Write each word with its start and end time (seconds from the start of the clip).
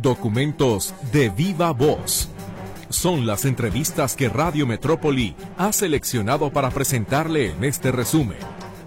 Documentos 0.00 0.94
de 1.12 1.28
viva 1.28 1.72
voz. 1.72 2.28
Son 2.88 3.26
las 3.26 3.44
entrevistas 3.44 4.14
que 4.14 4.28
Radio 4.28 4.64
Metrópoli 4.64 5.34
ha 5.56 5.72
seleccionado 5.72 6.52
para 6.52 6.70
presentarle 6.70 7.50
en 7.50 7.64
este 7.64 7.90
resumen. 7.90 8.38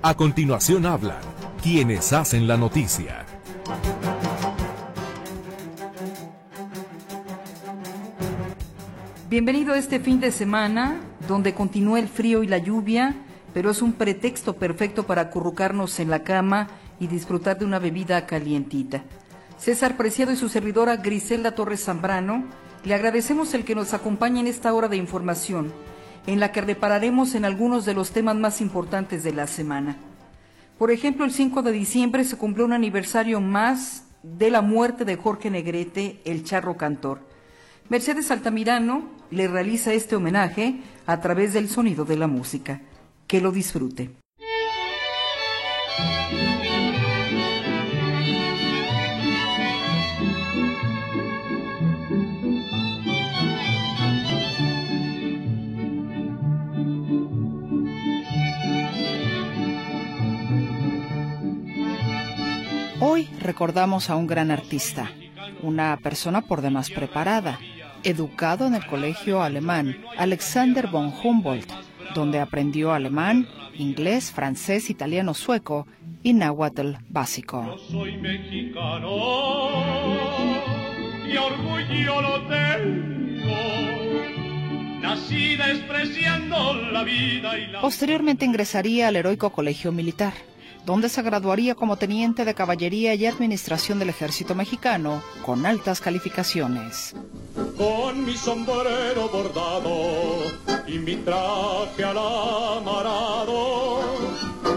A 0.02 0.14
continuación 0.14 0.86
hablan 0.86 1.20
quienes 1.62 2.14
hacen 2.14 2.48
la 2.48 2.56
noticia. 2.56 3.26
Bienvenido 9.30 9.74
a 9.74 9.80
este 9.80 10.00
fin 10.00 10.22
de 10.22 10.32
semana, 10.32 11.02
donde 11.28 11.54
continúa 11.54 12.00
el 12.00 12.08
frío 12.08 12.42
y 12.42 12.48
la 12.48 12.58
lluvia, 12.58 13.18
pero 13.54 13.72
es 13.72 13.82
un 13.82 13.92
pretexto 13.92 14.56
perfecto 14.56 15.06
para 15.06 15.24
acurrucarnos 15.24 16.00
en 16.00 16.10
la 16.10 16.24
cama 16.24 16.70
y 17.02 17.08
disfrutar 17.08 17.60
de 17.60 17.66
una 17.66 17.80
bebida 17.80 18.26
calientita. 18.26 19.04
César 19.62 19.96
Preciado 19.96 20.32
y 20.32 20.38
su 20.38 20.50
servidora 20.50 20.98
Griselda 20.98 21.54
Torres 21.54 21.84
Zambrano, 21.84 22.46
le 22.84 22.96
agradecemos 22.96 23.54
el 23.54 23.64
que 23.64 23.76
nos 23.76 23.94
acompañe 23.94 24.40
en 24.40 24.48
esta 24.48 24.74
hora 24.74 24.88
de 24.88 24.98
información, 24.98 25.72
en 26.26 26.40
la 26.40 26.52
que 26.52 26.62
repararemos 26.62 27.36
en 27.36 27.46
algunos 27.46 27.86
de 27.86 27.94
los 27.94 28.10
temas 28.10 28.36
más 28.36 28.60
importantes 28.60 29.24
de 29.24 29.34
la 29.34 29.46
semana. 29.46 29.98
Por 30.80 30.90
ejemplo, 30.90 31.26
el 31.26 31.32
5 31.32 31.62
de 31.62 31.74
diciembre 31.74 32.24
se 32.24 32.38
cumplió 32.38 32.66
un 32.66 32.74
aniversario 32.74 33.40
más 33.40 34.06
de 34.24 34.50
la 34.50 34.64
muerte 34.64 35.06
de 35.06 35.16
Jorge 35.16 35.52
Negrete, 35.52 36.22
el 36.26 36.44
charro 36.44 36.76
cantor. 36.76 37.20
Mercedes 37.88 38.32
Altamirano 38.32 39.12
le 39.30 39.48
realiza 39.48 39.94
este 39.94 40.16
homenaje 40.16 40.80
a 41.06 41.22
través 41.22 41.54
del 41.54 41.70
sonido 41.70 42.04
de 42.04 42.18
la 42.18 42.26
música. 42.26 42.82
Que 43.28 43.42
lo 43.42 43.52
disfrute. 43.52 44.21
Hoy 63.04 63.28
recordamos 63.40 64.12
a 64.12 64.16
un 64.16 64.28
gran 64.28 64.52
artista, 64.52 65.12
una 65.64 65.98
persona 65.98 66.42
por 66.42 66.62
demás 66.62 66.92
preparada, 66.92 67.58
educado 68.04 68.68
en 68.68 68.76
el 68.76 68.86
colegio 68.86 69.42
alemán 69.42 69.98
Alexander 70.20 70.86
von 70.86 71.12
Humboldt, 71.12 71.68
donde 72.14 72.40
aprendió 72.40 72.94
alemán, 72.94 73.48
inglés, 73.74 74.32
francés, 74.32 74.92
italiano, 74.92 75.34
sueco 75.34 75.88
y 76.22 76.34
náhuatl 76.34 76.92
básico. 77.10 77.76
soy 77.90 78.18
mexicano 78.18 79.10
y 81.28 81.38
orgullo 81.38 82.22
lo 82.22 82.48
tengo. 82.48 83.58
Nacida 85.02 85.70
despreciando 85.70 86.76
la 86.92 87.04
vida 87.04 87.58
y 87.58 87.66
la... 87.66 87.82
Posteriormente 87.82 88.46
ingresaría 88.46 89.08
al 89.08 89.16
heroico 89.16 89.50
colegio 89.50 89.92
militar 89.92 90.34
donde 90.86 91.10
se 91.10 91.22
graduaría 91.22 91.76
como 91.76 91.98
teniente 91.98 92.46
de 92.46 92.54
caballería 92.54 93.14
y 93.14 93.26
administración 93.26 94.00
del 94.00 94.10
ejército 94.10 94.56
mexicano 94.56 95.22
con 95.46 95.66
altas 95.66 96.02
calificaciones. 96.02 97.16
Con 97.78 98.26
mi 98.26 98.36
sombrero 98.36 99.30
bordado 99.30 100.42
y 100.88 100.98
mi 101.00 101.16
traje 101.18 102.04
alamarado, 102.04 104.02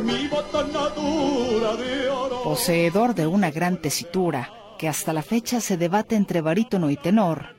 mi 0.03 0.29
botonadura 0.29 1.77
de 1.77 2.09
oro. 2.09 2.43
Poseedor 2.43 3.15
de 3.15 3.27
una 3.27 3.51
gran 3.51 3.81
tesitura 3.81 4.51
que 4.79 4.89
hasta 4.89 5.13
la 5.13 5.23
fecha 5.23 5.61
se 5.61 5.77
debate 5.77 6.17
entre 6.17 6.41
barítono 6.41 6.91
y 6.91 6.97
tenor, 6.97 7.57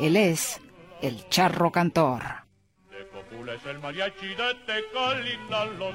él 0.00 0.16
es 0.16 0.60
el 1.02 1.28
charro 1.28 1.70
cantor. 1.70 2.22
el 3.66 3.78
mariachi 3.78 4.34
de 4.34 4.54
los 5.78 5.94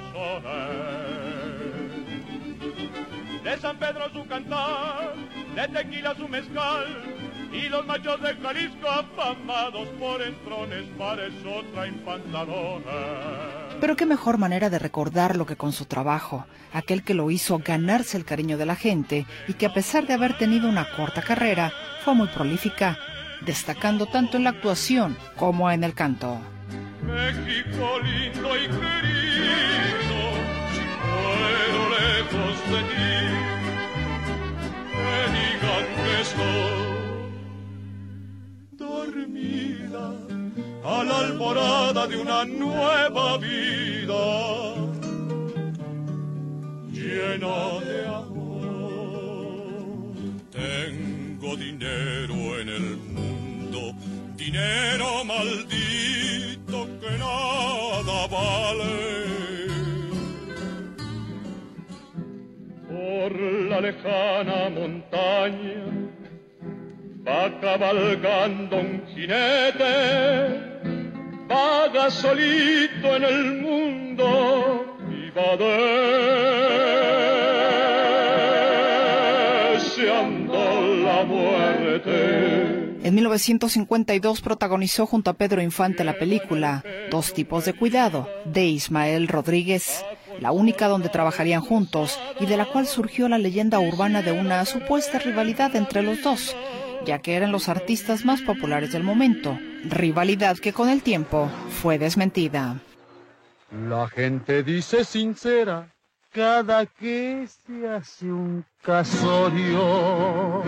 de 3.50 3.58
San 3.58 3.78
Pedro 3.78 4.12
su 4.14 4.28
cantar, 4.28 5.16
de 5.56 5.68
tequila 5.70 6.14
su 6.16 6.28
mezcal, 6.28 6.86
y 7.52 7.68
los 7.68 7.84
machos 7.88 8.22
de 8.22 8.36
Jalisco 8.36 8.88
afamados 8.88 9.88
por 10.00 10.22
entrones, 10.22 10.84
para 11.00 11.26
eso 11.26 11.64
traen 11.74 11.96
pantalones. 12.06 12.86
Pero 13.82 13.96
qué 13.96 14.06
mejor 14.06 14.38
manera 14.38 14.70
de 14.70 14.78
recordar 14.78 15.36
lo 15.36 15.48
que 15.48 15.56
con 15.56 15.72
su 15.72 15.86
trabajo, 15.86 16.46
aquel 16.74 17.04
que 17.04 17.16
lo 17.16 17.32
hizo 17.32 17.58
ganarse 17.58 18.18
el 18.18 18.26
cariño 18.26 18.56
de 18.58 18.68
la 18.68 18.76
gente 18.76 19.26
y 19.48 19.54
que 19.54 19.66
a 19.66 19.74
pesar 19.74 20.06
de 20.06 20.14
haber 20.14 20.38
tenido 20.38 20.70
una 20.70 20.88
corta 20.96 21.24
carrera, 21.24 21.74
fue 22.04 22.14
muy 22.14 22.28
prolífica, 22.28 23.00
destacando 23.42 24.06
tanto 24.06 24.38
en 24.38 24.44
la 24.44 24.52
actuación 24.52 25.18
como 25.38 25.72
en 25.72 25.84
el 25.84 25.96
canto. 25.96 26.40
México 27.02 28.00
lindo 28.04 28.58
y 28.58 28.68
querido 28.68 29.99
lejos 31.98 32.56
de 32.72 32.80
ti, 32.90 33.14
me 35.06 35.20
digan 35.36 35.86
que 36.04 36.14
estoy. 36.26 36.80
Dormida 38.72 40.06
a 40.84 41.04
la 41.04 41.18
alborada 41.20 42.08
de 42.08 42.18
una 42.18 42.46
nueva 42.46 43.38
vida. 43.38 44.24
Llena 46.92 47.58
de 47.88 48.00
amor. 48.22 49.40
Tengo 50.52 51.56
dinero 51.56 52.36
en 52.62 52.70
el 52.70 52.98
mundo, 53.16 53.94
dinero 54.36 55.24
maldito 55.26 56.78
que 57.00 57.12
nada 57.18 58.28
vale 58.28 59.28
la 63.35 63.81
lejana 63.81 64.69
montaña 64.69 65.85
va 67.25 67.59
cabalgando 67.59 68.78
un 68.78 69.03
jinete, 69.07 69.95
vaga 71.47 72.09
solito 72.09 73.16
en 73.16 73.23
el 73.23 73.62
mundo 73.62 74.97
y 75.12 75.29
va 75.31 75.57
deseando 79.73 80.81
la 81.03 81.23
muerte. 81.23 82.79
En 83.03 83.16
1952 83.16 84.41
protagonizó 84.41 85.06
junto 85.06 85.31
a 85.31 85.34
Pedro 85.34 85.61
Infante 85.61 86.03
la 86.03 86.13
película 86.13 86.84
Dos 87.09 87.34
tipos 87.34 87.66
de 87.66 87.73
cuidado 87.73 88.29
de 88.46 88.66
Ismael 88.66 89.28
Rodríguez 89.28 90.06
la 90.40 90.52
única 90.52 90.88
donde 90.88 91.10
trabajarían 91.10 91.62
juntos 91.62 92.20
y 92.40 92.46
de 92.46 92.58
la 92.58 92.66
cual 92.66 92.88
surgió 92.88 93.28
la 93.28 93.38
leyenda 93.38 93.80
urbana 93.80 94.22
de 94.22 94.32
una 94.32 94.66
supuesta 94.66 95.20
rivalidad 95.20 95.76
entre 95.76 96.02
los 96.02 96.22
dos, 96.22 96.56
ya 97.06 97.20
que 97.20 97.36
eran 97.36 97.52
los 97.52 97.70
artistas 97.70 98.26
más 98.26 98.42
populares 98.42 98.92
del 98.92 99.04
momento, 99.04 99.58
rivalidad 99.86 100.58
que 100.58 100.74
con 100.74 100.90
el 100.90 101.02
tiempo 101.02 101.50
fue 101.82 101.98
desmentida. 101.98 102.80
La 103.88 104.08
gente 104.08 104.64
dice 104.64 105.04
sincera 105.04 105.90
cada 106.32 106.86
que 106.86 107.48
se 107.48 107.88
hace 107.88 108.32
un 108.32 108.64
casorio, 108.82 110.64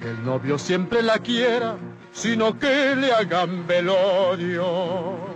que 0.00 0.08
el 0.08 0.24
novio 0.24 0.58
siempre 0.58 1.02
la 1.02 1.18
quiera, 1.18 1.76
sino 2.12 2.58
que 2.58 2.96
le 2.96 3.12
hagan 3.12 3.66
velorio 3.66 5.31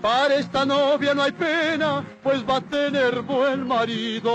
para 0.00 0.34
esta 0.34 0.64
novia 0.64 1.14
no 1.14 1.22
hay 1.22 1.32
pena, 1.32 2.04
pues 2.22 2.44
va 2.48 2.56
a 2.56 2.60
tener 2.60 3.22
buen 3.22 3.66
marido. 3.66 4.32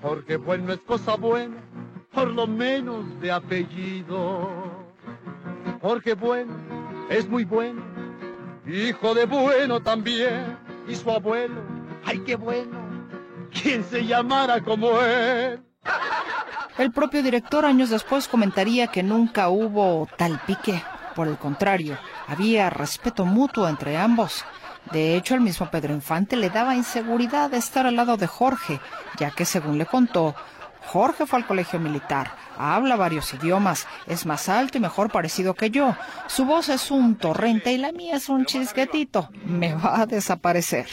Porque 0.00 0.36
bueno 0.36 0.72
es 0.72 0.80
cosa 0.80 1.16
buena, 1.16 1.56
por 2.12 2.28
lo 2.28 2.46
menos 2.46 3.04
de 3.20 3.32
apellido. 3.32 4.48
Porque 5.80 6.14
bueno 6.14 6.54
es 7.10 7.28
muy 7.28 7.44
bueno, 7.44 7.82
hijo 8.66 9.14
de 9.14 9.26
bueno 9.26 9.80
también. 9.80 10.58
Y 10.88 10.94
su 10.94 11.10
abuelo, 11.10 11.62
ay 12.04 12.20
qué 12.20 12.36
bueno, 12.36 12.78
quien 13.52 13.84
se 13.84 14.06
llamara 14.06 14.60
como 14.62 15.00
él. 15.00 15.62
El 16.78 16.92
propio 16.92 17.22
director 17.22 17.64
años 17.64 17.90
después 17.90 18.26
comentaría 18.26 18.86
que 18.86 19.02
nunca 19.02 19.50
hubo 19.50 20.08
tal 20.16 20.40
pique. 20.46 20.82
Por 21.14 21.28
el 21.28 21.36
contrario, 21.36 21.98
había 22.30 22.70
respeto 22.70 23.26
mutuo 23.26 23.68
entre 23.68 23.96
ambos. 23.96 24.44
De 24.92 25.16
hecho, 25.16 25.34
el 25.34 25.40
mismo 25.40 25.68
Pedro 25.70 25.92
Infante 25.92 26.36
le 26.36 26.48
daba 26.48 26.76
inseguridad 26.76 27.50
de 27.50 27.58
estar 27.58 27.86
al 27.86 27.96
lado 27.96 28.16
de 28.16 28.28
Jorge, 28.28 28.80
ya 29.18 29.30
que, 29.32 29.44
según 29.44 29.78
le 29.78 29.86
contó, 29.86 30.36
Jorge 30.86 31.26
fue 31.26 31.40
al 31.40 31.46
colegio 31.46 31.78
militar, 31.78 32.32
habla 32.56 32.96
varios 32.96 33.34
idiomas, 33.34 33.86
es 34.06 34.26
más 34.26 34.48
alto 34.48 34.78
y 34.78 34.80
mejor 34.80 35.10
parecido 35.10 35.54
que 35.54 35.70
yo. 35.70 35.94
Su 36.26 36.44
voz 36.44 36.68
es 36.68 36.90
un 36.90 37.16
torrente 37.16 37.72
y 37.72 37.78
la 37.78 37.92
mía 37.92 38.16
es 38.16 38.28
un 38.28 38.44
chisquetito. 38.46 39.28
Me 39.44 39.74
va 39.74 40.00
a 40.00 40.06
desaparecer. 40.06 40.86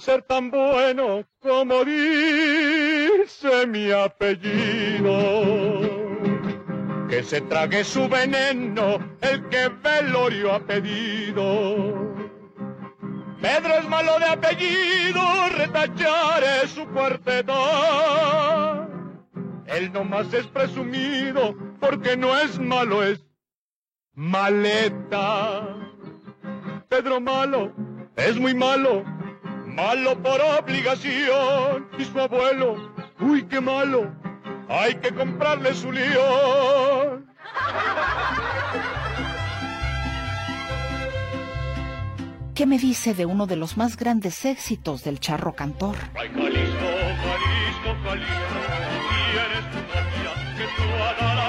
ser 0.00 0.22
tan 0.22 0.50
bueno 0.50 1.24
como 1.40 1.84
dice 1.84 3.66
mi 3.66 3.90
apellido. 3.90 5.28
Que 7.08 7.22
se 7.22 7.40
trague 7.40 7.84
su 7.84 8.08
veneno 8.08 8.98
el 9.22 9.48
que 9.48 9.68
velorio 9.82 10.52
ha 10.52 10.60
pedido. 10.60 12.14
Pedro 13.40 13.74
es 13.74 13.88
malo 13.88 14.18
de 14.18 14.26
apellido, 14.26 15.20
retacharé 15.56 16.66
su 16.66 16.86
cuarteto. 16.88 17.54
Él 19.66 19.92
nomás 19.92 20.32
es 20.34 20.46
presumido 20.48 21.54
porque 21.80 22.16
no 22.16 22.36
es 22.38 22.58
malo, 22.58 23.02
es 23.02 23.24
maleta. 24.14 25.76
Pedro 26.88 27.20
malo, 27.20 27.72
es 28.16 28.38
muy 28.38 28.54
malo, 28.54 29.04
malo 29.66 30.20
por 30.22 30.40
obligación. 30.40 31.88
Y 31.98 32.04
su 32.04 32.20
abuelo, 32.20 32.92
uy, 33.20 33.44
qué 33.44 33.60
malo, 33.60 34.12
hay 34.68 34.94
que 34.96 35.14
comprarle 35.14 35.74
su 35.74 35.90
lío. 35.90 37.26
¿Qué 42.54 42.66
me 42.66 42.78
dice 42.78 43.14
de 43.14 43.24
uno 43.24 43.46
de 43.46 43.56
los 43.56 43.76
más 43.76 43.96
grandes 43.96 44.44
éxitos 44.44 45.04
del 45.04 45.20
charro 45.20 45.54
cantor? 45.54 45.94
Ay, 46.16 46.28
Jalisco, 46.34 46.76
Jalisco, 47.22 47.94
Jalisco, 48.04 48.58
eres 49.32 49.70
tu 49.70 49.78
novia 49.78 50.32
que 50.56 50.64
tú 50.76 50.82
la 50.98 51.14
cara. 51.16 51.48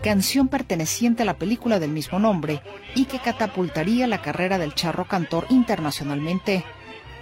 Canción 0.00 0.46
perteneciente 0.46 1.24
a 1.24 1.26
la 1.26 1.38
película 1.38 1.80
del 1.80 1.90
mismo 1.90 2.20
nombre 2.20 2.62
y 2.94 3.06
que 3.06 3.18
catapultaría 3.18 4.06
la 4.06 4.22
carrera 4.22 4.58
del 4.58 4.74
charro 4.74 5.08
cantor 5.08 5.44
internacionalmente. 5.50 6.64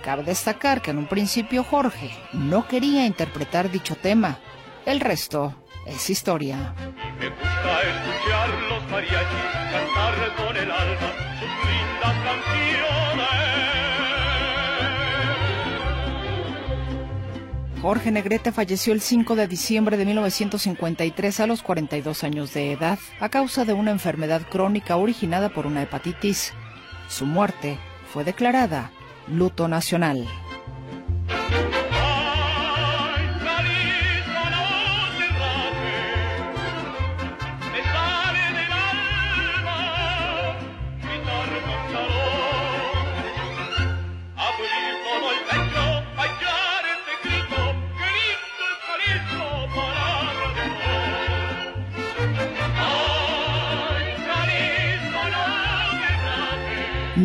Cabe 0.06 0.22
destacar 0.22 0.82
que 0.82 0.92
en 0.92 0.98
un 0.98 1.08
principio 1.08 1.64
Jorge 1.64 2.12
no 2.32 2.68
quería 2.68 3.06
interpretar 3.06 3.72
dicho 3.72 3.96
tema. 3.96 4.38
El 4.84 5.00
resto 5.00 5.52
es 5.84 6.08
historia. 6.08 6.76
Me 7.18 7.28
gusta 7.28 7.80
escuchar 7.82 8.48
los 8.70 8.88
mariachis 8.88 9.26
cantar 9.72 10.14
con 10.36 10.56
el 10.56 10.70
alma 10.70 11.10
sus 11.40 11.50
lindas 11.66 12.14
canciones. 12.22 12.62
Jorge 17.82 18.12
Negrete 18.12 18.52
falleció 18.52 18.92
el 18.92 19.00
5 19.00 19.34
de 19.34 19.48
diciembre 19.48 19.96
de 19.96 20.04
1953 20.04 21.40
a 21.40 21.48
los 21.48 21.64
42 21.64 22.22
años 22.22 22.54
de 22.54 22.70
edad 22.70 23.00
a 23.18 23.28
causa 23.28 23.64
de 23.64 23.72
una 23.72 23.90
enfermedad 23.90 24.42
crónica 24.48 24.98
originada 24.98 25.48
por 25.48 25.66
una 25.66 25.82
hepatitis. 25.82 26.52
Su 27.08 27.26
muerte 27.26 27.76
fue 28.12 28.22
declarada 28.22 28.92
luto 29.28 29.68
nacional. 29.68 30.26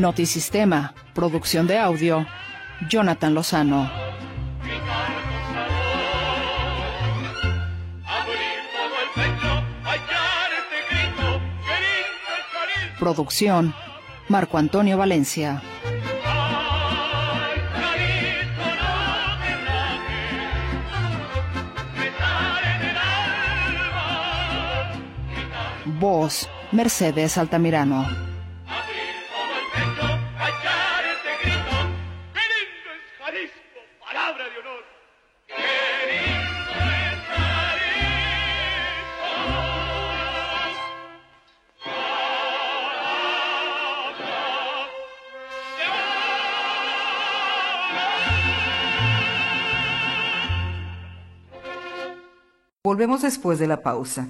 Notisistema, 0.01 0.95
producción 1.13 1.68
de 1.68 1.77
audio, 1.77 2.25
Jonathan 2.89 3.36
Lozano. 3.36 3.88
Producción, 12.98 13.75
Marco 14.27 14.57
Antonio 14.57 14.98
Valencia. 14.98 15.62
Voz, 25.86 26.50
Mercedes 26.71 27.38
Altamirano. 27.38 28.30
Volvemos 53.01 53.24
después 53.24 53.57
de 53.57 53.65
la 53.65 53.81
pausa. 53.81 54.27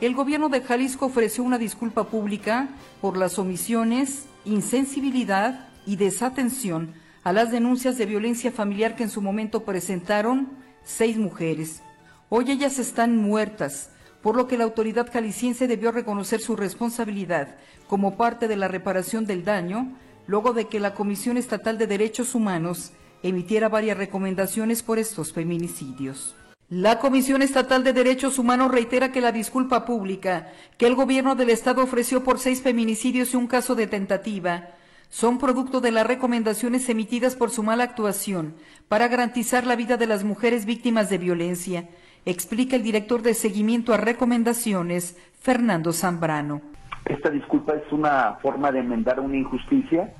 El 0.00 0.14
gobierno 0.14 0.48
de 0.48 0.62
Jalisco 0.62 1.04
ofreció 1.04 1.44
una 1.44 1.58
disculpa 1.58 2.04
pública 2.04 2.70
por 3.02 3.18
las 3.18 3.38
omisiones, 3.38 4.24
insensibilidad 4.46 5.68
y 5.84 5.96
desatención 5.96 6.94
a 7.24 7.34
las 7.34 7.50
denuncias 7.50 7.98
de 7.98 8.06
violencia 8.06 8.52
familiar 8.52 8.96
que 8.96 9.02
en 9.02 9.10
su 9.10 9.20
momento 9.20 9.64
presentaron 9.64 10.48
seis 10.82 11.18
mujeres. 11.18 11.82
Hoy 12.30 12.50
ellas 12.50 12.78
están 12.78 13.18
muertas, 13.18 13.90
por 14.24 14.36
lo 14.36 14.48
que 14.48 14.56
la 14.56 14.64
autoridad 14.64 15.12
jalisciense 15.12 15.68
debió 15.68 15.92
reconocer 15.92 16.40
su 16.40 16.56
responsabilidad 16.56 17.56
como 17.86 18.16
parte 18.16 18.48
de 18.48 18.56
la 18.56 18.68
reparación 18.68 19.26
del 19.26 19.44
daño, 19.44 19.98
luego 20.26 20.54
de 20.54 20.64
que 20.64 20.80
la 20.80 20.94
Comisión 20.94 21.36
Estatal 21.36 21.76
de 21.76 21.86
Derechos 21.86 22.34
Humanos 22.34 22.92
emitiera 23.22 23.68
varias 23.68 23.98
recomendaciones 23.98 24.82
por 24.82 24.98
estos 24.98 25.34
feminicidios. 25.34 26.34
La 26.70 27.00
Comisión 27.00 27.42
Estatal 27.42 27.84
de 27.84 27.92
Derechos 27.92 28.38
Humanos 28.38 28.72
reitera 28.72 29.12
que 29.12 29.20
la 29.20 29.30
disculpa 29.30 29.84
pública 29.84 30.50
que 30.78 30.86
el 30.86 30.94
gobierno 30.94 31.34
del 31.34 31.50
Estado 31.50 31.82
ofreció 31.82 32.24
por 32.24 32.38
seis 32.38 32.62
feminicidios 32.62 33.34
y 33.34 33.36
un 33.36 33.46
caso 33.46 33.74
de 33.74 33.88
tentativa 33.88 34.70
son 35.10 35.36
producto 35.36 35.82
de 35.82 35.90
las 35.90 36.06
recomendaciones 36.06 36.88
emitidas 36.88 37.36
por 37.36 37.50
su 37.50 37.62
mala 37.62 37.84
actuación 37.84 38.54
para 38.88 39.06
garantizar 39.08 39.66
la 39.66 39.76
vida 39.76 39.98
de 39.98 40.06
las 40.06 40.24
mujeres 40.24 40.64
víctimas 40.64 41.10
de 41.10 41.18
violencia 41.18 41.90
explica 42.26 42.76
el 42.76 42.82
director 42.82 43.22
de 43.22 43.34
seguimiento 43.34 43.92
a 43.92 43.96
recomendaciones, 43.96 45.16
Fernando 45.40 45.92
Zambrano. 45.92 46.62
Esta 47.04 47.30
disculpa 47.30 47.74
es 47.74 47.92
una 47.92 48.38
forma 48.40 48.72
de 48.72 48.80
enmendar 48.80 49.20
una 49.20 49.36
injusticia 49.36 50.14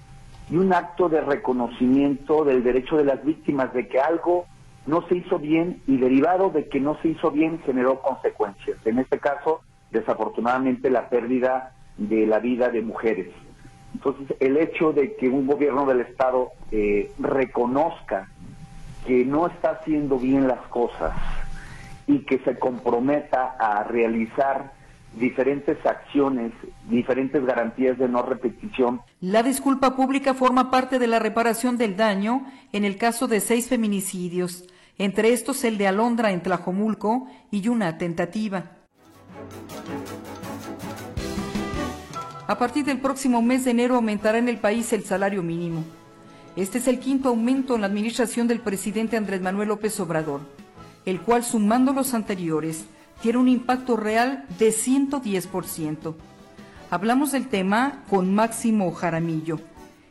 y 0.51 0.57
un 0.57 0.73
acto 0.75 1.09
de 1.09 1.23
reconocimiento 1.23 2.45
del 2.45 2.63
derecho 2.63 2.97
de 2.97 3.05
las 3.05 3.25
víctimas 3.25 3.73
de 3.73 3.89
que 3.89 4.01
algo 4.01 4.45
no 4.87 5.07
se 5.09 5.17
hizo 5.17 5.39
bien 5.39 5.81
y 5.87 5.97
derivado 5.97 6.51
de 6.51 6.69
que 6.69 6.81
no 6.81 6.99
se 7.01 7.09
hizo 7.09 7.31
bien 7.31 7.61
generó 7.65 8.01
consecuencias. 8.03 8.77
En 8.85 8.99
este 8.99 9.19
caso, 9.19 9.63
desafortunadamente, 9.91 10.91
la 10.91 11.09
pérdida 11.09 11.73
de 11.97 12.27
la 12.27 12.39
vida 12.39 12.69
de 12.69 12.83
mujeres. 12.83 13.29
Entonces, 13.95 14.37
el 14.41 14.59
hecho 14.59 14.93
de 14.93 15.15
que 15.17 15.29
un 15.29 15.47
gobierno 15.47 15.87
del 15.87 16.01
Estado 16.01 16.51
eh, 16.71 17.11
reconozca 17.19 18.29
que 19.07 19.25
no 19.25 19.47
está 19.47 19.71
haciendo 19.71 20.19
bien 20.19 20.49
las 20.49 20.61
cosas, 20.67 21.13
y 22.07 22.21
que 22.21 22.39
se 22.41 22.59
comprometa 22.59 23.57
a 23.59 23.85
realizar 23.85 24.73
diferentes 25.19 25.79
acciones, 25.87 26.53
diferentes 26.89 27.45
garantías 27.45 27.99
de 27.99 28.09
no 28.09 28.23
repetición. 28.23 29.01
La 29.21 29.43
disculpa 29.43 29.97
pública 29.97 30.35
forma 30.35 30.71
parte 30.71 30.99
de 30.99 31.07
la 31.07 31.19
reparación 31.19 31.77
del 31.77 31.97
daño 31.97 32.47
en 32.73 32.85
el 32.85 32.97
caso 32.97 33.29
de 33.29 33.41
seis 33.41 33.69
feminicidios, 33.69 34.65
entre 34.99 35.33
estos 35.33 35.65
el 35.65 35.79
de 35.79 35.89
Alondra 35.89 36.33
en 36.33 36.43
Tlajomulco 36.43 37.29
y 37.51 37.69
una 37.69 37.99
tentativa. 37.99 38.73
A 42.47 42.59
partir 42.59 42.85
del 42.85 42.99
próximo 42.99 43.41
mes 43.41 43.65
de 43.65 43.71
enero 43.71 43.95
aumentará 43.97 44.39
en 44.39 44.49
el 44.49 44.59
país 44.59 44.93
el 44.93 45.05
salario 45.05 45.43
mínimo. 45.43 45.85
Este 46.57 46.79
es 46.79 46.87
el 46.89 47.01
quinto 47.01 47.31
aumento 47.31 47.75
en 47.75 47.81
la 47.81 47.87
administración 47.87 48.47
del 48.47 48.61
presidente 48.61 49.17
Andrés 49.17 49.41
Manuel 49.41 49.69
López 49.69 49.99
Obrador 49.99 50.41
el 51.07 51.21
cual 51.21 51.45
sumando 51.45 51.93
los 51.93 52.15
anteriores 52.15 52.85
tiene 53.23 53.39
un 53.39 53.49
impacto 53.49 53.97
real 53.97 54.45
de 54.59 54.71
110%. 54.71 56.15
Hablamos 56.91 57.33
del 57.33 57.49
tema 57.49 58.03
con 58.09 58.35
Máximo 58.35 58.93
Jaramillo, 58.93 59.61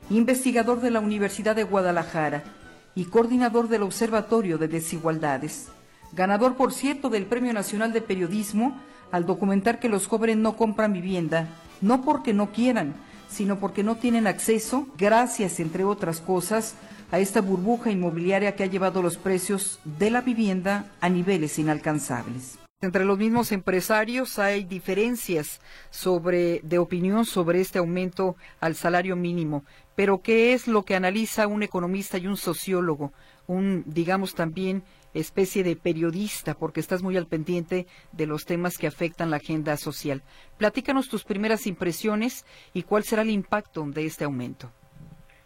investigador 0.10 0.82
de 0.82 0.92
la 0.92 1.00
Universidad 1.00 1.56
de 1.56 1.64
Guadalajara 1.64 2.44
y 2.96 3.06
coordinador 3.06 3.68
del 3.70 3.84
Observatorio 3.84 4.58
de 4.58 4.68
Desigualdades. 4.68 5.70
ganador 6.12 6.56
por 6.56 6.74
cierto 6.74 7.10
del 7.10 7.26
Premio 7.26 7.54
Nacional 7.54 7.92
de 7.92 8.02
Periodismo, 8.02 8.78
al 9.12 9.26
documentar 9.26 9.80
que 9.80 9.90
los 9.90 10.08
jóvenes 10.08 10.38
no 10.38 10.56
compran 10.56 10.94
vivienda, 10.94 11.48
no 11.82 12.02
porque 12.02 12.34
no 12.34 12.52
quieran, 12.52 12.94
sino 13.30 13.58
porque 13.60 13.84
no 13.84 13.96
tienen 13.96 14.28
acceso, 14.28 14.88
gracias, 14.98 15.60
entre 15.60 15.84
otras 15.84 16.22
cosas, 16.22 16.76
a 17.14 17.20
esta 17.20 17.42
burbuja 17.42 17.92
inmobiliaria 17.92 18.56
que 18.56 18.64
ha 18.64 18.66
llevado 18.66 19.04
los 19.04 19.18
precios 19.18 19.80
de 19.86 20.10
la 20.10 20.22
vivienda 20.22 20.88
a 21.00 21.10
niveles 21.10 21.60
inalcanzables. 21.60 22.58
Entre 22.82 23.06
los 23.06 23.20
mismos 23.20 23.52
empresarios 23.52 24.40
hay 24.40 24.64
diferencias 24.64 25.62
sobre 25.92 26.60
de 26.64 26.80
opinión 26.80 27.26
sobre 27.26 27.62
este 27.62 27.78
aumento 27.78 28.36
al 28.60 28.74
salario 28.74 29.16
mínimo, 29.16 29.64
pero 29.96 30.24
¿qué 30.24 30.54
es 30.54 30.68
lo 30.68 30.86
que 30.86 30.96
analiza 30.96 31.46
un 31.46 31.62
economista 31.62 32.18
y 32.18 32.26
un 32.26 32.36
sociólogo, 32.36 33.14
un 33.46 33.84
digamos 33.86 34.34
también 34.34 34.82
especie 35.14 35.64
de 35.64 35.76
periodista, 35.76 36.56
porque 36.56 36.80
estás 36.80 37.04
muy 37.04 37.16
al 37.16 37.28
pendiente 37.28 37.86
de 38.12 38.26
los 38.26 38.46
temas 38.46 38.80
que 38.80 38.88
afectan 38.88 39.30
la 39.30 39.38
agenda 39.38 39.78
social. 39.78 40.24
Platícanos 40.58 41.10
tus 41.10 41.24
primeras 41.26 41.68
impresiones 41.68 42.44
y 42.74 42.82
cuál 42.82 43.04
será 43.04 43.22
el 43.22 43.30
impacto 43.30 43.86
de 43.86 44.08
este 44.08 44.24
aumento. 44.24 44.72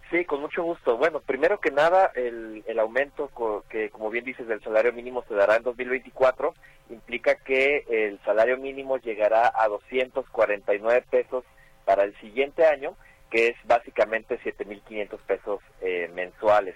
Sí, 0.09 0.23
con 0.23 0.39
mucho 0.39 0.63
gusto. 0.63 0.97
Bueno, 0.97 1.19
primero 1.19 1.59
que 1.59 1.71
nada, 1.71 2.11
el, 2.15 2.63
el 2.65 2.79
aumento 2.79 3.29
que, 3.69 3.89
como 3.89 4.09
bien 4.09 4.23
dices, 4.23 4.47
del 4.47 4.63
salario 4.63 4.93
mínimo 4.93 5.23
se 5.27 5.35
dará 5.35 5.57
en 5.57 5.63
2024 5.63 6.53
implica 6.89 7.35
que 7.35 7.83
el 7.89 8.19
salario 8.23 8.57
mínimo 8.57 8.97
llegará 8.97 9.51
a 9.53 9.67
249 9.67 11.03
pesos 11.09 11.43
para 11.83 12.03
el 12.03 12.17
siguiente 12.19 12.65
año, 12.65 12.95
que 13.29 13.47
es 13.49 13.55
básicamente 13.65 14.39
7.500 14.39 15.19
pesos 15.27 15.59
eh, 15.81 16.09
mensuales 16.13 16.75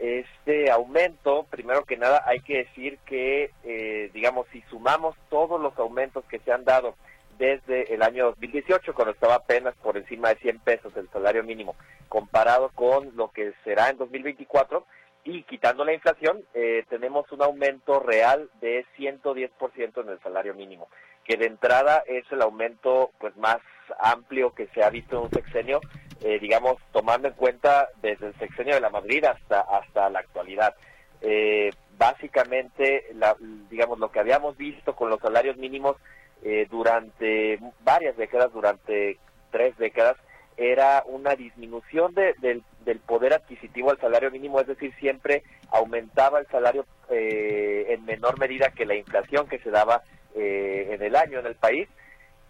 este 0.00 0.70
aumento, 0.70 1.46
primero 1.50 1.84
que 1.84 1.98
nada, 1.98 2.22
hay 2.26 2.40
que 2.40 2.58
decir 2.64 2.98
que, 3.04 3.50
eh, 3.64 4.10
digamos, 4.14 4.46
si 4.50 4.62
sumamos 4.62 5.14
todos 5.28 5.60
los 5.60 5.78
aumentos 5.78 6.24
que 6.24 6.38
se 6.38 6.50
han 6.50 6.64
dado 6.64 6.96
desde 7.40 7.92
el 7.92 8.02
año 8.02 8.26
2018, 8.26 8.94
cuando 8.94 9.12
estaba 9.12 9.34
apenas 9.34 9.74
por 9.82 9.96
encima 9.96 10.28
de 10.28 10.36
100 10.36 10.58
pesos 10.60 10.96
el 10.96 11.08
salario 11.08 11.42
mínimo, 11.42 11.74
comparado 12.08 12.68
con 12.68 13.16
lo 13.16 13.32
que 13.32 13.52
será 13.64 13.90
en 13.90 13.98
2024, 13.98 14.86
y 15.24 15.42
quitando 15.42 15.84
la 15.84 15.92
inflación, 15.92 16.44
eh, 16.54 16.84
tenemos 16.88 17.30
un 17.32 17.42
aumento 17.42 17.98
real 17.98 18.48
de 18.60 18.86
110% 18.96 20.00
en 20.02 20.08
el 20.08 20.20
salario 20.20 20.54
mínimo, 20.54 20.88
que 21.24 21.36
de 21.36 21.46
entrada 21.46 22.04
es 22.06 22.24
el 22.30 22.42
aumento 22.42 23.10
pues 23.18 23.36
más 23.36 23.58
amplio 23.98 24.54
que 24.54 24.68
se 24.68 24.84
ha 24.84 24.90
visto 24.90 25.16
en 25.16 25.24
un 25.24 25.30
sexenio 25.30 25.80
eh, 26.22 26.38
digamos, 26.38 26.76
tomando 26.92 27.28
en 27.28 27.34
cuenta 27.34 27.88
desde 28.02 28.26
el 28.26 28.34
sexenio 28.38 28.74
de 28.74 28.80
la 28.80 28.90
Madrid 28.90 29.24
hasta, 29.24 29.60
hasta 29.60 30.10
la 30.10 30.18
actualidad. 30.18 30.74
Eh, 31.22 31.70
básicamente, 31.96 33.06
la, 33.14 33.34
digamos, 33.70 33.98
lo 33.98 34.10
que 34.10 34.20
habíamos 34.20 34.56
visto 34.58 34.94
con 34.94 35.08
los 35.08 35.20
salarios 35.20 35.56
mínimos 35.56 35.96
eh, 36.42 36.66
durante 36.70 37.58
varias 37.84 38.16
décadas, 38.16 38.52
durante 38.52 39.18
tres 39.50 39.76
décadas, 39.78 40.16
era 40.56 41.02
una 41.06 41.36
disminución 41.36 42.14
de, 42.14 42.34
del, 42.38 42.62
poder 43.00 43.32
adquisitivo 43.32 43.90
al 43.90 43.98
salario 43.98 44.30
mínimo, 44.30 44.60
es 44.60 44.66
decir, 44.66 44.92
siempre 44.98 45.42
aumentaba 45.70 46.38
el 46.38 46.46
salario 46.48 46.84
en 47.08 48.04
menor 48.04 48.38
medida 48.38 48.70
que 48.70 48.84
la 48.84 48.94
inflación 48.94 49.48
que 49.48 49.58
se 49.58 49.70
daba 49.70 50.02
en 50.34 51.02
el 51.02 51.16
año 51.16 51.40
en 51.40 51.46
el 51.46 51.54
país. 51.54 51.88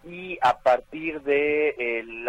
Y 0.04 0.38
a 0.42 0.58
partir 0.58 1.22
de 1.22 1.74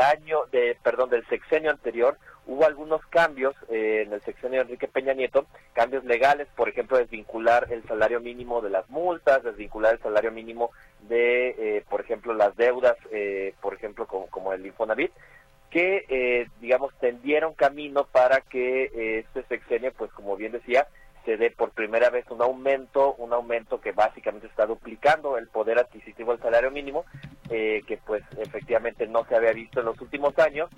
año 0.01 0.39
de 0.51 0.77
perdón 0.83 1.09
del 1.09 1.25
sexenio 1.27 1.71
anterior 1.71 2.17
hubo 2.47 2.65
algunos 2.65 3.05
cambios 3.07 3.55
eh, 3.69 4.03
en 4.05 4.13
el 4.13 4.21
sexenio 4.21 4.59
de 4.59 4.63
Enrique 4.63 4.87
Peña 4.87 5.13
Nieto 5.13 5.45
cambios 5.73 6.03
legales 6.05 6.47
por 6.55 6.69
ejemplo 6.69 6.97
desvincular 6.97 7.67
el 7.71 7.83
salario 7.83 8.19
mínimo 8.19 8.61
de 8.61 8.69
las 8.69 8.89
multas 8.89 9.43
desvincular 9.43 9.93
el 9.93 10.01
salario 10.01 10.31
mínimo 10.31 10.71
de 11.07 11.49
eh, 11.49 11.83
por 11.89 12.01
ejemplo 12.01 12.33
las 12.33 12.55
deudas 12.55 12.97
eh, 13.11 13.53
por 13.61 13.73
ejemplo 13.73 14.07
como, 14.07 14.27
como 14.27 14.53
el 14.53 14.65
Infonavit 14.65 15.11
que 15.69 16.49
digamos 16.59 16.93
tendieron 16.99 17.53
camino 17.53 18.05
para 18.11 18.41
que 18.41 19.19
este 19.19 19.43
sexenio 19.43 19.93
pues 19.93 20.11
como 20.11 20.35
bien 20.35 20.51
decía 20.51 20.85
se 21.25 21.37
dé 21.37 21.51
por 21.51 21.71
primera 21.71 22.09
vez 22.09 22.25
un 22.29 22.41
aumento, 22.41 23.13
un 23.15 23.33
aumento 23.33 23.79
que 23.79 23.91
básicamente 23.91 24.47
está 24.47 24.65
duplicando 24.65 25.37
el 25.37 25.47
poder 25.47 25.79
adquisitivo 25.79 26.31
del 26.31 26.41
salario 26.41 26.71
mínimo, 26.71 27.05
eh, 27.49 27.83
que 27.87 27.97
pues 27.97 28.23
efectivamente 28.37 29.07
no 29.07 29.25
se 29.25 29.35
había 29.35 29.53
visto 29.53 29.79
en 29.79 29.85
los 29.87 29.99
últimos 30.01 30.37
años 30.39 30.69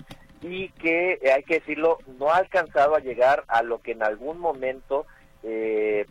y 0.42 0.68
que, 0.70 1.18
eh, 1.22 1.32
hay 1.32 1.42
que 1.44 1.60
decirlo, 1.60 1.98
no 2.18 2.30
ha 2.30 2.36
alcanzado 2.36 2.94
a 2.94 3.00
llegar 3.00 3.44
a 3.48 3.62
lo 3.62 3.78
que 3.78 3.92
en 3.92 4.02
algún 4.02 4.38
momento, 4.38 5.06
eh, 5.42 6.06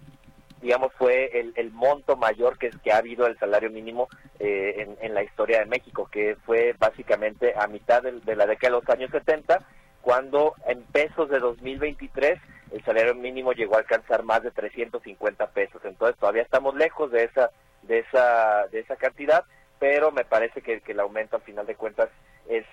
digamos, 0.62 0.92
fue 0.94 1.40
el, 1.40 1.54
el, 1.56 1.72
monto 1.72 2.16
mayor 2.16 2.58
que, 2.58 2.72
que 2.84 2.92
ha 2.92 2.98
habido 2.98 3.28
el 3.28 3.38
salario 3.38 3.70
mínimo 3.70 4.08
en, 4.40 4.98
en, 5.00 5.14
la 5.14 5.24
historia 5.24 5.60
de 5.60 5.66
México, 5.66 6.10
que 6.12 6.36
fue 6.46 6.74
básicamente 6.80 7.54
a 7.56 7.68
mitad 7.68 8.02
de, 8.02 8.14
de 8.14 8.36
la 8.36 8.46
década 8.46 8.76
de 8.76 8.82
los 8.82 8.90
años 8.90 9.12
70, 9.12 9.60
cuando 10.02 10.56
en 10.68 10.82
pesos 10.84 11.30
de 11.30 11.40
2023 11.40 12.40
el 12.74 12.84
salario 12.84 13.14
mínimo 13.14 13.54
llegó 13.54 13.76
a 13.76 13.80
alcanzar 13.80 14.24
más 14.24 14.42
de 14.42 14.52
350 14.52 15.48
pesos. 15.52 15.82
Entonces 15.86 16.20
todavía 16.20 16.42
estamos 16.42 16.76
lejos 16.76 17.12
de 17.12 17.26
esa 17.26 17.52
de 17.84 18.00
esa 18.00 18.68
de 18.72 18.80
esa 18.80 18.96
cantidad, 18.96 19.46
pero 19.80 20.12
me 20.12 20.26
parece 20.26 20.62
que, 20.62 20.82
el 20.86 21.00
aumento 21.00 21.36
al 21.36 21.44
final 21.44 21.68
de 21.68 21.76
cuentas 21.76 22.10
es, 22.50 22.66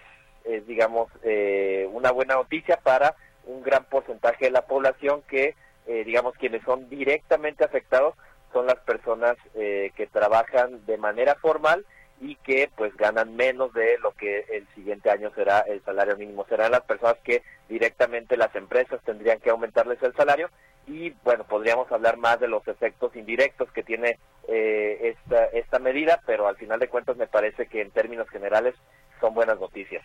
es 0.45 0.67
digamos 0.67 1.11
eh, 1.23 1.87
una 1.93 2.13
buena 2.13 2.35
noticia 2.35 2.79
para 2.79 3.15
un 3.45 3.63
gran 3.63 3.85
porcentaje 3.85 4.47
de 4.47 4.51
la 4.53 4.67
población 4.67 5.23
que 5.29 5.55
eh, 5.87 6.05
digamos 6.05 6.35
quienes 6.35 6.63
son 6.65 6.89
directamente 6.89 7.65
afectados 7.65 8.15
son 8.53 8.67
las 8.67 8.79
personas 8.81 9.37
eh, 9.55 9.93
que 9.97 10.07
trabajan 10.07 10.85
de 10.87 10.97
manera 10.97 11.35
formal 11.37 11.85
y 12.21 12.37
que 12.37 12.71
pues 12.77 12.95
ganan 12.97 13.35
menos 13.35 13.73
de 13.73 13.99
lo 13.99 14.13
que 14.13 14.45
el 14.51 14.67
siguiente 14.75 15.11
año 15.11 15.33
será 15.35 15.61
el 15.61 15.83
salario 15.85 16.17
mínimo. 16.17 16.45
Serán 16.49 16.73
las 16.73 16.83
personas 16.83 17.17
que 17.25 17.43
directamente 17.69 18.37
las 18.37 18.55
empresas 18.55 19.01
tendrían 19.05 19.41
que 19.41 19.51
aumentarles 19.51 20.03
el 20.03 20.15
salario 20.15 20.51
y 20.87 21.11
bueno, 21.25 21.45
podríamos 21.45 21.91
hablar 21.91 22.19
más 22.19 22.39
de 22.41 22.49
los 22.49 22.67
efectos 22.69 23.17
indirectos 23.17 23.71
que 23.73 23.83
tiene 23.83 24.19
eh, 24.49 25.15
esta, 25.17 25.47
esta 25.47 25.79
medida, 25.79 26.21
pero 26.27 26.47
al 26.47 26.57
final 26.57 26.79
de 26.79 26.89
cuentas 26.89 27.17
me 27.17 27.27
parece 27.27 27.67
que 27.67 27.81
en 27.81 27.91
términos 27.91 28.29
generales 28.29 28.75
son 29.21 29.35
buenas 29.35 29.59
noticias. 29.59 30.05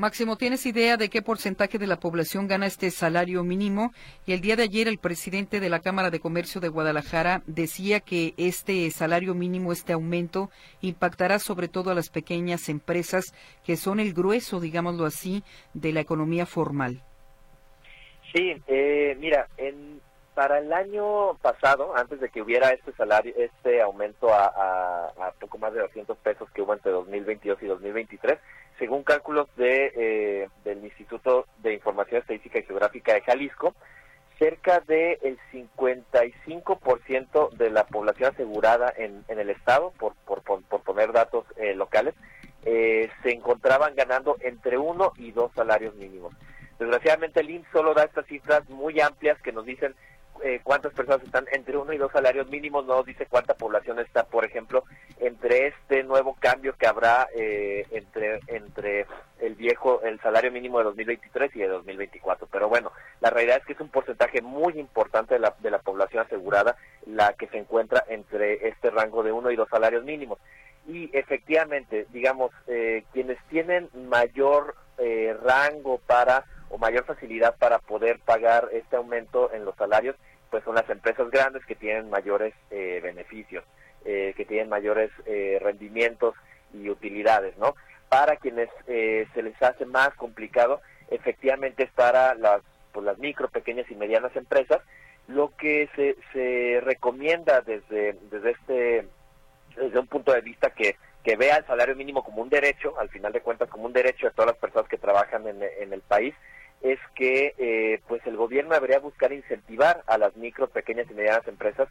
Máximo, 0.00 0.36
¿tienes 0.36 0.64
idea 0.64 0.96
de 0.96 1.10
qué 1.10 1.20
porcentaje 1.20 1.76
de 1.76 1.86
la 1.86 2.00
población 2.00 2.48
gana 2.48 2.64
este 2.64 2.90
salario 2.90 3.44
mínimo? 3.44 3.92
Y 4.24 4.32
el 4.32 4.40
día 4.40 4.56
de 4.56 4.62
ayer 4.62 4.88
el 4.88 4.96
presidente 4.96 5.60
de 5.60 5.68
la 5.68 5.80
Cámara 5.80 6.08
de 6.08 6.20
Comercio 6.20 6.58
de 6.58 6.70
Guadalajara 6.70 7.42
decía 7.44 8.00
que 8.00 8.32
este 8.38 8.90
salario 8.92 9.34
mínimo, 9.34 9.72
este 9.72 9.92
aumento, 9.92 10.48
impactará 10.80 11.38
sobre 11.38 11.68
todo 11.68 11.90
a 11.90 11.94
las 11.94 12.08
pequeñas 12.08 12.70
empresas 12.70 13.34
que 13.62 13.76
son 13.76 14.00
el 14.00 14.14
grueso, 14.14 14.58
digámoslo 14.58 15.04
así, 15.04 15.44
de 15.74 15.92
la 15.92 16.00
economía 16.00 16.46
formal. 16.46 17.02
Sí, 18.32 18.56
eh, 18.68 19.18
mira, 19.20 19.48
para 20.34 20.60
el 20.60 20.72
año 20.72 21.34
pasado, 21.42 21.94
antes 21.94 22.20
de 22.20 22.30
que 22.30 22.40
hubiera 22.40 22.70
este 22.70 22.92
salario, 22.92 23.34
este 23.36 23.82
aumento 23.82 24.32
a, 24.32 24.46
a 25.08 25.32
poco 25.38 25.58
más 25.58 25.74
de 25.74 25.80
200 25.80 26.16
pesos 26.16 26.50
que 26.52 26.62
hubo 26.62 26.72
entre 26.72 26.90
2022 26.90 27.62
y 27.62 27.66
2023, 27.66 28.38
según 28.80 29.04
cálculos 29.04 29.46
de, 29.56 29.92
eh, 29.94 30.48
del 30.64 30.84
Instituto 30.84 31.46
de 31.58 31.74
Información 31.74 32.22
Estadística 32.22 32.58
y 32.58 32.64
Geográfica 32.64 33.14
de 33.14 33.20
Jalisco, 33.20 33.76
cerca 34.38 34.80
del 34.80 35.38
55% 35.52 37.50
de 37.50 37.70
la 37.70 37.84
población 37.86 38.32
asegurada 38.32 38.92
en, 38.96 39.22
en 39.28 39.38
el 39.38 39.50
estado, 39.50 39.92
por, 39.98 40.14
por, 40.24 40.42
por 40.42 40.80
poner 40.82 41.12
datos 41.12 41.44
eh, 41.56 41.74
locales, 41.74 42.14
eh, 42.64 43.10
se 43.22 43.32
encontraban 43.32 43.94
ganando 43.94 44.36
entre 44.40 44.78
uno 44.78 45.12
y 45.16 45.32
dos 45.32 45.52
salarios 45.54 45.94
mínimos. 45.96 46.32
Desgraciadamente 46.78 47.40
el 47.40 47.50
IMSS 47.50 47.70
solo 47.70 47.92
da 47.92 48.04
estas 48.04 48.24
cifras 48.26 48.66
muy 48.70 48.98
amplias 49.00 49.40
que 49.42 49.52
nos 49.52 49.66
dicen 49.66 49.94
eh, 50.42 50.60
cuántas 50.62 50.92
personas 50.94 51.22
están 51.22 51.46
entre 51.52 51.76
uno 51.76 51.92
y 51.92 51.98
dos 51.98 52.12
salarios 52.12 52.48
mínimos, 52.48 52.86
no 52.86 53.02
dice 53.02 53.26
cuánta 53.26 53.54
población 53.54 53.98
está, 53.98 54.24
por 54.24 54.44
ejemplo, 54.44 54.84
entre 55.18 55.68
este 55.68 56.02
nuevo 56.02 56.36
cambio 56.38 56.74
que 56.76 56.86
habrá 56.86 57.28
eh, 57.34 57.86
entre 57.90 58.40
entre 58.46 59.06
el 59.40 59.54
viejo, 59.54 60.02
el 60.02 60.20
salario 60.20 60.52
mínimo 60.52 60.78
de 60.78 60.84
2023 60.84 61.56
y 61.56 61.60
de 61.60 61.68
2024. 61.68 62.46
Pero 62.50 62.68
bueno, 62.68 62.92
la 63.20 63.30
realidad 63.30 63.58
es 63.58 63.66
que 63.66 63.72
es 63.72 63.80
un 63.80 63.88
porcentaje 63.88 64.42
muy 64.42 64.78
importante 64.78 65.34
de 65.34 65.40
la, 65.40 65.54
de 65.58 65.70
la 65.70 65.78
población 65.78 66.24
asegurada 66.24 66.76
la 67.06 67.32
que 67.34 67.46
se 67.48 67.58
encuentra 67.58 68.04
entre 68.08 68.68
este 68.68 68.90
rango 68.90 69.22
de 69.22 69.32
uno 69.32 69.50
y 69.50 69.56
dos 69.56 69.68
salarios 69.68 70.04
mínimos. 70.04 70.38
Y 70.86 71.10
efectivamente, 71.16 72.06
digamos, 72.10 72.50
eh, 72.66 73.04
quienes 73.12 73.38
tienen 73.48 73.88
mayor 73.94 74.74
rango 75.42 75.98
para 76.06 76.44
o 76.70 76.78
mayor 76.78 77.04
facilidad 77.04 77.56
para 77.56 77.78
poder 77.78 78.20
pagar 78.20 78.68
este 78.72 78.96
aumento 78.96 79.52
en 79.52 79.64
los 79.64 79.74
salarios 79.76 80.16
pues 80.50 80.64
son 80.64 80.74
las 80.74 80.88
empresas 80.90 81.30
grandes 81.30 81.64
que 81.64 81.74
tienen 81.74 82.10
mayores 82.10 82.54
eh, 82.70 83.00
beneficios, 83.02 83.64
eh, 84.04 84.34
que 84.36 84.44
tienen 84.44 84.68
mayores 84.68 85.10
eh, 85.26 85.58
rendimientos 85.62 86.34
y 86.74 86.90
utilidades, 86.90 87.56
¿no? 87.58 87.74
Para 88.08 88.36
quienes 88.36 88.68
se 88.86 89.42
les 89.42 89.62
hace 89.62 89.86
más 89.86 90.12
complicado, 90.14 90.80
efectivamente 91.10 91.84
es 91.84 91.92
para 91.92 92.34
las, 92.34 92.60
pues, 92.92 93.06
las 93.06 93.18
micro, 93.18 93.48
pequeñas 93.48 93.88
y 93.88 93.94
medianas 93.94 94.34
empresas, 94.34 94.80
Lo 95.28 95.52
que 95.56 95.88
se, 95.94 96.16
se 96.32 96.80
recomienda 96.80 97.60
desde, 97.60 98.16
desde 98.30 98.50
este 98.50 99.06
desde 99.76 100.00
un 100.00 100.08
punto 100.08 100.32
de 100.32 100.40
vista 100.40 100.70
que, 100.70 100.96
que 101.22 101.36
vea 101.36 101.58
el 101.58 101.66
salario 101.66 101.94
mínimo 101.94 102.24
como 102.24 102.42
un 102.42 102.48
derecho, 102.48 102.98
al 102.98 103.08
final 103.10 103.32
de 103.32 103.40
cuentas 103.40 103.68
como 103.68 103.84
un 103.84 103.92
derecho 103.92 104.26
de 104.26 104.32
todas 104.32 104.50
las 104.50 104.58
personas 104.58 104.88
que 104.88 104.98
trabajan 104.98 105.46
en, 105.46 105.62
en 105.62 105.92
el 105.92 106.00
país, 106.00 106.34
es 106.80 106.98
que 107.14 107.54
eh, 107.58 108.00
pues 108.08 108.26
el 108.26 108.36
gobierno 108.36 108.74
debería 108.74 108.98
buscar 108.98 109.32
incentivar 109.32 110.02
a 110.06 110.18
las 110.18 110.36
micro, 110.36 110.68
pequeñas 110.68 111.06
y 111.10 111.14
medianas 111.14 111.46
empresas 111.46 111.88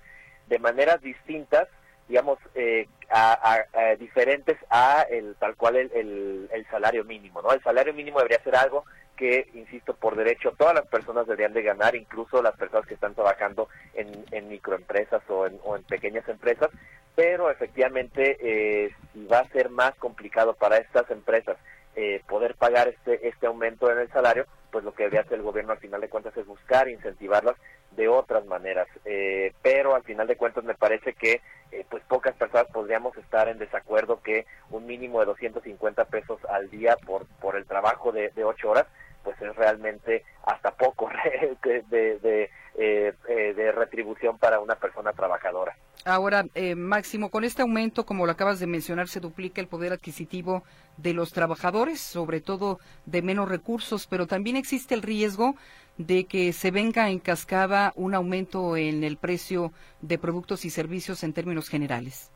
de 0.48 0.60
maneras 0.60 1.01
distintas, 1.01 1.67
digamos, 2.08 2.39
eh, 2.55 2.88
a, 3.12 3.60
diferentes 4.00 4.58
a 4.69 5.03
el 5.10 5.36
tal 5.36 5.55
cual 5.55 5.75
el, 5.75 6.50
el, 6.51 6.67
salario 6.72 7.03
mínimo, 7.03 7.41
¿no? 7.41 7.51
El 7.51 7.62
salario 7.62 7.93
mínimo 7.93 8.17
debería 8.17 8.43
ser 8.43 8.55
algo 8.55 8.86
que, 9.15 9.48
insisto, 9.53 9.93
por 9.93 10.15
derecho 10.15 10.53
todas 10.58 10.74
las 10.74 10.88
personas 10.88 11.27
deberían 11.27 11.53
de 11.53 11.62
ganar, 11.62 11.96
incluso 11.96 12.41
las 12.41 12.55
personas 12.55 12.88
que 12.88 12.93
están 12.96 13.13
trabajando 13.13 13.67
en, 13.93 14.25
en 14.31 14.48
microempresas 14.48 15.22
o 15.27 15.46
en, 15.46 15.60
o 15.63 15.75
en 15.75 15.84
pequeñas 15.84 16.27
empresas, 16.27 16.69
pero 17.15 17.51
efectivamente 17.51 18.38
eh, 18.39 18.96
va 19.31 19.39
a 19.39 19.50
ser 19.50 19.69
más 19.69 19.93
complicado 19.96 20.53
para 20.53 20.77
estas 20.77 21.12
empresas 21.12 21.58
eh, 22.01 22.21
poder 22.29 22.55
pagar 22.55 22.87
este, 22.87 23.27
este 23.27 23.45
aumento 23.45 23.91
en 23.91 23.99
el 23.99 24.09
salario, 24.09 24.45
pues 24.71 24.85
lo 24.85 24.93
que 24.93 25.03
debería 25.03 25.19
hacer 25.19 25.33
el 25.33 25.43
gobierno 25.43 25.73
al 25.73 25.79
final 25.79 25.99
de 25.99 26.07
cuentas 26.07 26.35
es 26.37 26.45
buscar 26.45 26.87
incentivarlas 26.87 27.57
de 27.91 28.07
otras 28.07 28.45
maneras. 28.45 28.87
Eh, 29.03 29.51
pero 29.61 29.95
al 29.95 30.03
final 30.03 30.25
de 30.25 30.37
cuentas 30.37 30.63
me 30.63 30.75
parece 30.75 31.11
que 31.11 31.41
eh, 31.73 31.85
pues 31.89 32.01
pocas 32.05 32.33
personas 32.37 32.67
podríamos 32.71 33.17
estar 33.17 33.49
en 33.49 33.59
desacuerdo 33.59 34.21
que 34.21 34.45
un 34.69 34.85
mínimo 34.85 35.19
de 35.19 35.25
250 35.25 36.05
pesos 36.05 36.39
al 36.45 36.69
día 36.69 36.95
por, 37.05 37.25
por 37.41 37.57
el 37.57 37.65
trabajo 37.65 38.13
de, 38.13 38.29
de 38.29 38.45
8 38.45 38.69
horas 38.69 38.87
pues 39.25 39.35
es 39.41 39.53
realmente 39.57 40.23
hasta 40.45 40.71
poco 40.71 41.09
de, 41.65 42.19
de, 42.21 42.49
eh, 42.81 43.13
de 43.27 43.71
retribución 43.74 44.38
para 44.38 44.59
una 44.59 44.75
persona 44.75 45.12
trabajadora. 45.12 45.75
Ahora, 46.05 46.45
eh, 46.55 46.75
Máximo, 46.75 47.29
con 47.29 47.43
este 47.43 47.62
aumento, 47.62 48.05
como 48.05 48.25
lo 48.25 48.31
acabas 48.31 48.59
de 48.59 48.67
mencionar, 48.67 49.09
se 49.09 49.19
duplica 49.19 49.59
el 49.59 49.67
poder 49.67 49.91
adquisitivo 49.91 50.63
de 50.95 51.13
los 51.13 51.33
trabajadores, 51.33 52.00
sobre 52.00 52.39
todo 52.39 52.79
de 53.05 53.21
menos 53.21 53.50
recursos, 53.50 54.07
pero 54.07 54.25
también 54.25 54.55
existe 54.55 54.95
el 54.95 55.01
riesgo 55.01 55.55
de 55.98 56.24
que 56.24 56.53
se 56.53 56.71
venga 56.71 57.09
en 57.09 57.19
cascada 57.19 57.91
un 57.95 58.15
aumento 58.15 58.77
en 58.77 59.03
el 59.03 59.17
precio 59.17 59.74
de 60.00 60.17
productos 60.17 60.63
y 60.63 60.69
servicios 60.69 61.24
en 61.24 61.33
términos 61.33 61.67
generales. 61.67 62.31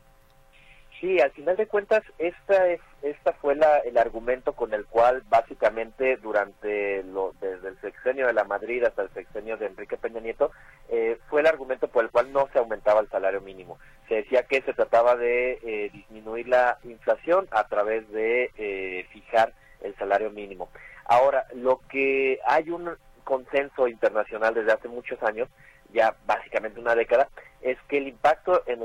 Sí, 1.03 1.19
al 1.19 1.31
final 1.31 1.57
de 1.57 1.67
cuentas, 1.67 2.01
esta 2.17 2.69
es, 2.69 2.79
esta 3.01 3.33
fue 3.33 3.55
la, 3.55 3.79
el 3.79 3.97
argumento 3.97 4.53
con 4.53 4.73
el 4.73 4.85
cual 4.85 5.21
básicamente 5.27 6.15
durante 6.15 7.03
lo, 7.03 7.33
desde 7.41 7.67
el 7.67 7.81
sexenio 7.81 8.27
de 8.27 8.31
la 8.31 8.45
Madrid 8.45 8.85
hasta 8.85 9.01
el 9.01 9.09
sexenio 9.09 9.57
de 9.57 9.65
Enrique 9.65 9.97
Peña 9.97 10.21
Nieto, 10.21 10.53
eh, 10.87 11.19
fue 11.29 11.41
el 11.41 11.47
argumento 11.47 11.89
por 11.89 12.05
el 12.05 12.09
cual 12.09 12.31
no 12.31 12.47
se 12.53 12.59
aumentaba 12.59 13.01
el 13.01 13.09
salario 13.09 13.41
mínimo. 13.41 13.79
Se 14.07 14.15
decía 14.15 14.43
que 14.43 14.61
se 14.61 14.71
trataba 14.71 15.17
de 15.17 15.59
eh, 15.61 15.89
disminuir 15.91 16.47
la 16.47 16.77
inflación 16.85 17.49
a 17.51 17.65
través 17.65 18.09
de 18.13 18.51
eh, 18.55 19.05
fijar 19.11 19.51
el 19.81 19.93
salario 19.97 20.29
mínimo. 20.29 20.69
Ahora, 21.03 21.47
lo 21.53 21.81
que 21.89 22.39
hay 22.45 22.69
un 22.69 22.95
consenso 23.25 23.89
internacional 23.89 24.53
desde 24.53 24.71
hace 24.71 24.87
muchos 24.87 25.21
años, 25.21 25.49
ya 25.91 26.15
básicamente 26.25 26.79
una 26.79 26.95
década, 26.95 27.27
es 27.63 27.77
que 27.87 27.97
el 27.97 28.09
impacto 28.09 28.61
en, 28.67 28.79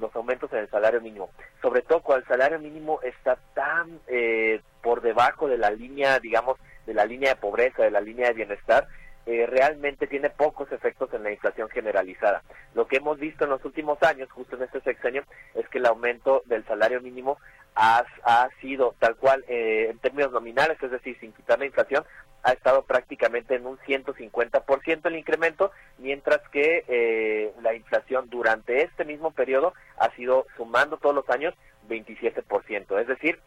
los 0.00 0.16
aumentos 0.16 0.52
en 0.52 0.60
el 0.60 0.70
salario 0.70 1.00
mínimo, 1.00 1.30
sobre 1.60 1.82
todo 1.82 2.00
cuando 2.00 2.22
el 2.22 2.28
salario 2.28 2.58
mínimo 2.58 3.00
está 3.02 3.38
tan 3.54 4.00
eh, 4.08 4.60
por 4.82 5.02
debajo 5.02 5.46
de 5.46 5.58
la 5.58 5.70
línea, 5.70 6.18
digamos, 6.18 6.58
de 6.86 6.94
la 6.94 7.04
línea 7.04 7.34
de 7.34 7.40
pobreza, 7.40 7.82
de 7.82 7.90
la 7.90 8.00
línea 8.00 8.28
de 8.28 8.34
bienestar, 8.34 8.88
eh, 9.26 9.44
realmente 9.46 10.06
tiene 10.06 10.30
pocos 10.30 10.72
efectos 10.72 11.12
en 11.12 11.22
la 11.22 11.30
inflación 11.30 11.68
generalizada. 11.68 12.42
Lo 12.74 12.86
que 12.86 12.96
hemos 12.96 13.18
visto 13.18 13.44
en 13.44 13.50
los 13.50 13.62
últimos 13.62 14.02
años, 14.02 14.30
justo 14.32 14.56
en 14.56 14.62
este 14.62 14.80
sexenio, 14.80 15.22
es 15.54 15.68
que 15.68 15.76
el 15.76 15.84
aumento 15.84 16.42
del 16.46 16.64
salario 16.64 17.02
mínimo 17.02 17.36
ha, 17.74 18.06
ha 18.24 18.48
sido 18.62 18.94
tal 18.98 19.16
cual 19.16 19.44
eh, 19.46 19.88
en 19.90 19.98
términos 19.98 20.32
nominales, 20.32 20.82
es 20.82 20.90
decir, 20.90 21.14
sin 21.20 21.32
quitar 21.32 21.58
la 21.58 21.66
inflación, 21.66 22.04
ha 22.42 22.52
estado 22.52 22.84
prácticamente 22.84 23.54
en 23.54 23.66
un 23.66 23.76
150% 23.78 25.00
el 25.04 25.16
incremento, 25.16 25.72
mientras 26.08 26.40
que 26.48 26.86
eh, 26.88 27.52
la 27.60 27.74
inflación 27.74 28.30
durante 28.30 28.82
este 28.82 29.04
mismo 29.04 29.30
periodo 29.30 29.74
ha 29.98 30.08
sido, 30.16 30.46
sumando 30.56 30.96
todos 30.96 31.14
los 31.14 31.28
años, 31.28 31.52
27%. 31.86 32.98
Es 32.98 33.06
decir, 33.06 33.38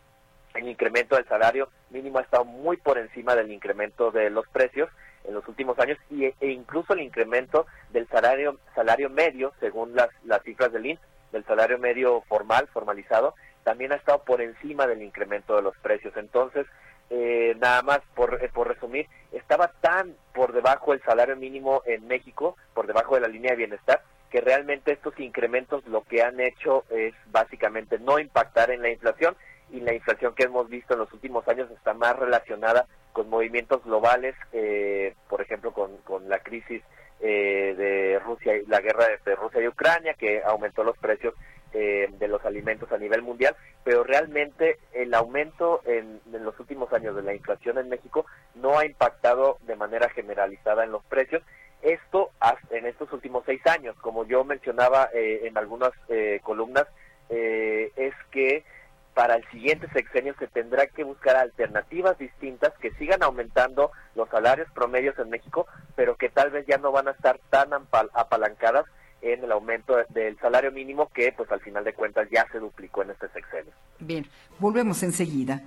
el 0.54 0.67
incremento 0.67 1.15
del 1.15 1.28
salario 1.28 1.69
mínimo 1.89 2.19
ha 2.19 2.21
estado 2.21 2.45
muy 2.45 2.78
por 2.78 3.00
encima 3.00 3.36
del 3.36 3.52
incremento 3.52 4.12
de 4.12 4.30
los 4.30 4.47
precios 4.50 4.89
en 5.24 5.34
los 5.34 5.47
últimos 5.47 5.80
años 5.80 5.97
y, 6.12 6.26
e 6.26 6.36
incluso 6.52 6.93
el 6.93 7.02
incremento 7.02 7.65
del 7.89 8.08
salario 8.10 8.60
salario 8.76 9.10
medio, 9.10 9.54
según 9.60 9.95
las, 9.95 10.10
las 10.24 10.43
cifras 10.43 10.71
del 10.71 10.86
INSS, 10.86 11.02
del 11.32 11.43
salario 11.45 11.80
medio 11.80 12.21
formal, 12.28 12.67
formalizado, 12.67 13.34
también 13.63 13.91
ha 13.91 13.95
estado 13.95 14.21
por 14.24 14.39
encima 14.39 14.86
del 14.86 15.02
incremento 15.02 15.56
de 15.56 15.63
los 15.63 15.76
precios. 15.78 16.15
Entonces, 16.15 16.67
eh, 17.10 17.56
nada 17.60 17.82
más 17.82 18.02
por, 18.13 18.38
eh, 18.43 18.52
por 18.54 18.67
resumir, 18.67 19.08
estaba 19.32 19.69
tan 19.82 20.15
debajo 20.62 20.93
el 20.93 21.02
salario 21.02 21.36
mínimo 21.36 21.82
en 21.86 22.08
México, 22.08 22.56
por 22.76 22.86
debajo 22.86 23.15
de 23.15 23.21
la 23.21 23.28
línea 23.28 23.52
de 23.52 23.58
bienestar, 23.58 24.04
que 24.30 24.41
realmente 24.41 24.91
estos 24.91 25.19
incrementos 25.19 25.86
lo 25.88 26.04
que 26.04 26.21
han 26.21 26.39
hecho 26.39 26.86
es 26.91 27.13
básicamente 27.32 27.97
no 27.97 28.19
impactar 28.19 28.69
en 28.69 28.82
la 28.82 28.89
inflación 28.89 29.36
y 29.71 29.80
la 29.80 29.93
inflación 29.93 30.36
que 30.36 30.43
hemos 30.43 30.69
visto 30.69 30.93
en 30.93 31.00
los 31.00 31.12
últimos 31.13 31.47
años 31.47 31.69
está 31.71 31.93
más 31.93 32.15
relacionada 32.15 32.86
con 33.12 33.30
movimientos 33.30 33.84
globales, 33.84 34.36
eh, 34.54 35.15
por 35.28 35.41
ejemplo 35.41 35.74
con, 35.74 35.97
con 35.97 36.30
la 36.30 36.39
crisis 36.39 36.84
de 37.21 38.19
Rusia 38.26 38.58
y 38.58 38.65
la 38.65 38.82
guerra 38.82 39.06
de 39.24 39.36
Rusia 39.36 39.62
y 39.62 39.67
Ucrania 39.67 40.15
que 40.15 40.41
aumentó 40.43 40.84
los 40.84 40.97
precios 40.97 41.36
eh, 41.74 42.10
de 42.19 42.28
los 42.28 42.43
alimentos 42.43 42.91
a 42.91 42.97
nivel 42.97 43.21
mundial, 43.21 43.56
pero 43.86 44.04
realmente 44.04 44.78
el 44.91 45.13
aumento 45.13 45.80
en, 45.86 46.19
los 46.43 46.60
últimos 46.60 46.91
años 46.91 47.15
de 47.15 47.24
la 47.24 47.34
inflación 47.34 47.78
en 47.78 47.88
México 47.88 48.26
no 48.62 48.78
ha 48.78 48.86
impactado 48.86 49.58
de 49.62 49.76
manera 49.76 50.10
generalizada 50.10 50.84
en 50.84 50.91
los 50.91 51.04
precios. 51.06 51.43
Esto 51.82 52.32
en 52.69 52.86
estos 52.86 53.12
últimos 53.12 53.43
seis 53.45 53.65
años, 53.65 53.95
como 54.02 54.26
yo 54.26 54.43
mencionaba 54.43 55.10
eh, 55.13 55.41
en 55.45 55.58
algunas 55.58 55.91
eh, 56.10 56.39
columnas, 56.43 56.86
es 57.30 58.13
que 58.30 58.65
para 59.13 59.36
el 59.36 59.50
siguiente 59.52 59.88
sexenio 59.93 60.36
se 60.39 60.47
tendrá 60.47 60.88
que 60.88 61.04
buscar 61.04 61.36
alternativas 61.36 62.17
distintas 62.17 62.74
que 62.80 62.91
sigan 62.91 63.24
aumentando 63.24 63.91
los 64.15 64.30
salarios 64.30 64.69
promedios 64.74 65.17
en 65.19 65.30
México, 65.30 65.67
pero 65.95 66.15
que 66.15 66.30
tal 66.30 66.52
vez 66.52 66.65
ya 66.67 66.78
no 66.78 66.91
van 66.91 67.08
a 67.08 67.12
estar 67.12 67.39
tan 67.50 67.69
apalancadas 68.13 68.86
en 69.21 69.43
el 69.43 69.52
aumento 69.52 69.95
del 70.10 70.38
salario 70.39 70.71
mínimo 70.71 71.10
que 71.13 71.32
pues 71.32 71.52
al 71.52 71.62
final 71.62 71.84
de 71.84 71.93
cuentas 71.93 72.28
ya 72.32 72.47
se 72.52 72.60
duplicó 72.60 73.04
en 73.04 73.12
este 73.12 73.30
sexenio. 73.30 73.71
Bien, 74.00 74.26
volvemos 74.60 75.04
enseguida. 75.04 75.62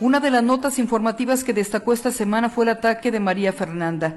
Una 0.00 0.18
de 0.18 0.30
las 0.30 0.42
notas 0.42 0.78
informativas 0.78 1.44
que 1.44 1.52
destacó 1.52 1.92
esta 1.92 2.10
semana 2.10 2.48
fue 2.48 2.64
el 2.64 2.70
ataque 2.70 3.10
de 3.10 3.20
María 3.20 3.52
Fernanda, 3.52 4.14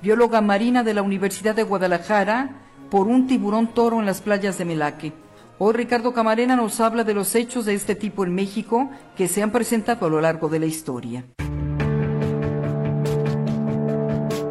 bióloga 0.00 0.40
marina 0.40 0.82
de 0.82 0.94
la 0.94 1.02
Universidad 1.02 1.54
de 1.54 1.62
Guadalajara, 1.62 2.62
por 2.90 3.06
un 3.06 3.26
tiburón 3.26 3.74
toro 3.74 4.00
en 4.00 4.06
las 4.06 4.22
playas 4.22 4.56
de 4.56 4.64
Melaque. 4.64 5.12
Hoy 5.58 5.74
Ricardo 5.74 6.14
Camarena 6.14 6.56
nos 6.56 6.80
habla 6.80 7.04
de 7.04 7.12
los 7.12 7.34
hechos 7.34 7.66
de 7.66 7.74
este 7.74 7.94
tipo 7.94 8.24
en 8.24 8.34
México 8.34 8.90
que 9.14 9.28
se 9.28 9.42
han 9.42 9.52
presentado 9.52 10.06
a 10.06 10.08
lo 10.08 10.22
largo 10.22 10.48
de 10.48 10.58
la 10.58 10.66
historia. 10.66 11.26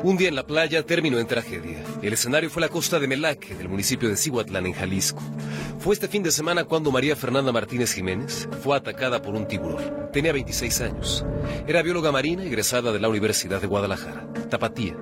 Un 0.03 0.17
día 0.17 0.29
en 0.29 0.35
la 0.35 0.45
playa 0.45 0.85
terminó 0.85 1.17
en 1.17 1.25
tragedia. 1.25 1.83
El 2.05 2.13
escenario 2.13 2.51
fue 2.51 2.61
la 2.61 2.69
costa 2.69 2.99
de 2.99 3.07
Melaque, 3.07 3.55
del 3.55 3.67
municipio 3.67 4.07
de 4.07 4.15
Cihuatlán, 4.15 4.67
en 4.67 4.73
Jalisco. 4.73 5.23
Fue 5.79 5.95
este 5.95 6.07
fin 6.07 6.21
de 6.21 6.29
semana 6.29 6.63
cuando 6.65 6.91
María 6.91 7.15
Fernanda 7.15 7.51
Martínez 7.51 7.93
Jiménez 7.93 8.47
fue 8.61 8.77
atacada 8.77 9.23
por 9.23 9.33
un 9.33 9.47
tiburón. 9.47 10.11
Tenía 10.13 10.31
26 10.31 10.81
años. 10.81 11.25
Era 11.65 11.81
bióloga 11.81 12.11
marina 12.11 12.43
egresada 12.43 12.91
de 12.91 12.99
la 12.99 13.09
Universidad 13.09 13.59
de 13.59 13.65
Guadalajara, 13.65 14.27
Tapatía. 14.51 14.95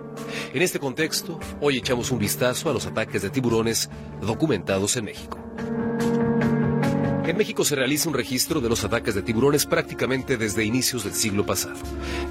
En 0.54 0.62
este 0.62 0.80
contexto, 0.80 1.42
hoy 1.60 1.76
echamos 1.76 2.10
un 2.10 2.20
vistazo 2.20 2.70
a 2.70 2.74
los 2.74 2.86
ataques 2.86 3.22
de 3.22 3.30
tiburones 3.30 3.90
documentados 4.22 4.96
en 4.96 5.04
México. 5.04 5.38
En 7.26 7.38
México 7.38 7.64
se 7.64 7.76
realiza 7.76 8.10
un 8.10 8.16
registro 8.16 8.60
de 8.60 8.68
los 8.68 8.84
ataques 8.84 9.16
de 9.16 9.22
tiburones 9.22 9.66
prácticamente 9.66 10.36
desde 10.36 10.66
inicios 10.66 11.06
del 11.06 11.14
siglo 11.14 11.46
pasado. 11.46 11.80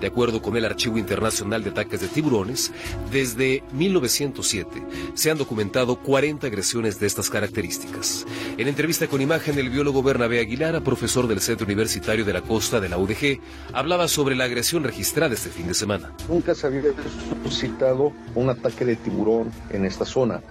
De 0.03 0.07
acuerdo 0.07 0.43
con 0.43 0.55
el 0.55 0.67
Archivo 0.67 0.99
Internacional 0.99 1.65
de 1.65 1.71
Ataques 1.71 2.03
de 2.03 2.09
Tiburones, 2.09 2.73
desde 3.11 3.65
1907 3.73 4.83
se 5.15 5.31
han 5.31 5.39
documentado 5.39 5.97
40 5.97 6.47
agresiones 6.47 7.01
de 7.01 7.07
estas 7.07 7.31
características. 7.31 8.27
En 8.59 8.69
entrevista 8.69 9.07
con 9.07 9.23
imagen, 9.23 9.59
el 9.59 9.71
biólogo 9.71 10.03
Bernabé 10.03 10.41
Aguilar, 10.41 10.83
profesor 10.83 11.27
del 11.27 11.41
Centro 11.41 11.65
Universitario 11.65 12.27
de 12.27 12.35
la 12.35 12.43
Costa 12.43 12.79
de 12.79 12.91
la 12.91 12.99
UDG, 12.99 13.41
hablaba 13.73 14.09
sobre 14.09 14.37
la 14.37 14.45
agresión 14.45 14.85
registrada 14.85 15.33
este 15.33 15.49
fin 15.49 15.69
de 15.69 15.75
semana. 15.75 16.13
Nunca 16.29 16.55
se 16.55 16.67
había 16.67 16.83
suscitado 17.45 18.13
un 18.35 18.51
ataque 18.51 18.85
de 18.85 18.97
tiburón 18.97 19.51
en 19.71 19.87
esta 19.87 20.05
zona 20.05 20.43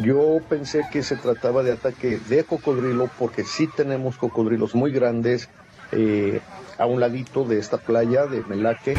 Yo 0.00 0.40
pensé 0.48 0.82
que 0.90 1.02
se 1.02 1.16
trataba 1.16 1.62
de 1.62 1.72
ataque 1.72 2.18
de 2.28 2.44
cocodrilo 2.44 3.08
porque 3.18 3.44
sí 3.44 3.68
tenemos 3.68 4.16
cocodrilos 4.16 4.74
muy 4.74 4.90
grandes 4.90 5.48
eh, 5.92 6.40
a 6.78 6.86
un 6.86 7.00
ladito 7.00 7.44
de 7.44 7.58
esta 7.58 7.78
playa 7.78 8.26
de 8.26 8.42
Melaque. 8.42 8.94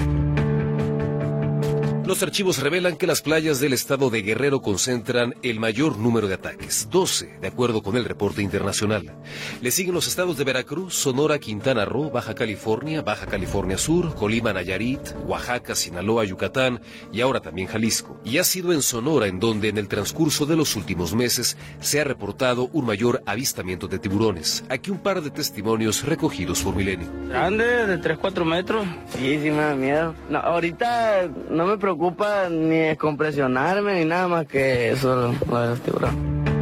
Los 2.05 2.21
archivos 2.21 2.59
revelan 2.59 2.97
que 2.97 3.07
las 3.07 3.21
playas 3.21 3.61
del 3.61 3.71
estado 3.71 4.09
de 4.09 4.21
Guerrero 4.21 4.61
concentran 4.61 5.35
el 5.41 5.61
mayor 5.61 5.97
número 5.97 6.27
de 6.27 6.33
ataques, 6.33 6.89
12, 6.91 7.37
de 7.39 7.47
acuerdo 7.47 7.81
con 7.81 7.95
el 7.95 8.03
reporte 8.03 8.41
internacional. 8.41 9.15
Le 9.61 9.71
siguen 9.71 9.93
los 9.93 10.07
estados 10.07 10.37
de 10.37 10.43
Veracruz, 10.43 10.95
Sonora, 10.95 11.39
Quintana 11.39 11.85
Roo, 11.85 12.11
Baja 12.11 12.35
California, 12.35 13.01
Baja 13.01 13.25
California 13.25 13.77
Sur, 13.77 14.15
Colima, 14.15 14.51
Nayarit, 14.51 14.99
Oaxaca, 15.25 15.75
Sinaloa, 15.75 16.25
Yucatán 16.25 16.81
y 17.13 17.21
ahora 17.21 17.39
también 17.39 17.69
Jalisco. 17.69 18.19
Y 18.25 18.37
ha 18.37 18.43
sido 18.43 18.73
en 18.73 18.81
Sonora 18.81 19.27
en 19.27 19.39
donde 19.39 19.69
en 19.69 19.77
el 19.77 19.87
transcurso 19.87 20.45
de 20.45 20.57
los 20.57 20.75
últimos 20.75 21.15
meses 21.15 21.55
se 21.79 22.01
ha 22.01 22.03
reportado 22.03 22.69
un 22.73 22.85
mayor 22.85 23.23
avistamiento 23.25 23.87
de 23.87 23.99
tiburones. 23.99 24.65
Aquí 24.67 24.91
un 24.91 24.99
par 24.99 25.21
de 25.21 25.31
testimonios 25.31 26.03
recogidos 26.03 26.63
por 26.63 26.75
Milenio. 26.75 27.07
Grande, 27.29 27.87
de 27.87 27.97
3-4 27.97 28.43
metros. 28.43 28.85
Sí, 29.13 29.39
sí 29.41 29.49
me 29.49 29.61
da 29.61 29.75
miedo. 29.75 30.13
Ahorita 30.33 31.29
no 31.49 31.65
me 31.65 31.77
preocupa 31.77 31.92
preocupa 31.95 32.49
ni 32.49 32.77
descompresionarme 32.77 33.99
ni 33.99 34.05
nada 34.05 34.27
más 34.27 34.47
que 34.47 34.91
eso, 34.91 35.33
lo 35.49 35.59
de 35.59 35.67
los 35.67 35.81
tiburones. 35.81 36.52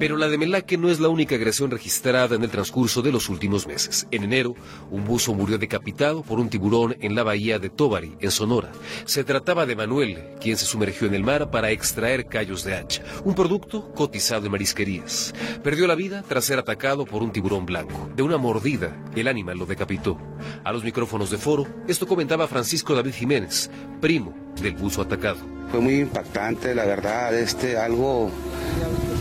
Pero 0.00 0.16
la 0.16 0.28
de 0.28 0.38
Melaque 0.38 0.78
no 0.78 0.88
es 0.88 0.98
la 0.98 1.10
única 1.10 1.34
agresión 1.34 1.70
registrada 1.70 2.34
en 2.34 2.42
el 2.42 2.48
transcurso 2.48 3.02
de 3.02 3.12
los 3.12 3.28
últimos 3.28 3.66
meses. 3.66 4.06
En 4.10 4.24
enero, 4.24 4.54
un 4.90 5.04
buzo 5.04 5.34
murió 5.34 5.58
decapitado 5.58 6.22
por 6.22 6.40
un 6.40 6.48
tiburón 6.48 6.96
en 7.02 7.14
la 7.14 7.22
bahía 7.22 7.58
de 7.58 7.68
Tobari, 7.68 8.16
en 8.18 8.30
Sonora. 8.30 8.72
Se 9.04 9.24
trataba 9.24 9.66
de 9.66 9.76
Manuel, 9.76 10.36
quien 10.40 10.56
se 10.56 10.64
sumergió 10.64 11.06
en 11.06 11.14
el 11.14 11.22
mar 11.22 11.50
para 11.50 11.70
extraer 11.70 12.28
callos 12.28 12.64
de 12.64 12.76
hacha, 12.76 13.02
un 13.24 13.34
producto 13.34 13.92
cotizado 13.92 14.46
en 14.46 14.52
marisquerías. 14.52 15.34
Perdió 15.62 15.86
la 15.86 15.96
vida 15.96 16.24
tras 16.26 16.46
ser 16.46 16.58
atacado 16.58 17.04
por 17.04 17.22
un 17.22 17.30
tiburón 17.30 17.66
blanco. 17.66 18.08
De 18.16 18.22
una 18.22 18.38
mordida, 18.38 18.96
el 19.14 19.28
animal 19.28 19.58
lo 19.58 19.66
decapitó. 19.66 20.18
A 20.64 20.72
los 20.72 20.82
micrófonos 20.82 21.30
de 21.30 21.36
foro, 21.36 21.66
esto 21.88 22.06
comentaba 22.06 22.48
Francisco 22.48 22.94
David 22.94 23.12
Jiménez, 23.12 23.70
primo 24.00 24.34
del 24.62 24.76
buzo 24.76 25.02
atacado. 25.02 25.40
Fue 25.70 25.80
muy 25.80 26.00
impactante, 26.00 26.74
la 26.74 26.86
verdad, 26.86 27.38
este 27.38 27.76
algo 27.76 28.30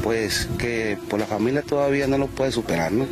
pues 0.02 0.48
que 0.58 0.69
por 1.10 1.20
la 1.20 1.26
familia 1.26 1.62
todavía 1.62 2.08
no 2.08 2.18
lo 2.18 2.28
puede 2.28 2.52
superar, 2.52 2.92
¿no? 2.92 3.06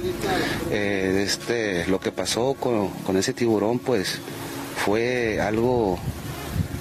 Eh, 0.71 1.23
este, 1.25 1.85
lo 1.87 1.99
que 1.99 2.11
pasó 2.11 2.55
con, 2.55 3.17
ese 3.17 3.33
tiburón, 3.33 3.79
pues 3.79 4.19
fue 4.85 5.39
algo 5.41 5.99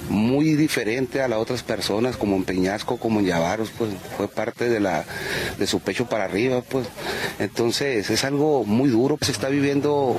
muy 0.09 0.55
diferente 0.55 1.21
a 1.21 1.27
las 1.27 1.39
otras 1.39 1.63
personas, 1.63 2.15
como 2.15 2.35
en 2.35 2.43
Peñasco, 2.43 2.97
como 2.97 3.19
en 3.19 3.25
Yavaros, 3.25 3.71
pues 3.77 3.91
fue 4.15 4.27
parte 4.27 4.69
de, 4.69 4.79
la, 4.79 5.05
de 5.57 5.67
su 5.67 5.79
pecho 5.79 6.07
para 6.07 6.25
arriba, 6.25 6.61
pues. 6.61 6.87
Entonces 7.39 8.09
es 8.09 8.23
algo 8.23 8.63
muy 8.63 8.89
duro, 8.89 9.17
se 9.21 9.31
está 9.31 9.49
viviendo 9.49 10.17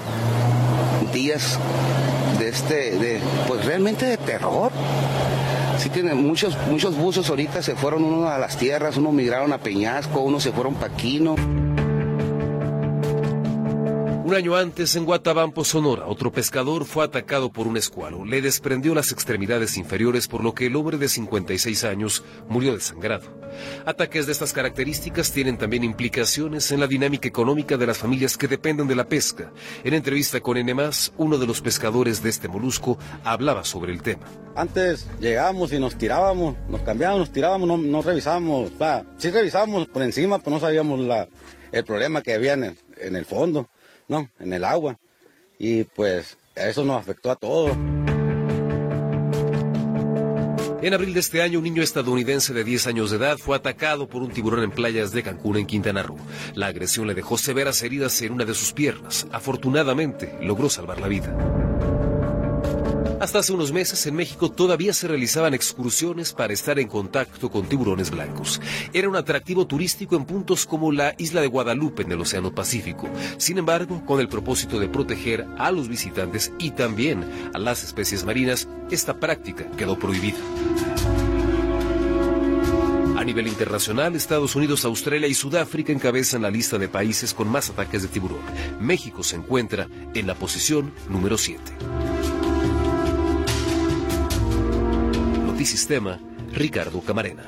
días 1.12 1.58
de 2.38 2.48
este, 2.48 2.90
de, 2.98 3.20
pues 3.46 3.64
realmente 3.64 4.06
de 4.06 4.16
terror 4.16 4.70
sí 5.78 5.90
tiene 5.90 6.14
muchos, 6.14 6.56
muchos 6.68 6.96
buzos 6.96 7.28
ahorita 7.30 7.62
se 7.62 7.76
fueron 7.76 8.04
uno 8.04 8.28
a 8.28 8.38
las 8.38 8.56
tierras, 8.56 8.96
unos 8.96 9.12
migraron 9.12 9.52
a 9.52 9.58
Peñasco, 9.58 10.20
unos 10.20 10.42
se 10.42 10.52
fueron 10.52 10.74
para 10.74 10.94
Quino. 10.94 11.36
Un 14.28 14.34
año 14.34 14.56
antes, 14.56 14.94
en 14.94 15.06
Guatabampo, 15.06 15.64
Sonora, 15.64 16.06
otro 16.06 16.30
pescador 16.30 16.84
fue 16.84 17.02
atacado 17.02 17.50
por 17.50 17.66
un 17.66 17.78
escualo. 17.78 18.26
Le 18.26 18.42
desprendió 18.42 18.94
las 18.94 19.10
extremidades 19.10 19.78
inferiores, 19.78 20.28
por 20.28 20.44
lo 20.44 20.52
que 20.52 20.66
el 20.66 20.76
hombre 20.76 20.98
de 20.98 21.08
56 21.08 21.84
años 21.84 22.22
murió 22.46 22.74
desangrado. 22.74 23.24
Ataques 23.86 24.26
de 24.26 24.32
estas 24.32 24.52
características 24.52 25.32
tienen 25.32 25.56
también 25.56 25.82
implicaciones 25.82 26.70
en 26.72 26.80
la 26.80 26.86
dinámica 26.86 27.26
económica 27.26 27.78
de 27.78 27.86
las 27.86 27.96
familias 27.96 28.36
que 28.36 28.48
dependen 28.48 28.86
de 28.86 28.96
la 28.96 29.08
pesca. 29.08 29.50
En 29.82 29.94
entrevista 29.94 30.40
con 30.40 30.58
N+, 30.58 30.74
uno 31.16 31.38
de 31.38 31.46
los 31.46 31.62
pescadores 31.62 32.22
de 32.22 32.28
este 32.28 32.48
molusco 32.48 32.98
hablaba 33.24 33.64
sobre 33.64 33.94
el 33.94 34.02
tema. 34.02 34.26
Antes 34.54 35.08
llegábamos 35.20 35.72
y 35.72 35.78
nos 35.78 35.96
tirábamos, 35.96 36.54
nos 36.68 36.82
cambiábamos, 36.82 37.20
nos 37.20 37.32
tirábamos, 37.32 37.80
no, 37.80 38.02
revisábamos. 38.02 38.72
sí 39.16 39.30
revisábamos 39.30 39.86
por 39.86 40.02
encima, 40.02 40.38
pero 40.38 40.50
no 40.50 40.60
sabíamos 40.60 41.00
el 41.72 41.84
problema 41.84 42.20
que 42.20 42.34
había 42.34 42.52
en 42.52 42.76
el 43.16 43.24
fondo 43.24 43.70
no, 44.08 44.28
en 44.40 44.52
el 44.52 44.64
agua. 44.64 44.98
Y 45.58 45.84
pues 45.84 46.36
eso 46.54 46.84
nos 46.84 47.00
afectó 47.00 47.30
a 47.30 47.36
todos. 47.36 47.76
En 50.80 50.94
abril 50.94 51.12
de 51.12 51.20
este 51.20 51.42
año, 51.42 51.58
un 51.58 51.64
niño 51.64 51.82
estadounidense 51.82 52.54
de 52.54 52.62
10 52.62 52.86
años 52.86 53.10
de 53.10 53.16
edad 53.16 53.36
fue 53.36 53.56
atacado 53.56 54.08
por 54.08 54.22
un 54.22 54.30
tiburón 54.30 54.62
en 54.62 54.70
playas 54.70 55.10
de 55.10 55.24
Cancún, 55.24 55.56
en 55.56 55.66
Quintana 55.66 56.04
Roo. 56.04 56.16
La 56.54 56.68
agresión 56.68 57.08
le 57.08 57.14
dejó 57.14 57.36
severas 57.36 57.82
heridas 57.82 58.22
en 58.22 58.32
una 58.32 58.44
de 58.44 58.54
sus 58.54 58.72
piernas. 58.72 59.26
Afortunadamente, 59.32 60.38
logró 60.40 60.70
salvar 60.70 61.00
la 61.00 61.08
vida. 61.08 61.36
Hasta 63.20 63.40
hace 63.40 63.52
unos 63.52 63.72
meses 63.72 64.06
en 64.06 64.14
México 64.14 64.48
todavía 64.48 64.92
se 64.92 65.08
realizaban 65.08 65.52
excursiones 65.52 66.32
para 66.32 66.52
estar 66.52 66.78
en 66.78 66.86
contacto 66.86 67.50
con 67.50 67.68
tiburones 67.68 68.12
blancos. 68.12 68.60
Era 68.92 69.08
un 69.08 69.16
atractivo 69.16 69.66
turístico 69.66 70.14
en 70.14 70.24
puntos 70.24 70.66
como 70.66 70.92
la 70.92 71.16
isla 71.18 71.40
de 71.40 71.48
Guadalupe 71.48 72.04
en 72.04 72.12
el 72.12 72.20
Océano 72.20 72.54
Pacífico. 72.54 73.08
Sin 73.36 73.58
embargo, 73.58 74.04
con 74.06 74.20
el 74.20 74.28
propósito 74.28 74.78
de 74.78 74.88
proteger 74.88 75.48
a 75.58 75.72
los 75.72 75.88
visitantes 75.88 76.52
y 76.60 76.70
también 76.70 77.50
a 77.52 77.58
las 77.58 77.82
especies 77.82 78.24
marinas, 78.24 78.68
esta 78.92 79.18
práctica 79.18 79.68
quedó 79.76 79.98
prohibida. 79.98 80.38
A 83.16 83.24
nivel 83.24 83.48
internacional, 83.48 84.14
Estados 84.14 84.54
Unidos, 84.54 84.84
Australia 84.84 85.26
y 85.26 85.34
Sudáfrica 85.34 85.92
encabezan 85.92 86.42
la 86.42 86.52
lista 86.52 86.78
de 86.78 86.88
países 86.88 87.34
con 87.34 87.48
más 87.48 87.68
ataques 87.68 88.02
de 88.02 88.08
tiburón. 88.08 88.38
México 88.78 89.24
se 89.24 89.34
encuentra 89.34 89.88
en 90.14 90.28
la 90.28 90.36
posición 90.36 90.92
número 91.08 91.36
7. 91.36 92.17
Sistema, 95.68 96.18
Ricardo 96.50 97.02
Camarena. 97.02 97.42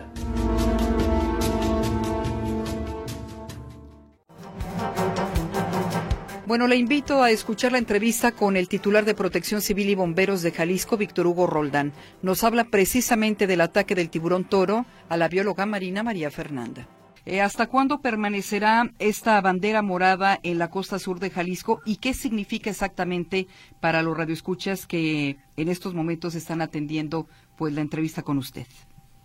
Bueno, 6.44 6.66
le 6.66 6.76
invito 6.76 7.22
a 7.22 7.30
escuchar 7.30 7.72
la 7.72 7.78
entrevista 7.78 8.32
con 8.32 8.58
el 8.58 8.68
titular 8.68 9.06
de 9.06 9.14
Protección 9.14 9.62
Civil 9.62 9.88
y 9.88 9.94
Bomberos 9.94 10.42
de 10.42 10.52
Jalisco, 10.52 10.98
Víctor 10.98 11.28
Hugo 11.28 11.46
Roldán. 11.46 11.94
Nos 12.20 12.44
habla 12.44 12.64
precisamente 12.64 13.46
del 13.46 13.62
ataque 13.62 13.94
del 13.94 14.10
tiburón 14.10 14.44
toro 14.44 14.84
a 15.08 15.16
la 15.16 15.28
bióloga 15.28 15.64
marina 15.64 16.02
María 16.02 16.30
Fernanda. 16.30 16.86
Eh, 17.26 17.40
¿Hasta 17.42 17.68
cuándo 17.68 18.00
permanecerá 18.00 18.90
esta 18.98 19.40
bandera 19.40 19.82
morada 19.82 20.38
en 20.42 20.58
la 20.58 20.70
costa 20.70 20.98
sur 20.98 21.18
de 21.18 21.30
Jalisco 21.30 21.80
y 21.84 21.96
qué 21.96 22.14
significa 22.14 22.70
exactamente 22.70 23.46
para 23.80 24.02
los 24.02 24.16
radioescuchas 24.16 24.86
que 24.86 25.36
en 25.56 25.68
estos 25.68 25.94
momentos 25.94 26.34
están 26.34 26.62
atendiendo 26.62 27.26
pues 27.58 27.74
la 27.74 27.82
entrevista 27.82 28.22
con 28.22 28.38
usted? 28.38 28.66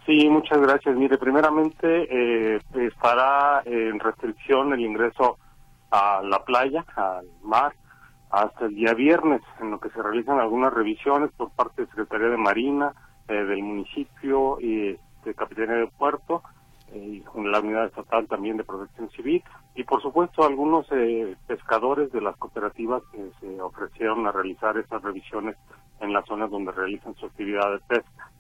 Sí, 0.05 0.29
muchas 0.29 0.60
gracias. 0.60 0.95
Mire, 0.95 1.17
primeramente 1.17 1.88
eh, 2.10 2.60
estará 2.75 3.63
en 3.65 3.99
restricción 3.99 4.73
el 4.73 4.81
ingreso 4.81 5.38
a 5.89 6.21
la 6.21 6.43
playa, 6.43 6.86
al 6.95 7.27
mar, 7.43 7.73
hasta 8.29 8.65
el 8.65 8.75
día 8.75 8.93
viernes, 8.93 9.41
en 9.62 9.71
lo 9.71 9.79
que 9.79 9.89
se 9.89 10.03
realizan 10.03 10.39
algunas 10.39 10.73
revisiones 10.73 11.31
por 11.31 11.51
parte 11.51 11.84
de 11.84 11.88
Secretaría 11.88 12.27
de 12.27 12.38
Marina, 12.38 12.93
eh, 13.27 13.34
del 13.34 13.63
municipio 13.63 14.60
y 14.60 14.97
de 15.23 15.34
Capitanía 15.36 15.77
de 15.77 15.88
Puerto 15.88 16.43
y 16.95 17.21
con 17.21 17.51
la 17.51 17.60
unidad 17.60 17.86
estatal 17.86 18.27
también 18.27 18.58
de 18.58 18.63
protección 18.63 19.10
civil 19.12 19.43
y 19.75 19.84
por 19.84 20.01
supuesto 20.01 20.43
algunos 20.43 20.88
eh, 20.91 21.36
pescadores 21.47 22.12
de 22.12 22.21
las 22.21 22.36
cooperativas 22.38 23.03
que 23.12 23.29
se 23.39 23.62
ofrecieron 23.62 24.25
a 24.25 24.31
realizar 24.31 24.77
estas 24.77 25.01
revisiones 25.01 25.58
en 25.99 26.13
las 26.13 26.25
zonas 26.25 26.49
donde 26.49 26.71
realizan 26.71 27.15
su 27.15 27.25
actividad 27.25 27.71
de 27.71 27.79
pesca. 27.88 28.31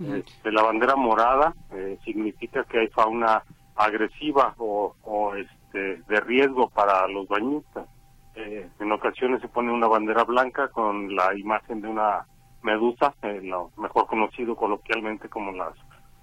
Este, 0.00 0.50
la 0.50 0.62
bandera 0.62 0.96
morada 0.96 1.54
eh, 1.72 1.98
significa 2.04 2.64
que 2.64 2.80
hay 2.80 2.88
fauna 2.88 3.44
agresiva 3.76 4.54
o, 4.58 4.94
o 5.02 5.34
este, 5.36 6.02
de 6.08 6.20
riesgo 6.20 6.68
para 6.68 7.06
los 7.08 7.28
bañistas. 7.28 7.86
Eh, 8.34 8.68
en 8.80 8.92
ocasiones 8.92 9.40
se 9.40 9.48
pone 9.48 9.72
una 9.72 9.86
bandera 9.86 10.24
blanca 10.24 10.68
con 10.68 11.14
la 11.14 11.32
imagen 11.36 11.80
de 11.80 11.88
una 11.88 12.26
medusa, 12.62 13.14
lo 13.42 13.70
mejor 13.76 14.06
conocido 14.06 14.56
coloquialmente 14.56 15.28
como 15.28 15.52
las 15.52 15.74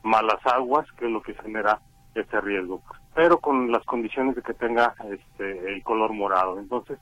malas 0.03 0.45
aguas, 0.45 0.85
que 0.97 1.05
es 1.05 1.11
lo 1.11 1.21
que 1.21 1.33
genera 1.35 1.79
este 2.15 2.41
riesgo, 2.41 2.81
pero 3.15 3.39
con 3.39 3.71
las 3.71 3.83
condiciones 3.85 4.35
de 4.35 4.41
que 4.41 4.53
tenga 4.53 4.95
este, 5.09 5.73
el 5.73 5.83
color 5.83 6.13
morado. 6.13 6.59
Entonces, 6.59 6.99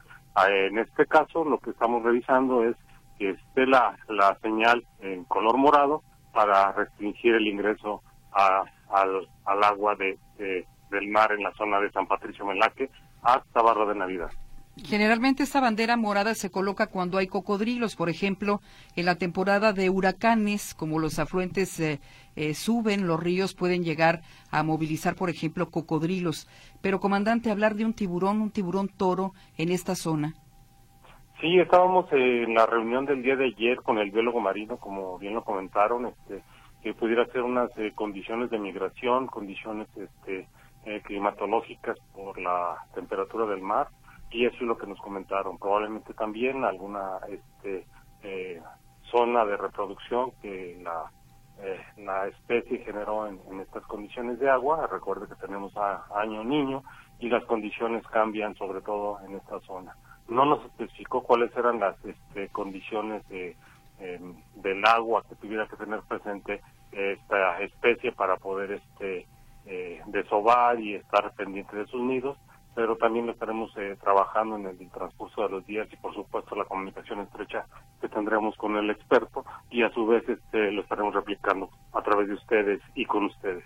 en 0.47 0.77
este 0.77 1.05
caso, 1.05 1.43
lo 1.43 1.57
que 1.59 1.71
estamos 1.71 2.03
revisando 2.03 2.63
es 2.63 2.75
que 3.17 3.31
esté 3.31 3.65
la, 3.65 3.97
la 4.07 4.37
señal 4.41 4.85
en 4.99 5.25
color 5.25 5.57
morado 5.57 6.03
para 6.33 6.71
restringir 6.71 7.35
el 7.35 7.47
ingreso 7.47 8.01
al, 8.31 9.27
al, 9.45 9.63
agua 9.63 9.95
de, 9.95 10.17
del 10.37 11.07
mar 11.09 11.31
en 11.31 11.43
la 11.43 11.53
zona 11.53 11.79
de 11.79 11.91
San 11.91 12.07
Patricio 12.07 12.45
Melaque 12.45 12.89
hasta 13.23 13.61
Barra 13.61 13.85
de 13.85 13.95
Navidad. 13.95 14.29
Generalmente 14.77 15.43
esta 15.43 15.59
bandera 15.59 15.97
morada 15.97 16.33
se 16.35 16.51
coloca 16.51 16.87
cuando 16.87 17.17
hay 17.17 17.27
cocodrilos, 17.27 17.95
por 17.95 18.09
ejemplo, 18.09 18.61
en 18.95 19.05
la 19.05 19.15
temporada 19.15 19.73
de 19.73 19.89
huracanes, 19.89 20.73
como 20.73 20.99
los 20.99 21.19
afluentes 21.19 21.79
eh, 21.79 21.99
eh, 22.35 22.53
suben, 22.53 23.05
los 23.05 23.19
ríos 23.19 23.53
pueden 23.53 23.83
llegar 23.83 24.21
a 24.51 24.63
movilizar, 24.63 25.15
por 25.15 25.29
ejemplo, 25.29 25.69
cocodrilos. 25.69 26.47
Pero, 26.81 26.99
comandante, 26.99 27.51
hablar 27.51 27.75
de 27.75 27.85
un 27.85 27.93
tiburón, 27.93 28.41
un 28.41 28.51
tiburón 28.51 28.87
toro 28.87 29.33
en 29.57 29.69
esta 29.69 29.95
zona. 29.95 30.33
Sí, 31.41 31.59
estábamos 31.59 32.11
en 32.11 32.53
la 32.53 32.65
reunión 32.65 33.05
del 33.05 33.21
día 33.21 33.35
de 33.35 33.45
ayer 33.45 33.77
con 33.77 33.97
el 33.97 34.11
biólogo 34.11 34.39
marino, 34.39 34.77
como 34.77 35.17
bien 35.17 35.33
lo 35.33 35.43
comentaron, 35.43 36.05
este, 36.05 36.41
que 36.83 36.93
pudiera 36.93 37.25
ser 37.27 37.41
unas 37.41 37.69
eh, 37.77 37.91
condiciones 37.93 38.49
de 38.49 38.59
migración, 38.59 39.27
condiciones 39.27 39.87
este, 39.97 40.47
climatológicas 41.03 41.97
por 42.13 42.39
la 42.39 42.77
temperatura 42.95 43.45
del 43.45 43.61
mar 43.61 43.89
y 44.31 44.45
eso 44.45 44.55
es 44.57 44.61
lo 44.63 44.77
que 44.77 44.87
nos 44.87 44.99
comentaron. 44.99 45.57
Probablemente 45.57 46.13
también 46.13 46.63
alguna 46.63 47.19
este, 47.27 47.85
eh, 48.23 48.61
zona 49.09 49.45
de 49.45 49.57
reproducción 49.57 50.31
que 50.41 50.79
la, 50.83 51.11
eh, 51.61 51.79
la 51.97 52.27
especie 52.27 52.79
generó 52.79 53.27
en, 53.27 53.39
estas 53.59 53.83
condiciones 53.85 54.39
de 54.39 54.49
agua. 54.49 54.87
Recuerde 54.87 55.27
que 55.27 55.35
tenemos 55.35 55.75
a, 55.77 56.05
año 56.15 56.43
niño 56.43 56.83
y 57.19 57.29
las 57.29 57.43
condiciones 57.45 58.05
cambian 58.07 58.55
sobre 58.55 58.81
todo 58.81 59.19
en 59.25 59.35
esta 59.35 59.59
zona. 59.61 59.95
No 60.27 60.45
nos 60.45 60.63
especificó 60.65 61.23
cuáles 61.23 61.55
eran 61.57 61.79
las 61.79 61.95
este, 62.05 62.49
condiciones 62.49 63.27
de, 63.29 63.55
em, 63.99 64.35
del 64.55 64.85
agua 64.85 65.23
que 65.27 65.35
tuviera 65.35 65.67
que 65.67 65.75
tener 65.75 66.01
presente 66.07 66.61
esta 66.91 67.61
especie 67.61 68.11
para 68.11 68.37
poder 68.37 68.71
este 68.71 69.27
eh, 69.65 70.01
desovar 70.07 70.79
y 70.79 70.95
estar 70.95 71.31
pendiente 71.33 71.75
de 71.75 71.85
sus 71.87 72.01
nidos 72.01 72.37
pero 72.79 72.95
también 72.95 73.25
lo 73.25 73.33
estaremos 73.33 73.75
eh, 73.75 73.97
trabajando 74.01 74.55
en 74.55 74.65
el, 74.65 74.89
transcurso 74.89 75.41
de 75.41 75.49
los 75.49 75.65
días 75.65 75.85
y 75.91 75.97
por 75.97 76.15
supuesto 76.15 76.55
la 76.55 76.63
comunicación 76.63 77.19
estrecha 77.19 77.65
que 77.99 78.07
tendremos 78.07 78.55
con 78.55 78.77
el 78.77 78.89
experto 78.89 79.43
y 79.69 79.83
a 79.83 79.89
su 79.89 80.07
vez 80.07 80.23
este, 80.29 80.71
lo 80.71 80.83
estaremos 80.83 81.13
replicando 81.13 81.69
a 81.91 82.01
través 82.01 82.29
de 82.29 82.35
ustedes 82.35 82.79
y 82.95 83.03
con 83.03 83.25
ustedes. 83.25 83.65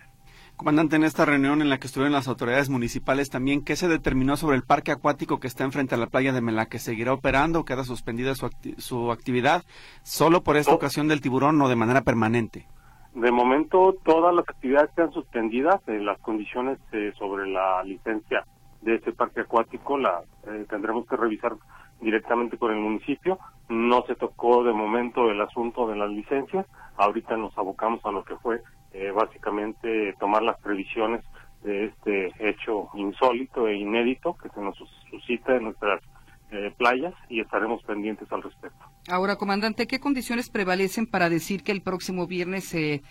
Comandante, 0.56 0.96
en 0.96 1.04
esta 1.04 1.24
reunión 1.24 1.62
en 1.62 1.70
la 1.70 1.78
que 1.78 1.86
estuvieron 1.86 2.12
las 2.12 2.26
autoridades 2.26 2.70
municipales 2.70 3.30
también, 3.30 3.64
¿qué 3.64 3.76
se 3.76 3.86
determinó 3.86 4.36
sobre 4.36 4.56
el 4.56 4.64
parque 4.64 4.90
acuático 4.90 5.38
que 5.38 5.46
está 5.46 5.62
enfrente 5.62 5.94
a 5.94 5.98
la 5.98 6.08
playa 6.08 6.32
de 6.32 6.40
Mela, 6.40 6.66
¿Seguirá 6.72 7.12
operando 7.12 7.60
o 7.60 7.64
queda 7.64 7.84
suspendida 7.84 8.34
su, 8.34 8.50
su 8.78 9.12
actividad 9.12 9.62
solo 10.02 10.42
por 10.42 10.56
esta 10.56 10.74
ocasión 10.74 11.06
del 11.06 11.20
tiburón 11.20 11.62
o 11.62 11.68
de 11.68 11.76
manera 11.76 12.02
permanente? 12.02 12.66
De 13.14 13.30
momento, 13.30 13.94
todas 14.04 14.34
las 14.34 14.48
actividades 14.48 14.90
quedan 14.96 15.12
suspendidas, 15.12 15.80
en 15.86 16.04
las 16.04 16.18
condiciones 16.18 16.80
eh, 16.90 17.12
sobre 17.16 17.46
la 17.46 17.84
licencia 17.84 18.44
de 18.84 18.96
ese 18.96 19.12
parque 19.12 19.40
acuático 19.40 19.98
la 19.98 20.22
eh, 20.46 20.66
tendremos 20.68 21.06
que 21.06 21.16
revisar 21.16 21.54
directamente 22.00 22.58
con 22.58 22.70
el 22.72 22.78
municipio. 22.78 23.38
No 23.68 24.04
se 24.06 24.14
tocó 24.14 24.62
de 24.62 24.72
momento 24.72 25.30
el 25.30 25.40
asunto 25.40 25.88
de 25.88 25.96
las 25.96 26.10
licencias. 26.10 26.66
Ahorita 26.96 27.36
nos 27.36 27.56
abocamos 27.56 28.04
a 28.04 28.12
lo 28.12 28.24
que 28.24 28.36
fue 28.36 28.60
eh, 28.92 29.10
básicamente 29.10 30.14
tomar 30.20 30.42
las 30.42 30.60
previsiones 30.60 31.24
de 31.62 31.86
este 31.86 32.32
hecho 32.38 32.90
insólito 32.94 33.66
e 33.66 33.76
inédito 33.76 34.34
que 34.34 34.50
se 34.50 34.60
nos 34.60 34.76
suscita 35.10 35.56
en 35.56 35.64
nuestras 35.64 36.02
eh, 36.50 36.70
playas 36.76 37.14
y 37.30 37.40
estaremos 37.40 37.82
pendientes 37.84 38.30
al 38.30 38.42
respecto. 38.42 38.84
Ahora, 39.08 39.36
comandante, 39.36 39.86
¿qué 39.86 39.98
condiciones 39.98 40.50
prevalecen 40.50 41.06
para 41.06 41.30
decir 41.30 41.62
que 41.62 41.72
el 41.72 41.80
próximo 41.80 42.26
viernes 42.26 42.64
se 42.64 43.02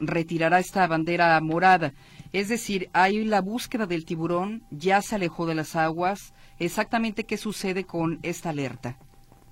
retirará 0.00 0.58
esta 0.58 0.86
bandera 0.88 1.40
morada? 1.40 1.92
Es 2.34 2.50
decir, 2.50 2.90
hay 2.92 3.24
la 3.24 3.40
búsqueda 3.40 3.86
del 3.86 4.04
tiburón, 4.04 4.64
ya 4.70 5.00
se 5.00 5.14
alejó 5.14 5.46
de 5.46 5.54
las 5.54 5.76
aguas. 5.76 6.34
Exactamente 6.58 7.24
qué 7.24 7.36
sucede 7.36 7.84
con 7.84 8.18
esta 8.22 8.50
alerta. 8.50 8.96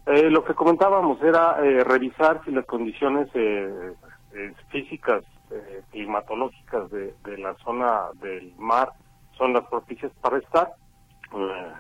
Eh, 0.06 0.28
lo 0.28 0.44
que 0.44 0.52
comentábamos 0.52 1.22
era 1.22 1.64
eh, 1.64 1.84
revisar 1.84 2.44
si 2.44 2.50
las 2.50 2.66
condiciones 2.66 3.28
físicas, 4.70 5.24
climatológicas 5.90 6.90
de, 6.90 7.14
de 7.24 7.38
la 7.38 7.54
zona 7.62 8.10
del 8.20 8.52
mar 8.58 8.88
son 9.38 9.52
las 9.52 9.64
propicias 9.68 10.10
para 10.20 10.38
estar 10.38 10.72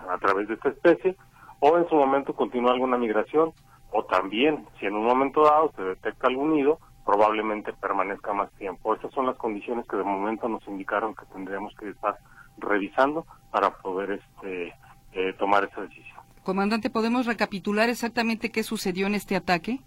a 0.08 0.18
través 0.18 0.48
de 0.48 0.54
esta 0.54 0.68
especie 0.68 1.16
o 1.64 1.78
en 1.78 1.88
su 1.88 1.94
momento 1.94 2.34
continúa 2.34 2.72
alguna 2.72 2.98
migración, 2.98 3.52
o 3.92 4.04
también, 4.04 4.66
si 4.80 4.86
en 4.86 4.96
un 4.96 5.04
momento 5.04 5.44
dado 5.44 5.70
se 5.76 5.82
detecta 5.82 6.26
algún 6.26 6.54
nido, 6.54 6.80
probablemente 7.04 7.72
permanezca 7.72 8.32
más 8.32 8.50
tiempo. 8.52 8.94
Esas 8.94 9.12
son 9.12 9.26
las 9.26 9.36
condiciones 9.36 9.86
que 9.86 9.96
de 9.96 10.04
momento 10.04 10.48
nos 10.48 10.66
indicaron 10.66 11.14
que 11.14 11.26
tendríamos 11.26 11.74
que 11.76 11.90
estar 11.90 12.16
revisando 12.58 13.26
para 13.50 13.70
poder 13.78 14.12
este, 14.12 14.74
eh, 15.12 15.32
tomar 15.38 15.64
esa 15.64 15.82
decisión. 15.82 16.20
Comandante, 16.44 16.90
¿podemos 16.90 17.26
recapitular 17.26 17.88
exactamente 17.88 18.50
qué 18.50 18.62
sucedió 18.62 19.06
en 19.06 19.14
este 19.14 19.36
ataque? 19.36 19.80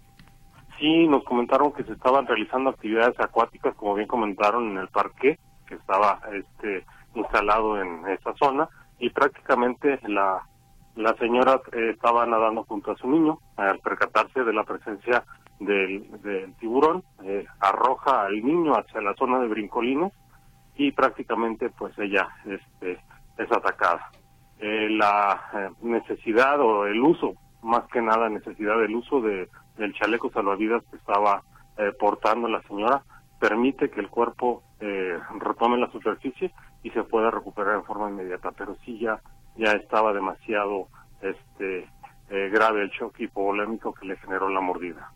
Sí, 0.78 1.06
nos 1.08 1.24
comentaron 1.24 1.72
que 1.72 1.84
se 1.84 1.92
estaban 1.92 2.26
realizando 2.26 2.70
actividades 2.70 3.18
acuáticas, 3.18 3.74
como 3.76 3.94
bien 3.94 4.08
comentaron, 4.08 4.70
en 4.70 4.78
el 4.78 4.88
parque 4.88 5.38
que 5.66 5.74
estaba 5.74 6.20
este, 6.32 6.84
instalado 7.14 7.80
en 7.80 8.06
esa 8.08 8.34
zona 8.34 8.68
y 8.98 9.10
prácticamente 9.10 9.98
la 10.06 10.42
la 10.96 11.14
señora 11.18 11.60
eh, 11.72 11.90
estaba 11.94 12.26
nadando 12.26 12.64
junto 12.64 12.90
a 12.90 12.96
su 12.96 13.08
niño 13.08 13.38
al 13.56 13.78
percatarse 13.80 14.42
de 14.42 14.52
la 14.52 14.64
presencia 14.64 15.24
del, 15.58 16.06
tiburón, 16.58 17.02
eh, 17.22 17.46
arroja 17.60 18.26
al 18.26 18.44
niño 18.44 18.72
hacia 18.74 19.00
la 19.00 19.14
zona 19.14 19.38
de 19.40 19.48
brincolines 19.48 20.12
y 20.76 20.92
prácticamente 20.92 21.70
pues 21.70 21.98
ella 21.98 22.28
este, 22.44 23.00
es 23.38 23.52
atacada. 23.52 24.10
Eh, 24.58 24.88
la 24.90 25.72
necesidad 25.82 26.60
o 26.60 26.86
el 26.86 27.00
uso, 27.00 27.34
más 27.62 27.84
que 27.92 28.00
nada 28.00 28.28
necesidad 28.28 28.78
del 28.78 28.94
uso 28.94 29.20
de, 29.20 29.48
del 29.76 29.94
chaleco 29.94 30.30
salvavidas 30.30 30.82
que 30.90 30.96
estaba 30.96 31.42
portando 31.98 32.48
la 32.48 32.62
señora, 32.62 33.02
permite 33.38 33.90
que 33.90 34.00
el 34.00 34.08
cuerpo 34.08 34.62
retome 35.38 35.76
la 35.76 35.92
superficie 35.92 36.50
y 36.82 36.88
se 36.88 37.02
pueda 37.02 37.30
recuperar 37.30 37.74
en 37.74 37.84
forma 37.84 38.08
inmediata, 38.08 38.50
pero 38.52 38.76
sí 38.82 38.98
ya 38.98 39.20
ya 39.56 39.72
estaba 39.72 40.12
demasiado 40.12 40.88
este 41.20 41.88
eh, 42.28 42.50
grave 42.50 42.82
el 42.82 42.90
choque 42.90 43.24
hipovolémico 43.24 43.94
que 43.94 44.06
le 44.06 44.16
generó 44.16 44.48
la 44.48 44.60
mordida. 44.60 45.12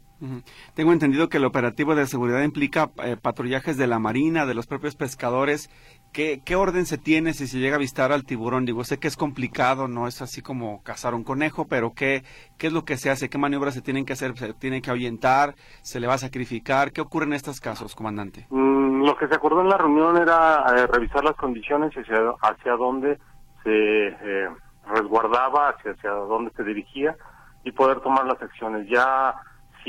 Tengo 0.75 0.93
entendido 0.93 1.29
que 1.29 1.39
el 1.39 1.45
operativo 1.45 1.95
de 1.95 2.07
seguridad 2.07 2.43
implica 2.43 2.91
eh, 3.03 3.17
patrullajes 3.21 3.79
de 3.79 3.87
la 3.87 3.99
marina, 3.99 4.45
de 4.45 4.55
los 4.55 4.67
propios 4.67 4.95
pescadores. 4.95 5.71
¿Qué, 6.13 6.43
¿Qué, 6.45 6.57
orden 6.57 6.87
se 6.87 6.99
tiene 6.99 7.33
si 7.33 7.47
se 7.47 7.59
llega 7.59 7.75
a 7.75 7.77
avistar 7.77 8.13
al 8.13 8.25
tiburón? 8.25 8.67
Digo, 8.67 8.85
sé 8.85 8.99
que 8.99 9.09
es 9.09 9.17
complicado, 9.17 9.89
no 9.89 10.07
es 10.07 10.21
así 10.21 10.43
como 10.43 10.83
cazar 10.83 11.15
un 11.15 11.25
conejo, 11.25 11.67
pero 11.69 11.93
¿qué, 11.95 12.25
qué 12.59 12.67
es 12.67 12.73
lo 12.73 12.85
que 12.85 12.97
se 12.97 13.11
hace? 13.11 13.31
¿Qué 13.31 13.39
maniobras 13.39 13.75
se 13.75 13.83
tienen 13.83 14.05
que 14.05 14.13
hacer? 14.13 14.37
¿Se 14.37 14.53
tiene 14.55 14.83
que 14.83 14.91
ahuyentar? 14.91 15.55
¿Se 15.83 16.01
le 16.01 16.07
va 16.07 16.15
a 16.15 16.19
sacrificar? 16.19 16.93
¿Qué 16.93 17.01
ocurre 17.01 17.27
en 17.27 17.33
estos 17.33 17.61
casos, 17.61 17.95
comandante? 17.95 18.47
Mm, 18.51 19.05
lo 19.05 19.17
que 19.17 19.29
se 19.29 19.35
acordó 19.35 19.63
en 19.63 19.69
la 19.69 19.79
reunión 19.79 20.17
era 20.17 20.67
eh, 20.77 20.87
revisar 20.87 21.25
las 21.25 21.37
condiciones 21.37 21.93
hacia, 21.93 22.19
hacia 22.43 22.73
dónde 22.77 23.19
se 23.63 24.09
eh, 24.09 24.49
resguardaba, 24.87 25.71
hacia, 25.71 25.93
hacia 25.93 26.11
dónde 26.11 26.51
se 26.57 26.65
dirigía 26.65 27.17
y 27.65 27.73
poder 27.73 28.01
tomar 28.01 28.27
las 28.27 28.41
acciones. 28.43 28.89
Ya 28.89 29.35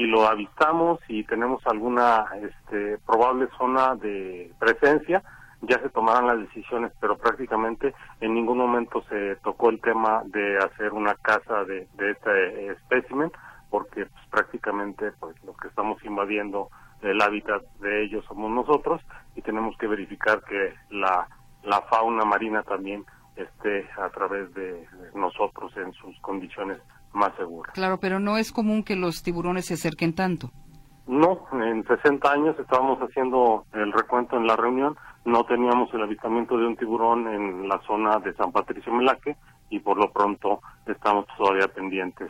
si 0.01 0.07
lo 0.07 0.27
avistamos 0.27 0.99
y 1.07 1.23
tenemos 1.25 1.61
alguna 1.67 2.25
este, 2.41 2.97
probable 3.05 3.47
zona 3.55 3.95
de 3.95 4.51
presencia, 4.59 5.21
ya 5.61 5.79
se 5.79 5.89
tomarán 5.89 6.25
las 6.25 6.39
decisiones, 6.39 6.91
pero 6.99 7.17
prácticamente 7.17 7.93
en 8.19 8.33
ningún 8.33 8.57
momento 8.57 9.03
se 9.09 9.35
tocó 9.43 9.69
el 9.69 9.79
tema 9.79 10.23
de 10.25 10.57
hacer 10.57 10.93
una 10.93 11.13
casa 11.13 11.65
de, 11.65 11.87
de 11.93 12.11
este 12.11 12.71
espécimen, 12.71 13.31
porque 13.69 14.07
pues, 14.07 14.25
prácticamente 14.31 15.11
pues 15.19 15.35
lo 15.43 15.53
que 15.53 15.67
estamos 15.67 16.03
invadiendo 16.03 16.69
el 17.03 17.21
hábitat 17.21 17.61
de 17.79 18.03
ellos 18.03 18.25
somos 18.25 18.49
nosotros 18.49 19.01
y 19.35 19.43
tenemos 19.43 19.77
que 19.77 19.85
verificar 19.85 20.41
que 20.45 20.73
la, 20.89 21.27
la 21.63 21.81
fauna 21.83 22.25
marina 22.25 22.63
también 22.63 23.05
esté 23.35 23.87
a 23.99 24.09
través 24.09 24.51
de 24.55 24.87
nosotros 25.13 25.71
en 25.77 25.93
sus 25.93 26.19
condiciones 26.21 26.79
más. 27.13 27.31
Claro, 27.73 27.99
pero 27.99 28.19
no 28.19 28.37
es 28.37 28.51
común 28.51 28.83
que 28.83 28.95
los 28.95 29.23
tiburones 29.23 29.65
se 29.65 29.75
acerquen 29.75 30.13
tanto. 30.13 30.51
No, 31.07 31.45
en 31.53 31.85
60 31.85 32.31
años 32.31 32.55
estábamos 32.59 32.99
haciendo 32.99 33.65
el 33.73 33.91
recuento 33.91 34.37
en 34.37 34.47
la 34.47 34.55
reunión, 34.55 34.95
no 35.25 35.43
teníamos 35.45 35.93
el 35.93 36.03
avistamiento 36.03 36.57
de 36.57 36.67
un 36.67 36.77
tiburón 36.77 37.27
en 37.27 37.67
la 37.67 37.81
zona 37.85 38.19
de 38.19 38.33
San 38.35 38.51
Patricio 38.51 38.93
Melaque 38.93 39.35
y 39.69 39.79
por 39.79 39.97
lo 39.97 40.11
pronto 40.11 40.61
estamos 40.85 41.25
todavía 41.37 41.67
pendientes 41.67 42.29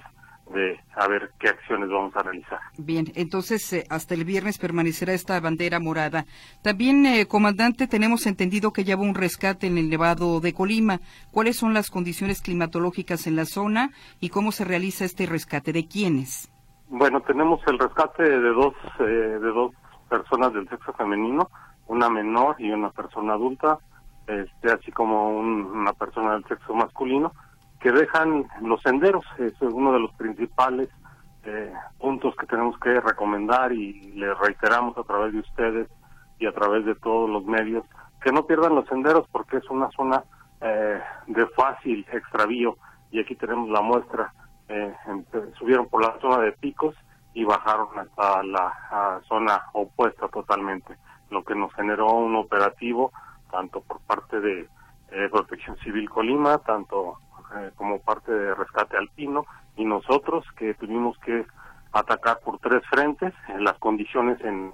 de 0.52 0.80
a 0.96 1.08
ver 1.08 1.32
qué 1.40 1.50
acciones 1.50 1.90
vamos 1.90 2.16
a 2.16 2.24
realizar. 2.24 2.60
Bien, 2.78 3.06
entonces 3.16 3.72
eh, 3.74 3.86
hasta 3.90 4.14
el 4.14 4.26
viernes 4.26 4.58
permanecerá 4.58 5.14
esta 5.14 5.40
bandera 5.40 5.80
morada. 5.80 6.26
También, 6.62 7.06
eh, 7.06 7.28
comandante, 7.28 7.88
tenemos 7.88 8.26
entendido 8.26 8.72
que 8.72 8.84
ya 8.84 8.96
va 8.96 9.04
un 9.04 9.16
rescate 9.16 9.68
en 9.68 9.78
el 9.78 9.90
Nevado 9.90 10.40
de 10.40 10.54
Colima. 10.54 11.00
¿Cuáles 11.32 11.58
son 11.58 11.74
las 11.74 11.90
condiciones 11.90 12.42
climatológicas 12.42 13.28
en 13.28 13.36
la 13.36 13.46
zona 13.46 13.92
y 14.20 14.30
cómo 14.30 14.52
se 14.52 14.66
realiza 14.66 15.06
este 15.06 15.26
rescate? 15.26 15.74
¿De 15.74 15.88
quiénes? 15.88 16.52
Bueno, 16.90 17.22
tenemos 17.22 17.62
el 17.68 17.80
rescate 17.80 18.24
de 18.24 18.50
dos, 18.50 18.74
eh, 19.00 19.04
de 19.04 19.52
dos 19.52 19.72
personas 20.10 20.54
del 20.54 20.68
sexo 20.68 20.92
femenino, 20.94 21.50
una 21.88 22.10
menor 22.10 22.56
y 22.60 22.70
una 22.72 22.90
persona 22.90 23.34
adulta, 23.34 23.80
este, 24.28 24.72
así 24.72 24.92
como 24.92 25.40
una 25.40 25.94
persona 25.94 26.34
del 26.34 26.44
sexo 26.46 26.74
masculino 26.74 27.32
que 27.82 27.92
dejan 27.92 28.48
los 28.62 28.82
senderos. 28.82 29.26
es 29.38 29.54
uno 29.62 29.92
de 29.94 30.00
los 30.00 30.14
principales 30.14 30.90
eh, 31.44 31.74
puntos 31.98 32.36
que 32.36 32.46
tenemos 32.46 32.78
que 32.80 33.00
recomendar 33.00 33.72
y 33.72 34.12
le 34.14 34.34
reiteramos 34.36 34.98
a 34.98 35.04
través 35.04 35.34
de 35.34 35.40
ustedes 35.40 35.88
y 36.40 36.46
a 36.46 36.54
través 36.54 36.86
de 36.86 36.96
todos 36.96 37.30
los 37.30 37.44
medios 37.46 37.84
que 38.22 38.32
no 38.32 38.46
pierdan 38.46 38.76
los 38.76 38.88
senderos 38.88 39.28
porque 39.32 39.58
es 39.58 39.70
una 39.70 39.90
zona 39.92 40.24
eh, 40.62 41.02
de 41.28 41.48
fácil 41.48 42.06
extravío 42.12 42.78
y 43.10 43.20
aquí 43.20 43.36
tenemos 43.36 43.70
la 43.70 43.82
muestra. 43.82 44.34
Eh, 44.70 44.94
subieron 45.58 45.88
por 45.90 46.04
la 46.04 46.18
zona 46.22 46.38
de 46.38 46.52
picos 46.54 46.96
y 47.34 47.44
bajaron 47.44 47.88
hasta 47.98 48.44
la 48.44 49.22
zona 49.28 49.64
opuesta 49.74 50.28
totalmente, 50.28 50.96
lo 51.30 51.44
que 51.44 51.56
nos 51.56 51.74
generó 51.74 52.12
un 52.12 52.36
operativo 52.36 53.12
tanto 53.52 53.82
por 53.82 54.00
parte 54.02 54.40
de 54.40 54.70
eh, 55.12 55.30
Protección 55.30 55.78
Civil 55.78 56.10
Colima, 56.10 56.58
tanto 56.60 57.18
eh, 57.58 57.72
como 57.76 58.00
parte 58.00 58.32
de 58.32 58.56
Rescate 58.56 58.98
Alpino, 58.98 59.46
y 59.76 59.86
nosotros 59.86 60.46
que 60.58 60.74
tuvimos 60.76 61.18
que 61.20 61.46
atacar 61.92 62.40
por 62.40 62.60
tres 62.60 62.82
frentes, 62.90 63.34
en 63.50 63.64
las 63.64 63.78
condiciones 63.80 64.40
en, 64.42 64.72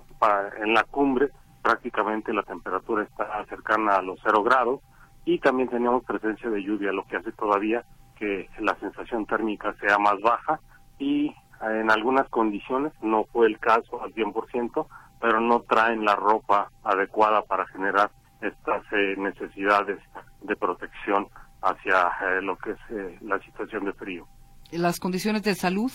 la 0.74 0.84
cumbre, 0.84 1.30
prácticamente 1.62 2.34
la 2.34 2.44
temperatura 2.44 3.04
está 3.04 3.46
cercana 3.46 3.96
a 3.96 4.02
los 4.02 4.20
cero 4.24 4.44
grados, 4.44 4.82
y 5.26 5.40
también 5.40 5.70
teníamos 5.70 6.04
presencia 6.04 6.50
de 6.50 6.64
lluvia, 6.64 6.92
lo 6.92 7.06
que 7.06 7.18
hace 7.18 7.32
todavía 7.32 7.84
que 8.18 8.50
la 8.60 8.76
sensación 8.80 9.26
térmica 9.26 9.76
sea 9.80 9.98
más 9.98 10.20
baja, 10.22 10.60
y 11.00 11.36
en 11.62 11.92
algunas 11.92 12.30
condiciones, 12.30 12.94
no 13.02 13.26
fue 13.26 13.48
el 13.48 13.60
caso 13.60 14.02
al 14.02 14.14
100%, 14.14 14.88
pero 15.20 15.42
no 15.42 15.62
traen 15.62 16.06
la 16.06 16.16
ropa 16.16 16.70
adecuada 16.84 17.42
para 17.42 17.66
generar 17.68 18.12
estas 18.42 18.84
eh, 18.92 19.16
necesidades 19.18 20.00
de 20.42 20.56
protección 20.56 21.28
hacia 21.70 22.08
eh, 22.08 22.42
lo 22.42 22.58
que 22.58 22.72
es 22.72 22.78
eh, 22.90 23.18
la 23.22 23.40
situación 23.40 23.86
de 23.86 23.94
frío. 23.94 24.28
¿Las 24.72 25.00
condiciones 25.00 25.44
de 25.44 25.56
salud? 25.56 25.92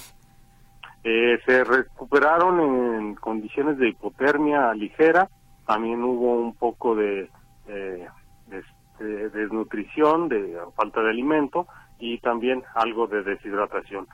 se 1.05 1.65
recuperaron 1.65 2.61
en 2.61 3.15
condiciones 3.17 3.77
de 3.79 3.89
hipotermia 3.89 4.73
ligera, 4.73 5.29
también 5.67 6.01
hubo 6.05 6.37
un 6.37 6.55
poco 6.55 6.95
de, 6.95 7.29
de 7.67 9.29
desnutrición, 9.31 10.29
de 10.29 10.61
falta 10.77 11.03
de 11.03 11.11
alimento 11.11 11.67
y 11.99 12.19
también 12.19 12.63
algo 12.77 13.09
de 13.09 13.25
deshidratación. 13.25 14.07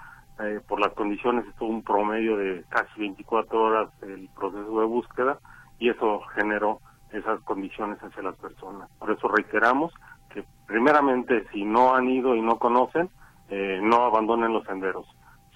por 0.66 0.80
las 0.80 0.94
condiciones 0.94 1.46
estuvo 1.46 1.68
un 1.68 1.82
promedio 1.82 2.38
de 2.38 2.64
casi 2.70 3.00
24 3.00 3.60
horas 3.60 3.90
el 4.00 4.26
proceso 4.34 4.80
de 4.80 4.86
búsqueda 4.86 5.38
y 5.78 5.90
eso 5.90 6.20
generó 6.34 6.80
esas 7.12 7.40
condiciones 7.40 7.98
hacia 7.98 8.22
las 8.22 8.36
personas. 8.36 8.88
Por 8.98 9.10
eso 9.10 9.28
reiteramos 9.28 9.92
primeramente 10.66 11.46
si 11.52 11.64
no 11.64 11.94
han 11.94 12.08
ido 12.08 12.34
y 12.34 12.42
no 12.42 12.58
conocen, 12.58 13.08
eh, 13.48 13.80
no 13.82 14.04
abandonen 14.04 14.52
los 14.52 14.64
senderos. 14.64 15.06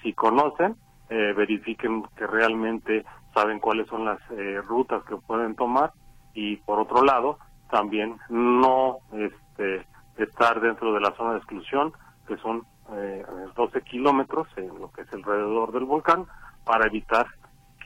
Si 0.03 0.13
conocen, 0.15 0.77
eh, 1.11 1.35
verifiquen 1.37 2.03
que 2.17 2.27
realmente 2.27 3.05
saben 3.35 3.61
cuáles 3.61 3.87
son 3.89 4.05
las 4.05 4.19
eh, 4.31 4.61
rutas 4.63 5.05
que 5.05 5.17
pueden 5.17 5.55
tomar 5.55 5.93
y 6.35 6.57
por 6.57 6.81
otro 6.81 7.03
lado, 7.03 7.39
también 7.71 8.19
no 8.29 8.99
este, 9.13 9.87
estar 10.17 10.61
dentro 10.61 10.93
de 10.95 11.01
la 11.01 11.15
zona 11.17 11.33
de 11.33 11.39
exclusión, 11.39 11.93
que 12.27 12.37
son 12.39 12.65
12 13.55 13.81
kilómetros 13.83 14.47
en 14.57 14.69
lo 14.79 14.91
que 14.91 15.03
es 15.03 15.13
alrededor 15.15 15.73
del 15.73 15.85
volcán, 15.85 16.27
para 16.65 16.87
evitar 16.87 17.27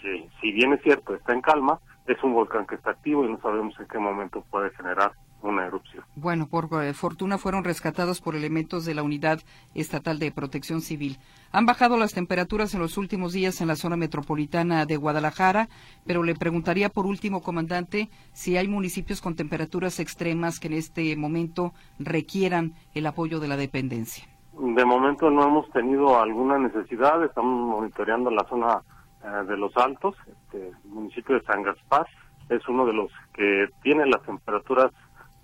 que, 0.01 0.29
si 0.41 0.51
bien 0.51 0.73
es 0.73 0.83
cierto, 0.83 1.15
está 1.15 1.33
en 1.33 1.43
calma, 1.43 1.79
es 2.07 2.23
un 2.25 2.33
volcán 2.33 2.67
que 2.67 2.75
está 2.75 2.91
activo 2.91 3.25
y 3.25 3.31
no 3.31 3.41
sabemos 3.41 3.79
en 3.79 3.87
qué 3.87 3.99
momento 3.99 4.45
puede 4.51 4.71
generar 4.71 5.13
una 5.47 5.67
erupción. 5.67 6.05
Bueno, 6.15 6.47
por 6.47 6.69
eh, 6.83 6.93
fortuna 6.95 7.39
fueron 7.39 7.65
rescatados 7.65 8.21
por 8.21 8.37
elementos 8.37 8.85
de 8.85 8.95
la 8.95 9.03
Unidad 9.03 9.41
Estatal 9.75 10.19
de 10.19 10.33
Protección 10.33 10.81
Civil. 10.81 11.19
Han 11.53 11.67
bajado 11.67 11.97
las 11.97 12.13
temperaturas 12.13 12.75
en 12.75 12.81
los 12.81 12.99
últimos 12.99 13.33
días 13.33 13.61
en 13.61 13.69
la 13.69 13.77
zona 13.77 13.97
metropolitana 13.97 14.87
de 14.87 14.97
Guadalajara, 14.97 15.69
pero 16.05 16.23
le 16.23 16.35
preguntaría 16.35 16.89
por 16.89 17.07
último, 17.07 17.43
comandante, 17.43 18.09
si 18.33 18.57
hay 18.57 18.69
municipios 18.69 19.21
con 19.21 19.37
temperaturas 19.37 20.01
extremas 20.01 20.61
que 20.61 20.69
en 20.69 20.75
este 20.75 21.17
momento 21.17 21.73
requieran 21.99 22.75
el 22.95 23.07
apoyo 23.07 23.41
de 23.41 23.49
la 23.49 23.57
dependencia. 23.57 24.27
De 24.53 24.85
momento 24.85 25.31
no 25.31 25.47
hemos 25.47 25.71
tenido 25.71 26.19
alguna 26.21 26.59
necesidad, 26.59 27.23
estamos 27.23 27.69
monitoreando 27.69 28.31
la 28.31 28.45
zona 28.49 28.81
eh, 29.23 29.45
de 29.47 29.57
los 29.57 29.77
Altos, 29.77 30.15
este, 30.27 30.69
el 30.69 30.91
municipio 30.91 31.35
de 31.35 31.45
San 31.45 31.63
Gaspar, 31.63 32.07
es 32.49 32.67
uno 32.69 32.87
de 32.87 32.93
los 32.93 33.11
que 33.35 33.69
tiene 33.83 34.07
las 34.07 34.23
temperaturas 34.23 34.93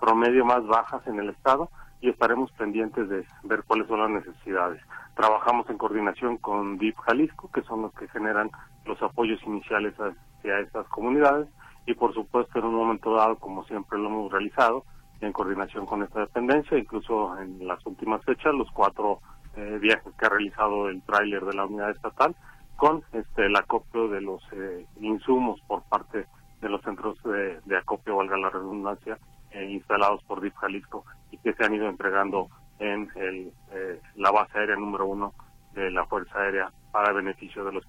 promedio 0.03 0.45
más 0.45 0.67
bajas 0.67 1.07
en 1.07 1.21
el 1.21 1.29
estado 1.29 1.71
y 2.01 2.09
estaremos 2.09 2.51
pendientes 2.59 3.09
de 3.09 3.25
ver 3.45 3.63
cuáles 3.63 3.87
son 3.87 4.01
las 4.01 4.11
necesidades. 4.11 4.83
Trabajamos 5.15 5.71
en 5.71 5.79
coordinación 5.79 6.39
con 6.39 6.77
DIP 6.77 6.97
Jalisco, 6.99 7.49
que 7.55 7.63
son 7.63 7.83
los 7.83 7.95
que 7.95 8.09
generan 8.09 8.51
los 8.85 9.01
apoyos 9.01 9.41
iniciales 9.45 9.95
hacia 9.95 10.59
estas 10.59 10.89
comunidades 10.89 11.47
y 11.87 11.95
por 11.95 12.13
supuesto 12.15 12.59
en 12.59 12.65
un 12.65 12.75
momento 12.75 13.15
dado, 13.15 13.37
como 13.39 13.65
siempre 13.67 13.97
lo 13.97 14.09
hemos 14.09 14.33
realizado, 14.33 14.83
en 15.21 15.33
coordinación 15.33 15.87
con 15.87 16.03
esta 16.03 16.19
dependencia, 16.19 16.77
incluso 16.77 17.39
en 17.39 17.65
las 17.65 17.87
últimas 17.87 18.25
fechas, 18.25 18.53
los 18.55 18.71
cuatro 18.73 19.21
eh, 19.55 19.79
viajes 19.81 20.13
que 20.19 20.27
ha 20.27 20.31
realizado 20.31 20.89
el 20.89 21.01
tráiler 21.03 21.45
de 21.45 21.55
la 21.55 21.67
unidad 21.67 21.91
estatal, 21.91 22.35
con 22.75 23.05
este, 23.13 23.47
el 23.47 23.55
acopio 23.55 24.09
de 24.09 24.21
los 24.21 24.43
eh, 24.51 24.85
insumos 25.01 25.61
por 25.69 25.85
parte 25.85 26.27
de 26.61 26.69
los 26.69 26.83
centros 26.83 27.17
de, 27.23 27.77
acopio, 27.77 28.17
valga 28.17 28.37
la 28.37 28.51
redundancia, 28.51 29.17
instalados 29.55 30.23
por 30.25 30.41
DIF 30.41 30.55
Jalisco 30.57 31.05
y 31.31 31.39
que 31.39 31.53
se 31.55 31.65
han 31.65 31.75
ido 31.75 31.89
entregando 31.89 32.49
en 32.79 33.09
el, 33.17 33.53
eh, 33.73 34.01
la 34.17 34.31
base 34.31 34.59
aérea 34.59 34.77
número 34.77 35.07
uno 35.07 35.35
de 35.73 35.91
la 35.91 36.05
Fuerza 36.07 36.39
Aérea 36.39 36.71
para 36.91 37.13
beneficio 37.13 37.65
de 37.65 37.73
los 37.73 37.85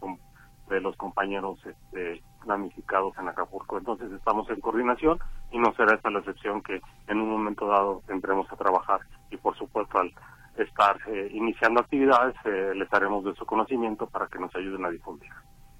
de 0.69 0.79
los 0.79 0.95
compañeros 0.95 1.59
este, 1.65 2.23
damnificados 2.45 3.17
en 3.17 3.27
Acapulco. 3.27 3.77
Entonces 3.77 4.11
estamos 4.11 4.49
en 4.49 4.61
coordinación 4.61 5.19
y 5.51 5.59
no 5.59 5.73
será 5.75 5.95
esta 5.95 6.09
la 6.09 6.19
excepción 6.19 6.61
que 6.61 6.81
en 7.07 7.19
un 7.19 7.29
momento 7.29 7.67
dado 7.67 8.01
entremos 8.07 8.49
a 8.51 8.55
trabajar 8.55 9.01
y 9.29 9.37
por 9.37 9.57
supuesto 9.57 9.99
al 9.99 10.13
estar 10.57 10.97
eh, 11.07 11.29
iniciando 11.31 11.81
actividades, 11.81 12.35
eh, 12.45 12.73
les 12.75 12.91
haremos 12.93 13.25
de 13.25 13.35
su 13.35 13.45
conocimiento 13.45 14.07
para 14.07 14.27
que 14.27 14.39
nos 14.39 14.55
ayuden 14.55 14.85
a 14.85 14.89
difundir. 14.89 15.31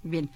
Bien. 0.02 0.28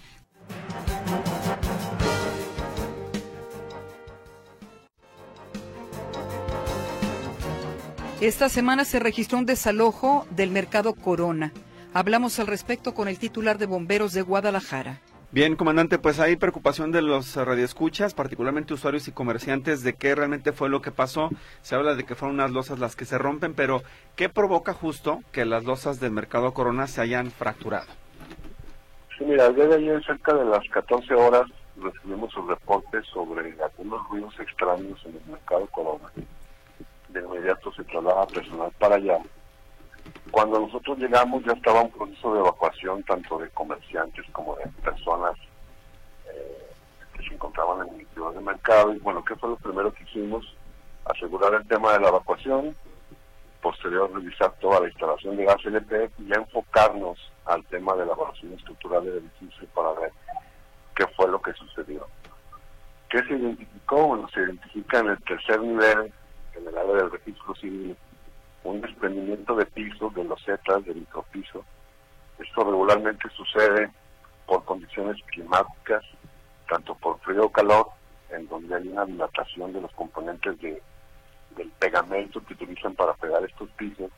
Esta 8.21 8.49
semana 8.49 8.85
se 8.85 8.99
registró 8.99 9.39
un 9.39 9.47
desalojo 9.47 10.27
del 10.31 10.51
mercado 10.51 10.95
Corona. 10.95 11.53
Hablamos 11.95 12.41
al 12.41 12.49
respecto 12.49 12.93
con 12.93 13.07
el 13.07 13.17
titular 13.17 13.59
de 13.59 13.67
bomberos 13.67 14.13
de 14.13 14.23
Guadalajara. 14.23 14.99
Bien, 15.31 15.55
comandante, 15.55 16.01
pues 16.01 16.19
hay 16.19 16.35
preocupación 16.35 16.91
de 16.91 17.01
los 17.01 17.37
radioescuchas, 17.37 18.15
particularmente 18.15 18.75
usuarios 18.75 19.07
y 19.07 19.13
comerciantes, 19.13 19.85
de 19.85 19.93
qué 19.95 20.17
realmente 20.17 20.51
fue 20.51 20.69
lo 20.69 20.83
que 20.83 20.91
pasó. 20.91 21.31
Se 21.63 21.77
habla 21.77 21.95
de 21.95 22.03
que 22.03 22.17
fueron 22.17 22.35
unas 22.35 22.51
losas 22.51 22.81
las 22.81 22.97
que 22.97 23.05
se 23.05 23.19
rompen, 23.19 23.55
pero 23.55 23.85
¿qué 24.17 24.29
provoca 24.29 24.73
justo 24.73 25.21
que 25.31 25.45
las 25.45 25.63
losas 25.63 26.01
del 26.01 26.11
mercado 26.11 26.53
Corona 26.53 26.89
se 26.89 27.01
hayan 27.01 27.31
fracturado? 27.31 27.87
Sí, 29.17 29.25
mira, 29.27 29.49
desde 29.51 29.77
ayer 29.77 30.05
cerca 30.05 30.35
de 30.35 30.45
las 30.45 30.69
14 30.71 31.15
horas 31.15 31.45
recibimos 31.81 32.37
un 32.37 32.49
reporte 32.49 33.01
sobre 33.13 33.55
algunos 33.63 34.09
ruidos 34.09 34.35
extraños 34.41 35.01
en 35.07 35.15
el 35.15 35.31
mercado 35.31 35.69
Corona. 35.69 36.11
De 37.09 37.21
inmediato 37.21 37.73
se 37.73 37.85
traslada 37.85 38.27
personal 38.27 38.71
para 38.79 38.97
allá 38.97 39.19
cuando 40.31 40.61
nosotros 40.61 40.99
llegamos 40.99 41.43
ya 41.45 41.53
estaba 41.53 41.83
un 41.83 41.91
proceso 41.91 42.35
de 42.35 42.41
evacuación 42.41 43.03
tanto 43.05 43.39
de 43.39 43.49
comerciantes 43.51 44.27
como 44.33 44.57
de 44.57 44.67
personas 44.83 45.35
eh, 46.27 46.69
que 47.15 47.23
se 47.27 47.35
encontraban 47.35 47.89
en 47.89 48.01
el 48.01 48.35
del 48.35 48.45
mercado. 48.45 48.93
Y 48.93 48.99
bueno, 48.99 49.25
¿qué 49.25 49.35
fue 49.37 49.51
lo 49.51 49.57
primero 49.57 49.93
que 49.93 50.05
hicimos? 50.05 50.45
Asegurar 51.07 51.55
el 51.55 51.67
tema 51.67 51.93
de 51.93 52.01
la 52.01 52.09
evacuación, 52.09 52.77
posterior 53.63 54.13
revisar 54.13 54.53
toda 54.61 54.81
la 54.81 54.89
instalación 54.89 55.37
de 55.37 55.45
gas 55.45 55.65
LP 55.65 56.11
y 56.19 56.33
enfocarnos 56.33 57.19
al 57.47 57.65
tema 57.67 57.95
de 57.95 58.05
la 58.05 58.13
evaluación 58.13 58.53
estructural 58.53 59.05
del 59.05 59.19
edificio 59.19 59.67
para 59.75 59.93
ver 59.93 60.13
qué 60.95 61.07
fue 61.17 61.29
lo 61.29 61.41
que 61.41 61.53
sucedió. 61.55 62.07
¿Qué 63.09 63.23
se 63.23 63.35
identificó? 63.35 64.09
Bueno, 64.09 64.29
se 64.29 64.41
identifica 64.41 64.99
en 64.99 65.09
el 65.09 65.23
tercer 65.23 65.61
nivel, 65.63 66.13
en 66.59 66.67
el 66.67 66.97
del 66.97 67.11
registro 67.11 67.55
civil, 67.57 67.97
un 68.65 68.81
desprendimiento 68.81 69.55
de 69.55 69.67
pisos, 69.67 70.15
de 70.15 70.25
losetas, 70.25 70.85
de 70.85 70.95
micropiso. 70.95 71.65
Esto 72.39 72.65
regularmente 72.65 73.29
sucede 73.31 73.91
por 74.47 74.65
condiciones 74.65 75.17
climáticas, 75.27 76.05
tanto 76.69 76.95
por 76.97 77.19
frío 77.21 77.47
o 77.47 77.53
calor, 77.53 77.89
en 78.31 78.49
donde 78.49 78.75
hay 78.75 78.89
una 78.89 79.05
dilatación 79.05 79.73
de 79.73 79.81
los 79.81 79.93
componentes 79.93 80.61
de, 80.61 80.83
del 81.57 81.71
pegamento 81.79 82.45
que 82.45 82.55
utilizan 82.55 82.95
para 82.95 83.15
pegar 83.15 83.45
estos 83.45 83.71
pisos, 83.71 84.11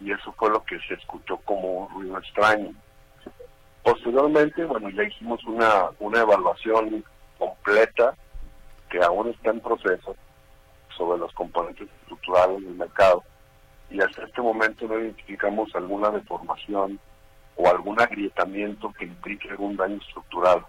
y 0.00 0.12
eso 0.12 0.32
fue 0.32 0.50
lo 0.50 0.62
que 0.64 0.78
se 0.80 0.94
escuchó 0.94 1.36
como 1.38 1.86
un 1.86 1.88
ruido 1.90 2.18
extraño. 2.18 2.72
Posteriormente, 3.82 4.64
bueno, 4.64 4.90
ya 4.90 5.04
hicimos 5.04 5.42
una, 5.44 5.90
una 5.98 6.20
evaluación 6.20 7.04
completa, 7.38 8.14
que 8.90 9.02
aún 9.02 9.28
está 9.28 9.50
en 9.50 9.60
proceso, 9.60 10.16
sobre 10.98 11.18
los 11.18 11.32
componentes 11.32 11.88
estructurales 12.02 12.62
del 12.62 12.74
mercado, 12.74 13.22
y 13.90 14.00
hasta 14.00 14.24
este 14.24 14.42
momento 14.42 14.86
no 14.86 14.98
identificamos 14.98 15.74
alguna 15.74 16.10
deformación 16.10 17.00
o 17.56 17.68
algún 17.68 18.00
agrietamiento 18.00 18.92
que 18.92 19.06
implique 19.06 19.48
algún 19.48 19.76
daño 19.76 19.96
estructural 19.96 20.64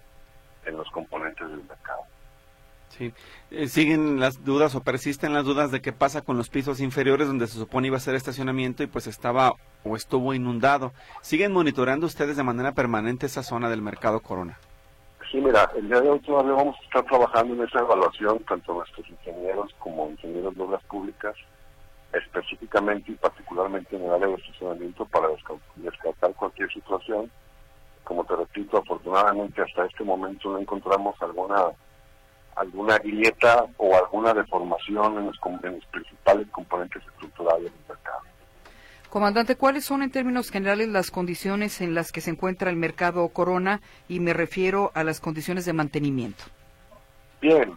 en 0.65 0.77
los 0.77 0.89
componentes 0.91 1.47
del 1.49 1.63
mercado. 1.63 2.03
Sí. 2.89 3.13
Eh, 3.51 3.67
¿Siguen 3.67 4.19
las 4.19 4.43
dudas 4.43 4.73
o 4.75 4.81
persisten 4.81 5.33
las 5.33 5.45
dudas 5.45 5.71
de 5.71 5.81
qué 5.81 5.93
pasa 5.93 6.21
con 6.21 6.37
los 6.37 6.49
pisos 6.49 6.79
inferiores 6.79 7.27
donde 7.27 7.47
se 7.47 7.59
supone 7.59 7.87
iba 7.87 7.97
a 7.97 8.01
ser 8.01 8.15
estacionamiento 8.15 8.83
y 8.83 8.87
pues 8.87 9.07
estaba 9.07 9.53
o 9.83 9.95
estuvo 9.95 10.33
inundado? 10.33 10.93
¿Siguen 11.21 11.51
monitoreando 11.51 12.07
ustedes 12.07 12.37
de 12.37 12.43
manera 12.43 12.73
permanente 12.73 13.27
esa 13.27 13.43
zona 13.43 13.69
del 13.69 13.81
mercado 13.81 14.21
Corona? 14.21 14.57
Sí, 15.31 15.37
mira, 15.37 15.69
el 15.75 15.87
día 15.87 16.01
de 16.01 16.09
hoy 16.09 16.19
todavía 16.21 16.53
vamos 16.53 16.75
a 16.79 16.83
estar 16.85 17.05
trabajando 17.05 17.53
en 17.53 17.69
esa 17.69 17.81
evaluación, 17.81 18.39
tanto 18.45 18.73
nuestros 18.73 19.07
ingenieros 19.07 19.71
como 19.77 20.09
ingenieros 20.09 20.55
de 20.55 20.63
obras 20.63 20.83
públicas, 20.85 21.35
específicamente 22.11 23.11
y 23.11 23.15
particularmente 23.15 23.95
en 23.95 24.05
el 24.05 24.11
área 24.11 24.27
de 24.27 24.33
estacionamiento 24.33 25.05
para 25.05 25.27
descartar 25.75 26.33
cualquier 26.33 26.71
situación. 26.73 27.29
Como 28.03 28.23
te 28.23 28.35
repito, 28.35 28.77
afortunadamente 28.77 29.61
hasta 29.61 29.85
este 29.85 30.03
momento 30.03 30.49
no 30.49 30.57
encontramos 30.57 31.15
alguna 31.21 31.73
alguna 32.55 32.97
grieta 32.97 33.67
o 33.77 33.95
alguna 33.95 34.33
deformación 34.33 35.19
en 35.19 35.27
los, 35.27 35.39
en 35.63 35.75
los 35.75 35.85
principales 35.85 36.47
componentes 36.49 37.03
estructurales 37.05 37.71
del. 37.87 37.98
Comandante, 39.09 39.55
¿cuáles 39.55 39.85
son 39.85 40.03
en 40.03 40.11
términos 40.11 40.51
generales 40.51 40.87
las 40.87 41.09
condiciones 41.09 41.81
en 41.81 41.95
las 41.95 42.11
que 42.11 42.21
se 42.21 42.29
encuentra 42.29 42.69
el 42.69 42.75
mercado 42.75 43.27
Corona? 43.29 43.81
Y 44.07 44.19
me 44.19 44.33
refiero 44.33 44.91
a 44.93 45.03
las 45.03 45.19
condiciones 45.19 45.65
de 45.65 45.73
mantenimiento. 45.73 46.43
Bien, 47.41 47.75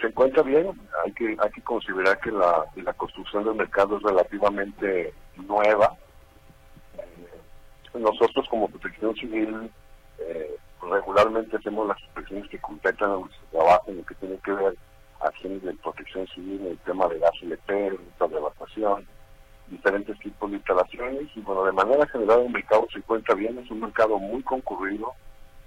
se 0.00 0.08
encuentra 0.08 0.42
bien. 0.42 0.68
Hay 1.04 1.12
que, 1.12 1.36
hay 1.38 1.50
que 1.50 1.62
considerar 1.62 2.18
que 2.18 2.32
la, 2.32 2.92
construcción 2.96 3.44
del 3.44 3.54
mercado 3.54 3.96
es 3.96 4.02
relativamente 4.02 5.14
nueva. 5.36 5.94
Eh, 6.98 7.98
nosotros 8.00 8.48
como 8.48 8.66
protección 8.68 9.14
civil 9.14 9.70
eh, 10.18 10.56
regularmente 10.82 11.58
hacemos 11.58 11.86
las 11.86 12.00
inspecciones 12.00 12.50
que 12.50 12.58
completan 12.58 13.10
a 13.10 13.16
nuestro 13.18 13.46
trabajo 13.52 13.84
en 13.92 13.98
lo 13.98 14.04
que 14.04 14.14
tiene 14.16 14.36
que 14.38 14.52
ver 14.52 14.76
acciones 15.20 15.62
de 15.62 15.74
protección 15.74 16.26
civil, 16.28 16.66
el 16.66 16.78
tema 16.78 17.06
de 17.06 17.20
gas 17.20 17.32
LP, 17.40 17.72
de 17.72 18.36
evacuación, 18.36 19.06
diferentes 19.68 20.18
tipos 20.18 20.50
de 20.50 20.56
instalaciones 20.56 21.28
y 21.34 21.40
bueno, 21.40 21.64
de 21.64 21.72
manera 21.72 22.06
general 22.08 22.42
el 22.42 22.52
mercado 22.52 22.86
se 22.92 22.98
encuentra 22.98 23.34
bien, 23.34 23.58
es 23.58 23.70
un 23.70 23.80
mercado 23.80 24.18
muy 24.18 24.42
concurrido 24.42 25.12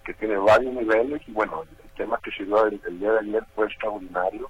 que 0.05 0.13
tiene 0.13 0.37
varios 0.37 0.73
niveles 0.73 1.21
y 1.27 1.31
bueno, 1.31 1.63
el 1.63 1.89
tema 1.91 2.19
que 2.23 2.31
se 2.31 2.45
dio 2.45 2.65
el, 2.65 2.99
día 2.99 3.11
de 3.11 3.19
ayer 3.19 3.43
fue 3.55 3.65
extraordinario, 3.65 4.49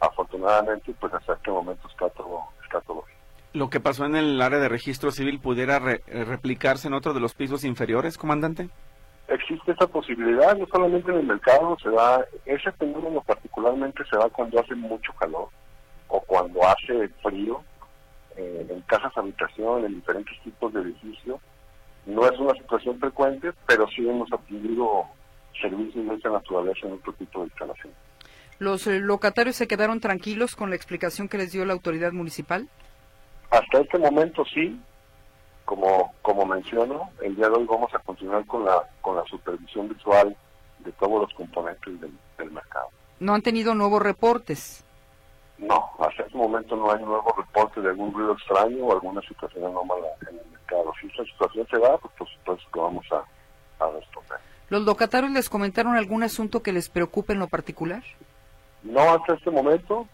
afortunadamente 0.00 0.94
pues 0.98 1.12
hasta 1.14 1.34
este 1.34 1.50
momento 1.50 1.88
está 1.88 2.08
todo, 2.10 2.42
está 2.64 2.80
todo 2.82 3.04
bien. 3.06 3.18
¿Lo 3.52 3.68
que 3.68 3.80
pasó 3.80 4.04
en 4.04 4.16
el 4.16 4.40
área 4.40 4.58
de 4.58 4.68
registro 4.68 5.10
civil 5.10 5.40
pudiera 5.40 5.78
replicarse 5.78 6.88
en 6.88 6.94
otro 6.94 7.14
de 7.14 7.20
los 7.20 7.34
pisos 7.34 7.64
inferiores, 7.64 8.16
comandante? 8.16 8.68
existe 9.30 9.72
esa 9.72 9.86
posibilidad, 9.86 10.56
no 10.56 10.66
solamente 10.66 11.10
en 11.10 11.18
el 11.18 11.26
mercado, 11.26 11.76
se 11.82 11.90
da, 11.90 12.24
ese 12.44 12.72
fenómeno 12.72 13.22
particularmente 13.22 14.02
se 14.10 14.18
da 14.18 14.28
cuando 14.28 14.60
hace 14.60 14.74
mucho 14.74 15.12
calor 15.14 15.48
o 16.08 16.20
cuando 16.20 16.60
hace 16.66 17.08
frío, 17.22 17.62
eh, 18.40 18.66
en 18.68 18.80
casas 18.82 19.16
habitación, 19.16 19.84
en 19.84 19.94
diferentes 19.94 20.38
tipos 20.42 20.72
de 20.72 20.80
edificios. 20.80 21.40
No 22.06 22.24
es 22.26 22.38
una 22.38 22.54
situación 22.54 22.98
frecuente, 22.98 23.52
pero 23.66 23.86
sí 23.88 24.08
hemos 24.08 24.32
adquirido 24.32 25.04
servicios 25.60 26.06
de 26.06 26.14
esa 26.14 26.30
naturaleza 26.30 26.86
en 26.86 26.94
otro 26.94 27.12
tipo 27.12 27.40
de 27.40 27.46
instalación. 27.46 27.92
¿Los 28.58 28.86
eh, 28.86 29.00
locatarios 29.00 29.56
se 29.56 29.68
quedaron 29.68 30.00
tranquilos 30.00 30.56
con 30.56 30.70
la 30.70 30.76
explicación 30.76 31.28
que 31.28 31.38
les 31.38 31.52
dio 31.52 31.64
la 31.64 31.72
autoridad 31.72 32.12
municipal? 32.12 32.68
Hasta 33.50 33.80
este 33.80 33.98
momento 33.98 34.44
sí, 34.44 34.80
como, 35.64 36.14
como 36.22 36.46
menciono, 36.46 37.10
el 37.22 37.36
día 37.36 37.48
de 37.48 37.56
hoy 37.56 37.66
vamos 37.66 37.92
a 37.94 37.98
continuar 38.00 38.44
con 38.46 38.64
la, 38.64 38.82
con 39.00 39.16
la 39.16 39.24
supervisión 39.24 39.88
visual 39.88 40.36
de 40.80 40.92
todos 40.92 41.22
los 41.22 41.34
componentes 41.34 42.00
del, 42.00 42.50
mercado. 42.50 42.88
¿No 43.18 43.34
han 43.34 43.42
tenido 43.42 43.74
nuevos 43.74 44.02
reportes? 44.02 44.84
No, 45.60 45.90
hasta 45.98 46.22
este 46.22 46.36
momento 46.36 46.74
no 46.74 46.90
hay 46.90 47.04
nuevos 47.04 47.36
reportes 47.36 47.82
de 47.82 47.90
algún 47.90 48.12
ruido 48.12 48.32
extraño 48.32 48.86
o 48.86 48.92
alguna 48.92 49.20
situación 49.22 49.66
anómala 49.66 50.06
en 50.22 50.38
el 50.38 50.46
mercado. 50.50 50.92
Si 51.00 51.06
esta 51.06 51.24
situación 51.24 51.66
se 51.70 51.78
da, 51.78 51.98
pues 51.98 52.14
por 52.16 52.28
supuesto 52.28 52.64
que 52.72 52.80
vamos 52.80 53.06
a, 53.12 53.84
a 53.84 53.90
responder. 53.90 54.38
¿Los 54.70 54.82
locatarios 54.82 55.32
les 55.32 55.50
comentaron 55.50 55.96
algún 55.96 56.22
asunto 56.22 56.62
que 56.62 56.72
les 56.72 56.88
preocupe 56.88 57.34
en 57.34 57.40
lo 57.40 57.48
particular? 57.48 58.02
No, 58.82 59.00
hasta 59.00 59.34
este 59.34 59.50
momento, 59.50 60.06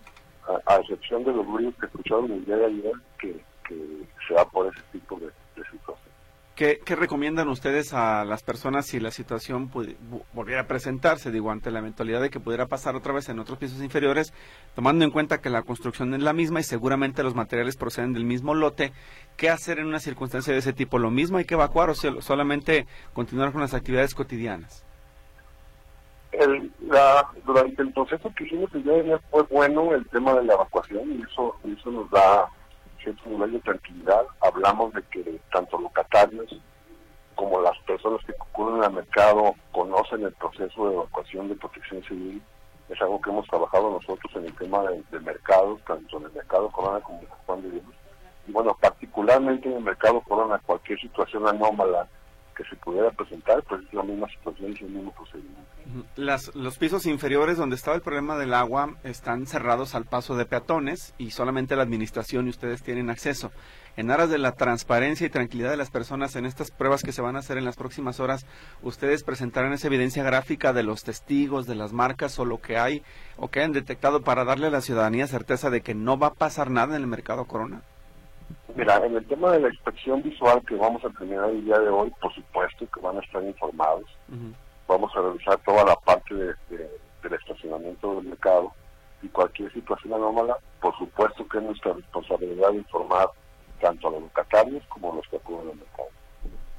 a, 0.67 0.77
excepción 0.77 1.23
de 1.25 1.33
los 1.33 1.47
ruidos 1.47 1.75
que 1.79 1.87
escucharon 1.87 2.33
el 2.33 2.45
día 2.45 2.57
de 2.57 2.67
ayer, 2.67 2.93
que, 3.19 3.45
que 3.69 4.07
se 4.27 4.35
da 4.35 4.45
por 4.47 4.67
ese 4.67 4.83
tipo 4.93 5.17
de, 5.21 5.31
¿Qué, 6.57 6.81
recomiendan 6.87 7.49
ustedes 7.49 7.93
a 7.93 8.25
las 8.25 8.43
personas 8.43 8.87
si 8.87 8.99
la 8.99 9.11
situación 9.11 9.71
volviera 10.33 10.63
a 10.63 10.67
presentarse, 10.67 11.31
digo, 11.31 11.51
ante 11.51 11.71
la 11.71 11.81
eventualidad 11.81 12.23
de 12.23 12.31
que 12.31 12.41
pudiera 12.41 12.65
pasar 12.65 12.97
otra 12.97 13.13
vez 13.13 13.29
en 13.29 13.39
otros 13.39 13.59
pisos 13.59 13.83
inferiores, 13.83 14.33
tomando 14.75 15.05
en 15.05 15.11
cuenta 15.11 15.43
que 15.43 15.51
la 15.51 15.61
construcción 15.61 16.15
es 16.15 16.23
la 16.23 16.33
misma 16.33 16.61
y 16.61 16.63
seguramente 16.63 17.23
los 17.23 17.35
materiales 17.35 17.77
proceden 17.77 18.15
del 18.15 18.25
mismo 18.25 18.55
lote? 18.55 18.95
¿Qué 19.37 19.51
hacer 19.51 19.81
en 19.81 19.87
una 19.87 19.99
circunstancia 19.99 20.55
de 20.55 20.61
ese 20.61 20.73
tipo? 20.73 20.99
¿Lo 20.99 21.11
mismo 21.11 21.37
hay 21.37 21.45
que 21.45 21.53
evacuar 21.53 21.91
o 21.91 21.95
solamente 21.95 22.87
continuar 23.13 23.53
con 23.53 23.61
las 23.61 23.75
actividades 23.75 24.15
cotidianas? 24.15 24.83
durante 27.45 27.83
el 27.83 27.93
proceso 27.93 28.33
que 28.35 28.45
hicimos 28.45 28.75
el 28.75 28.83
día 28.83 28.93
de 28.95 29.01
ayer 29.01 29.21
fue 29.31 29.43
bueno 29.45 29.95
el 29.95 30.07
tema 30.09 30.35
de 30.35 30.45
la 30.45 30.55
evacuación 30.55 31.13
y 31.13 31.23
eso, 31.23 31.55
eso 31.65 31.91
nos 31.91 32.11
da 32.11 32.49
cierto 33.07 33.31
nivel 33.31 33.53
de 33.53 33.61
tranquilidad. 33.61 34.27
Hablamos 34.41 34.93
de 34.93 35.03
que 35.05 35.41
tanto 35.53 35.79
locatarios 35.79 36.61
como 37.37 37.61
las 37.61 37.79
personas 37.81 38.25
que 38.27 38.35
concurren 38.35 38.83
al 38.83 38.95
mercado 38.95 39.55
conocen 39.71 40.25
el 40.25 40.33
proceso 40.33 40.89
de 40.89 40.95
evacuación 40.95 41.49
de 41.49 41.55
protección 41.55 42.03
civil. 42.05 42.43
Es 42.89 43.01
algo 43.01 43.21
que 43.21 43.31
hemos 43.31 43.47
trabajado 43.47 43.91
nosotros 43.91 44.33
en 44.35 44.47
el 44.47 44.55
tema 44.55 44.83
de, 44.83 45.03
de 45.11 45.21
mercados, 45.21 45.81
tanto 45.87 46.19
en 46.19 46.25
el 46.25 46.33
mercado 46.33 46.71
Corona 46.71 47.01
como 47.01 47.21
en 47.21 47.29
Juan 47.47 47.63
de 47.63 47.71
Dios. 47.71 47.85
Y 48.49 48.53
bueno, 48.53 48.77
particularmente 48.81 49.69
en 49.69 49.77
el 49.77 49.85
mercado 49.85 50.21
Corona, 50.23 50.61
cualquier 50.65 51.01
situación 51.01 51.47
anómala 51.47 52.09
que 52.57 52.65
se 52.65 52.77
pudiera 52.77 53.11
presentar, 53.11 53.63
pues 53.65 53.83
es 53.85 53.93
la 53.93 54.03
misma 54.03 54.29
situación 54.29 54.75
y 54.81 54.85
el 54.85 54.91
mismo 54.91 55.13
procedimiento. 55.13 55.63
Las, 56.17 56.55
los 56.55 56.79
pisos 56.79 57.07
inferiores 57.07 57.59
donde 57.59 57.77
estaba 57.77 57.97
el 57.97 58.03
problema 58.03 58.37
del 58.37 58.55
agua 58.55 58.97
están 59.05 59.47
cerrados 59.47 59.95
al 59.95 60.05
paso 60.05 60.37
de 60.37 60.47
peatones 60.47 61.15
y 61.19 61.31
solamente 61.31 61.77
la 61.77 61.83
administración 61.83 62.47
y 62.47 62.51
ustedes 62.51 62.83
tienen 62.83 63.11
acceso. 63.11 63.53
En 63.97 64.11
aras 64.11 64.29
de 64.29 64.39
la 64.39 64.53
transparencia 64.53 65.27
y 65.27 65.31
tranquilidad 65.31 65.71
de 65.71 65.77
las 65.77 65.91
personas 65.91 66.37
en 66.37 66.45
estas 66.45 66.71
pruebas 66.71 67.03
que 67.03 67.13
se 67.13 67.23
van 67.23 67.37
a 67.37 67.39
hacer 67.39 67.57
en 67.57 67.65
las 67.65 67.77
próximas 67.77 68.21
horas, 68.21 68.47
ustedes 68.83 69.23
presentarán 69.23 69.73
esa 69.73 69.87
evidencia 69.87 70.23
gráfica 70.23 70.73
de 70.73 70.83
los 70.83 71.05
testigos, 71.05 71.67
de 71.67 71.77
las 71.77 71.93
marcas 71.93 72.39
o 72.39 72.45
lo 72.45 72.61
que 72.61 72.79
hay 72.79 73.03
o 73.37 73.49
que 73.49 73.61
hayan 73.61 73.73
detectado 73.73 74.23
para 74.23 74.45
darle 74.45 74.67
a 74.67 74.71
la 74.71 74.81
ciudadanía 74.81 75.27
certeza 75.27 75.71
de 75.71 75.83
que 75.83 75.95
no 75.95 76.19
va 76.19 76.29
a 76.29 76.35
pasar 76.35 76.71
nada 76.71 76.97
en 76.97 77.03
el 77.03 77.09
mercado 77.09 77.45
Corona. 77.45 77.83
Mira, 78.75 79.05
en 79.05 79.17
el 79.17 79.27
tema 79.27 79.53
de 79.53 79.61
la 79.61 79.69
inspección 79.69 80.23
visual 80.23 80.63
que 80.67 80.77
vamos 80.77 81.03
a 81.05 81.11
terminar 81.11 81.49
el 81.49 81.65
día 81.65 81.79
de 81.79 81.89
hoy, 81.89 82.13
por 82.21 82.35
supuesto 82.35 82.87
que 82.91 83.01
van 83.01 83.17
a 83.17 83.21
estar 83.21 83.43
informados. 83.43 84.05
Vamos 84.87 85.11
a 85.17 85.21
revisar 85.21 85.59
toda 85.65 85.85
la 85.85 85.97
parte 85.97 86.35
de, 86.35 86.55
del 86.69 87.33
estacionamiento 87.33 88.17
del 88.17 88.25
mercado 88.27 88.73
y 89.23 89.29
cualquier 89.29 89.73
situación 89.73 90.15
anómala, 90.15 90.59
por 90.81 90.97
supuesto 90.99 91.47
que 91.49 91.59
es 91.59 91.65
nuestra 91.65 91.95
responsabilidad 91.95 92.73
informar 92.73 93.29
tanto 93.81 94.09
a 94.09 94.11
los 94.13 94.23
locatarios 94.23 94.85
como 94.89 95.13
a 95.13 95.17
los 95.17 95.27
que 95.29 95.37
acuden 95.37 95.71
al 95.71 95.77
mercado. 95.77 96.09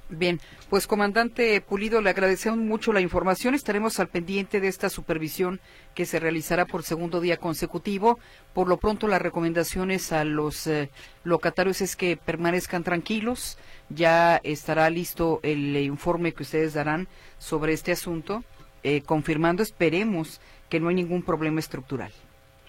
Bien, 0.09 0.39
pues 0.69 0.85
comandante 0.85 1.61
Pulido, 1.61 2.01
le 2.01 2.09
agradecemos 2.09 2.59
mucho 2.59 2.91
la 2.91 2.99
información. 2.99 3.55
Estaremos 3.55 3.99
al 3.99 4.09
pendiente 4.09 4.59
de 4.59 4.67
esta 4.67 4.89
supervisión 4.89 5.61
que 5.95 6.05
se 6.05 6.19
realizará 6.19 6.65
por 6.65 6.83
segundo 6.83 7.21
día 7.21 7.37
consecutivo. 7.37 8.19
Por 8.53 8.67
lo 8.67 8.77
pronto, 8.77 9.07
las 9.07 9.21
recomendaciones 9.21 10.11
a 10.11 10.25
los 10.25 10.67
eh, 10.67 10.89
locatarios 11.23 11.81
es 11.81 11.95
que 11.95 12.17
permanezcan 12.17 12.83
tranquilos. 12.83 13.57
Ya 13.89 14.41
estará 14.43 14.89
listo 14.89 15.39
el 15.43 15.77
informe 15.77 16.33
que 16.33 16.43
ustedes 16.43 16.73
darán 16.73 17.07
sobre 17.37 17.71
este 17.71 17.93
asunto, 17.93 18.43
eh, 18.83 19.01
confirmando, 19.01 19.63
esperemos, 19.63 20.41
que 20.69 20.81
no 20.81 20.89
hay 20.89 20.95
ningún 20.95 21.23
problema 21.23 21.61
estructural. 21.61 22.11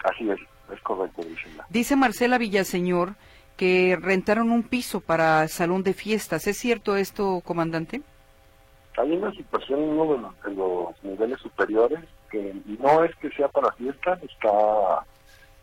Así 0.04 0.30
es, 0.30 0.38
es 0.72 0.80
correcto. 0.82 1.22
Dice 1.68 1.96
Marcela 1.96 2.38
Villaseñor 2.38 3.16
que 3.58 3.98
rentaron 4.00 4.52
un 4.52 4.62
piso 4.62 5.00
para 5.00 5.46
salón 5.48 5.82
de 5.82 5.92
fiestas. 5.92 6.46
¿Es 6.46 6.56
cierto 6.56 6.96
esto, 6.96 7.42
comandante? 7.44 8.00
Hay 8.96 9.12
una 9.12 9.32
situación 9.32 9.80
en 9.82 9.88
uno 9.90 10.32
de 10.44 10.54
los, 10.54 11.02
niveles 11.02 11.40
superiores 11.40 12.00
que 12.30 12.54
no 12.78 13.04
es 13.04 13.14
que 13.16 13.30
sea 13.30 13.48
para 13.48 13.72
fiestas, 13.72 14.22
está, 14.22 15.04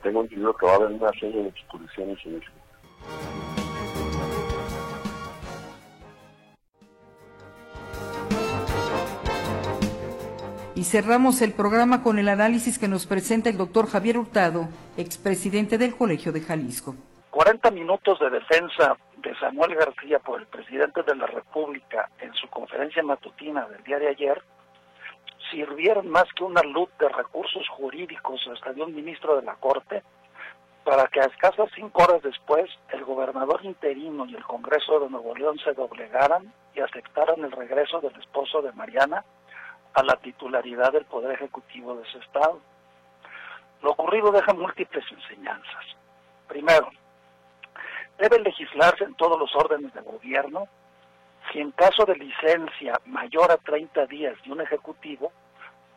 tengo 0.04 0.22
entendido 0.22 0.54
que 0.56 0.66
va 0.66 0.74
a 0.74 0.76
haber 0.76 0.92
una 0.92 1.12
serie 1.12 1.42
de 1.42 1.50
exposiciones 1.50 2.18
en 2.26 2.36
ese 2.36 2.52
Y 10.76 10.84
cerramos 10.84 11.42
el 11.42 11.54
programa 11.54 12.04
con 12.04 12.20
el 12.20 12.28
análisis 12.28 12.78
que 12.78 12.90
nos 12.90 13.06
presenta 13.06 13.50
el 13.50 13.58
doctor 13.58 13.88
Javier 13.88 14.18
Hurtado, 14.18 14.68
expresidente 14.98 15.78
del 15.78 15.96
Colegio 15.96 16.34
de 16.34 16.42
Jalisco. 16.42 16.96
40 17.36 17.70
minutos 17.72 18.18
de 18.20 18.30
defensa 18.30 18.96
de 19.18 19.38
Samuel 19.38 19.76
García 19.76 20.20
por 20.20 20.40
el 20.40 20.48
presidente 20.48 21.04
de 21.04 21.16
la 21.16 21.28
República 21.28 22.10
en 22.22 22.34
su 22.34 22.48
conferencia 22.48 23.04
matutina 23.04 23.68
del 23.68 23.84
día 23.84 24.00
de 24.00 24.08
ayer 24.08 24.42
sirvieron 25.52 26.08
más 26.08 26.24
que 26.34 26.46
una 26.46 26.62
luz 26.62 26.88
de 26.98 27.10
recursos 27.10 27.68
jurídicos 27.68 28.40
hasta 28.54 28.72
de 28.72 28.84
un 28.84 28.96
ministro 28.96 29.36
de 29.36 29.42
la 29.42 29.56
Corte 29.56 30.02
para 30.86 31.08
que 31.08 31.20
a 31.20 31.26
escasas 31.26 31.70
cinco 31.76 32.04
horas 32.04 32.22
después 32.24 32.70
el 32.94 33.04
gobernador 33.04 33.66
interino 33.66 34.26
y 34.28 34.34
el 34.34 34.44
Congreso 34.46 35.02
de 35.02 35.10
Nuevo 35.10 35.36
León 35.36 35.60
se 35.60 35.74
doblegaran 35.74 36.54
y 36.74 36.80
aceptaran 36.80 37.44
el 37.44 37.52
regreso 37.52 38.00
del 38.00 38.16
esposo 38.16 38.62
de 38.62 38.72
Mariana 38.72 39.26
a 39.94 40.04
la 40.04 40.16
titularidad 40.22 40.94
del 40.94 41.04
Poder 41.04 41.34
Ejecutivo 41.34 41.98
de 41.98 42.08
ese 42.08 42.20
Estado. 42.20 42.62
Lo 43.82 43.92
ocurrido 43.92 44.32
deja 44.32 44.54
múltiples 44.54 45.04
enseñanzas. 45.12 45.84
Primero, 46.48 46.90
debe 48.18 48.40
legislarse 48.40 49.04
en 49.04 49.16
todos 49.16 49.40
los 49.40 49.54
órdenes 49.56 49.94
de 49.94 50.02
gobierno 50.02 50.68
si 51.52 51.60
en 51.60 51.72
caso 51.72 52.06
de 52.06 52.16
licencia 52.16 53.00
mayor 53.06 53.52
a 53.52 53.58
30 53.58 54.06
días 54.08 54.36
de 54.44 54.52
un 54.52 54.62
ejecutivo, 54.62 55.32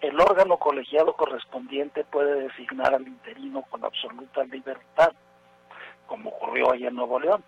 el 0.01 0.21
órgano 0.21 0.59
colegiado 0.59 1.15
correspondiente 1.15 2.05
puede 2.05 2.43
designar 2.43 2.95
al 2.95 3.07
interino 3.07 3.63
con 3.63 3.85
absoluta 3.85 4.45
libertad, 4.45 5.13
como 6.07 6.31
ocurrió 6.31 6.73
ahí 6.73 6.87
en 6.87 6.95
Nuevo 6.95 7.19
León. 7.19 7.43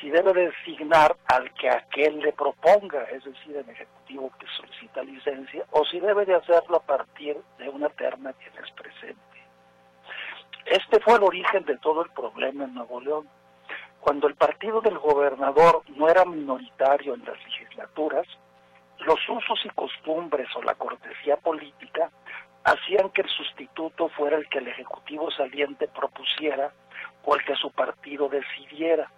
Si 0.00 0.10
debe 0.10 0.32
designar 0.32 1.16
al 1.26 1.52
que 1.54 1.68
aquel 1.68 2.18
le 2.20 2.32
proponga, 2.32 3.04
es 3.04 3.22
decir, 3.24 3.56
el 3.56 3.68
ejecutivo 3.68 4.32
que 4.38 4.46
solicita 4.56 5.02
licencia, 5.02 5.64
o 5.70 5.84
si 5.84 6.00
debe 6.00 6.24
de 6.24 6.34
hacerlo 6.34 6.78
a 6.78 6.82
partir 6.82 7.36
de 7.58 7.68
una 7.68 7.88
terna 7.90 8.32
que 8.32 8.50
les 8.58 8.70
presente. 8.72 9.20
Este 10.64 10.98
fue 11.00 11.16
el 11.16 11.22
origen 11.22 11.64
de 11.66 11.76
todo 11.78 12.02
el 12.02 12.10
problema 12.10 12.64
en 12.64 12.74
Nuevo 12.74 13.00
León. 13.00 13.28
Cuando 14.02 14.26
el 14.26 14.34
partido 14.34 14.80
del 14.80 14.98
gobernador 14.98 15.82
no 15.96 16.08
era 16.08 16.24
minoritario 16.24 17.14
en 17.14 17.24
las 17.24 17.40
legislaturas, 17.44 18.26
los 18.98 19.20
usos 19.28 19.60
y 19.64 19.68
costumbres 19.68 20.48
o 20.56 20.62
la 20.62 20.74
cortesía 20.74 21.36
política 21.36 22.10
hacían 22.64 23.10
que 23.10 23.22
el 23.22 23.28
sustituto 23.28 24.08
fuera 24.08 24.38
el 24.38 24.48
que 24.48 24.58
el 24.58 24.66
Ejecutivo 24.66 25.30
saliente 25.30 25.86
propusiera 25.86 26.72
o 27.24 27.36
el 27.36 27.44
que 27.44 27.54
su 27.54 27.70
partido 27.70 28.28
decidiera. 28.28 29.08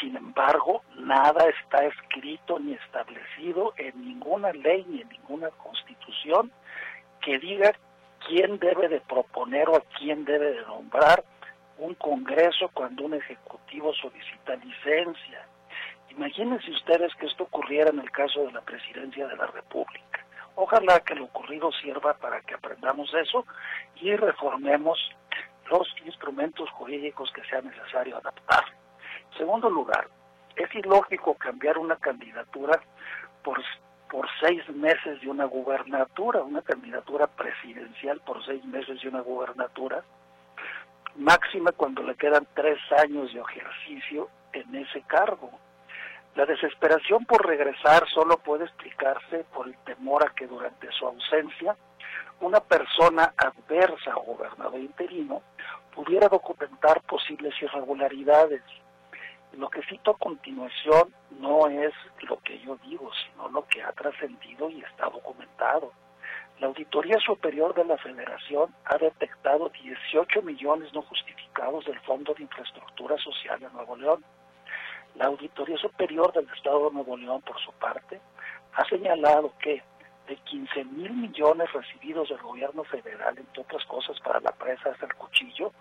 Sin 0.00 0.16
embargo, 0.16 0.82
nada 0.94 1.44
está 1.48 1.84
escrito 1.86 2.60
ni 2.60 2.74
establecido 2.74 3.74
en 3.78 4.00
ninguna 4.00 4.52
ley 4.52 4.86
ni 4.88 5.00
en 5.00 5.08
ninguna 5.08 5.50
constitución 5.50 6.52
que 7.20 7.40
diga 7.40 7.72
quién 8.28 8.60
debe 8.60 8.88
de 8.88 9.00
proponer 9.00 9.68
o 9.70 9.74
a 9.74 9.82
quién 9.98 10.24
debe 10.24 10.52
de 10.52 10.62
nombrar 10.62 11.24
un 11.80 11.94
Congreso 11.94 12.70
cuando 12.74 13.04
un 13.04 13.14
Ejecutivo 13.14 13.92
solicita 13.94 14.54
licencia. 14.56 15.46
Imagínense 16.10 16.70
ustedes 16.70 17.14
que 17.14 17.26
esto 17.26 17.44
ocurriera 17.44 17.90
en 17.90 18.00
el 18.00 18.10
caso 18.10 18.44
de 18.44 18.52
la 18.52 18.60
presidencia 18.60 19.26
de 19.26 19.36
la 19.36 19.46
República. 19.46 20.26
Ojalá 20.56 21.00
que 21.00 21.14
lo 21.14 21.24
ocurrido 21.24 21.72
sirva 21.72 22.14
para 22.14 22.40
que 22.42 22.54
aprendamos 22.54 23.12
eso 23.14 23.46
y 23.96 24.14
reformemos 24.14 24.98
los 25.70 25.88
instrumentos 26.04 26.68
jurídicos 26.70 27.30
que 27.32 27.44
sea 27.44 27.62
necesario 27.62 28.18
adaptar. 28.18 28.64
En 29.32 29.38
segundo 29.38 29.70
lugar, 29.70 30.08
es 30.56 30.74
ilógico 30.74 31.34
cambiar 31.34 31.78
una 31.78 31.96
candidatura 31.96 32.78
por, 33.42 33.62
por 34.10 34.28
seis 34.40 34.68
meses 34.70 35.20
de 35.22 35.30
una 35.30 35.44
gubernatura, 35.44 36.42
una 36.42 36.60
candidatura 36.60 37.26
presidencial 37.28 38.20
por 38.20 38.44
seis 38.44 38.62
meses 38.64 39.00
de 39.00 39.08
una 39.08 39.20
gubernatura, 39.20 40.04
máxima 41.16 41.72
cuando 41.72 42.02
le 42.02 42.14
quedan 42.14 42.46
tres 42.54 42.78
años 43.02 43.32
de 43.32 43.40
ejercicio 43.40 44.28
en 44.52 44.74
ese 44.74 45.02
cargo. 45.02 45.50
La 46.36 46.46
desesperación 46.46 47.24
por 47.24 47.44
regresar 47.44 48.08
solo 48.08 48.38
puede 48.38 48.64
explicarse 48.64 49.44
por 49.52 49.66
el 49.66 49.76
temor 49.78 50.24
a 50.24 50.32
que 50.34 50.46
durante 50.46 50.90
su 50.92 51.06
ausencia 51.06 51.76
una 52.40 52.60
persona 52.60 53.34
adversa 53.36 54.16
o 54.16 54.34
gobernador 54.34 54.80
interino 54.80 55.42
pudiera 55.94 56.28
documentar 56.28 57.02
posibles 57.02 57.52
irregularidades. 57.60 58.62
Lo 59.52 59.68
que 59.68 59.82
cito 59.82 60.12
a 60.12 60.18
continuación 60.18 61.12
no 61.40 61.68
es 61.68 61.92
lo 62.22 62.38
que 62.38 62.58
yo 62.60 62.76
digo, 62.84 63.10
sino 63.26 63.48
lo 63.48 63.66
que 63.66 63.82
ha 63.82 63.92
trascendido 63.92 64.70
y 64.70 64.80
está 64.82 65.06
documentado. 65.06 65.92
La 66.60 66.66
Auditoría 66.66 67.18
Superior 67.18 67.74
de 67.74 67.84
la 67.84 67.96
Federación 67.98 68.74
ha 68.84 68.98
detectado 68.98 69.70
18 69.70 70.42
millones 70.42 70.92
no 70.92 71.02
justificados 71.02 71.84
del 71.86 71.98
Fondo 72.00 72.34
de 72.34 72.42
Infraestructura 72.42 73.16
Social 73.18 73.58
de 73.60 73.70
Nuevo 73.70 73.96
León 73.96 74.24
la 75.16 75.26
Auditoría 75.26 75.76
Superior 75.76 76.32
del 76.32 76.48
Estado 76.56 76.88
de 76.88 76.94
Nuevo 76.94 77.16
León, 77.16 77.42
por 77.42 77.58
su 77.60 77.72
parte, 77.72 78.20
ha 78.74 78.84
señalado 78.84 79.52
que 79.58 79.82
de 80.28 80.36
15 80.36 80.84
mil 80.84 81.12
millones 81.12 81.72
recibidos 81.72 82.28
del 82.28 82.38
gobierno 82.38 82.84
federal, 82.84 83.36
entre 83.36 83.62
otras 83.62 83.84
cosas 83.86 84.18
para 84.20 84.40
la 84.40 84.52
presa 84.52 84.90
hasta 84.90 85.06
el 85.06 85.14
cuchillo, 85.14 85.72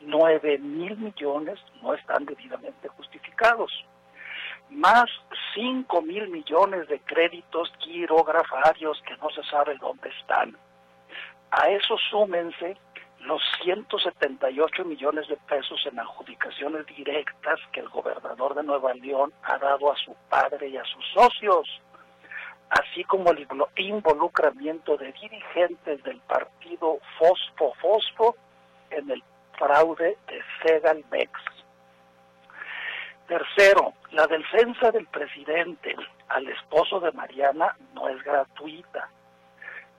9 0.00 0.58
mil 0.58 0.96
millones 0.96 1.60
no 1.82 1.94
están 1.94 2.24
debidamente 2.24 2.88
justificados. 2.88 3.70
Más 4.70 5.06
5 5.54 6.02
mil 6.02 6.28
millones 6.28 6.88
de 6.88 7.00
créditos 7.00 7.70
quirografarios 7.78 9.00
que 9.06 9.16
no 9.16 9.28
se 9.30 9.42
sabe 9.44 9.76
dónde 9.78 10.08
están. 10.10 10.56
A 11.50 11.68
eso 11.68 11.96
súmense 12.10 12.76
los 13.20 13.42
178 13.62 14.84
millones 14.84 15.28
de 15.28 15.36
pesos 15.36 15.84
en 15.86 15.98
adjudicaciones 15.98 16.86
directas 16.86 17.58
que 17.72 17.80
el 17.80 17.88
gobernador 17.88 18.54
de 18.54 18.62
Nueva 18.62 18.94
León 18.94 19.32
ha 19.42 19.58
dado 19.58 19.92
a 19.92 19.96
su 19.96 20.14
padre 20.28 20.68
y 20.68 20.76
a 20.76 20.84
sus 20.84 21.04
socios, 21.12 21.68
así 22.70 23.04
como 23.04 23.30
el 23.32 23.46
involucramiento 23.76 24.96
de 24.96 25.12
dirigentes 25.12 26.02
del 26.04 26.18
partido 26.20 26.98
Fosfo 27.18 27.74
Fosfo 27.74 28.36
en 28.90 29.10
el 29.10 29.22
fraude 29.58 30.16
de 30.26 30.42
Segalmex. 30.62 31.30
Tercero, 33.26 33.92
la 34.12 34.26
defensa 34.26 34.90
del 34.90 35.06
presidente 35.06 35.96
al 36.28 36.48
esposo 36.48 37.00
de 37.00 37.12
Mariana 37.12 37.76
no 37.94 38.08
es 38.08 38.22
gratuita 38.22 39.08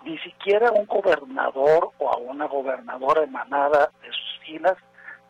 ni 0.04 0.18
siquiera 0.20 0.72
un 0.72 0.86
gobernador 0.86 1.92
o 2.00 2.12
a 2.12 2.18
una 2.18 2.48
gobernadora 2.48 3.24
emanada 3.24 3.92
de 4.02 4.12
sus 4.12 4.40
filas 4.46 4.78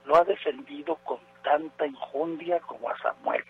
lo 0.05 0.15
ha 0.15 0.23
defendido 0.23 0.95
con 1.03 1.19
tanta 1.43 1.86
injundia 1.86 2.59
como 2.61 2.89
a 2.89 2.97
Samuel. 2.99 3.43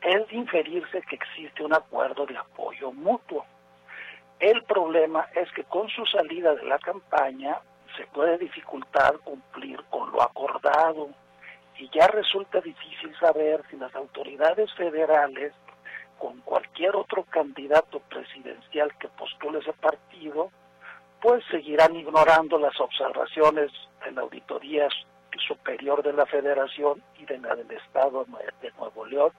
Es 0.00 0.28
de 0.28 0.36
inferirse 0.36 1.02
que 1.02 1.16
existe 1.16 1.64
un 1.64 1.74
acuerdo 1.74 2.26
de 2.26 2.36
apoyo 2.36 2.92
mutuo. 2.92 3.44
El 4.40 4.62
problema 4.64 5.26
es 5.34 5.50
que 5.52 5.64
con 5.64 5.88
su 5.88 6.06
salida 6.06 6.54
de 6.54 6.64
la 6.64 6.78
campaña 6.78 7.58
se 7.96 8.06
puede 8.06 8.38
dificultar 8.38 9.18
cumplir 9.18 9.82
con 9.90 10.10
lo 10.12 10.22
acordado 10.22 11.08
y 11.78 11.88
ya 11.90 12.08
resulta 12.08 12.60
difícil 12.60 13.14
saber 13.18 13.62
si 13.70 13.76
las 13.76 13.94
autoridades 13.94 14.72
federales 14.74 15.52
con 16.18 16.40
cualquier 16.40 16.96
otro 16.96 17.22
candidato 17.24 18.00
presidencial 18.00 18.92
que 18.98 19.08
postule 19.08 19.60
ese 19.60 19.72
partido, 19.74 20.50
pues 21.22 21.44
seguirán 21.50 21.94
ignorando 21.94 22.58
las 22.58 22.78
observaciones 22.80 23.70
de 24.04 24.10
la 24.12 24.22
Auditoría 24.22 24.88
Superior 25.46 26.02
de 26.02 26.12
la 26.12 26.26
Federación 26.26 27.02
y 27.18 27.24
de 27.24 27.38
la 27.38 27.54
del 27.54 27.70
Estado 27.70 28.26
de 28.60 28.72
Nuevo 28.72 29.06
León 29.06 29.30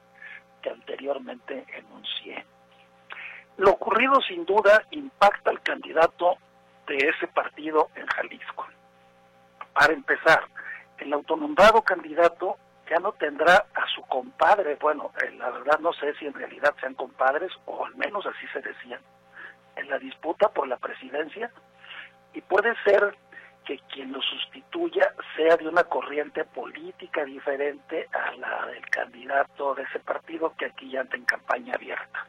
que 0.61 0.69
anteriormente 0.69 1.65
enuncié. 1.73 2.45
Lo 3.57 3.71
ocurrido 3.71 4.21
sin 4.21 4.45
duda 4.45 4.83
impacta 4.91 5.49
al 5.49 5.61
candidato 5.61 6.37
de 6.87 6.95
ese 6.95 7.27
partido 7.27 7.89
en 7.95 8.07
Jalisco. 8.07 8.65
Para 9.73 9.93
empezar, 9.93 10.41
el 11.00 11.14
autonombrado 11.14 11.82
candidato 11.82 12.58
ya 12.89 12.97
no 13.00 13.12
tendrá 13.14 13.66
a 13.74 13.86
su 13.93 14.02
compadre, 14.04 14.76
bueno, 14.76 15.12
eh, 15.22 15.32
la 15.32 15.52
verdad 15.52 15.80
no 15.80 15.93
sé 15.93 16.14
si 16.16 16.26
en 16.26 16.34
realidad 16.34 16.74
sean 16.80 16.95
compadres, 16.95 17.52
o 17.66 17.86
al 17.86 17.95
menos 17.95 18.26
así 18.26 18.47
se 18.52 18.62
decían, 18.62 19.00
en 19.76 19.89
la 19.89 20.00
disputa 20.00 20.50
por 20.50 20.68
la 20.68 20.78
presidencia, 20.78 21.52
y 22.34 22.41
puede 22.41 22.74
ser 22.84 23.16
que 23.66 23.78
quien 23.93 24.12
lo 24.12 24.22
sustituya 24.22 25.14
sea 25.36 25.56
de 25.56 25.68
una 25.68 25.84
corriente 25.84 26.43
política 26.45 27.24
diferente 27.24 28.08
a 28.12 28.32
la 28.38 28.66
del 28.66 28.86
candidato 28.89 29.76
de 29.76 29.84
ese 29.84 30.00
partido 30.00 30.54
que 30.58 30.66
aquí 30.66 30.89
ya 30.89 31.02
anda 31.02 31.16
en 31.16 31.26
campaña 31.26 31.76
abierta. 31.76 32.28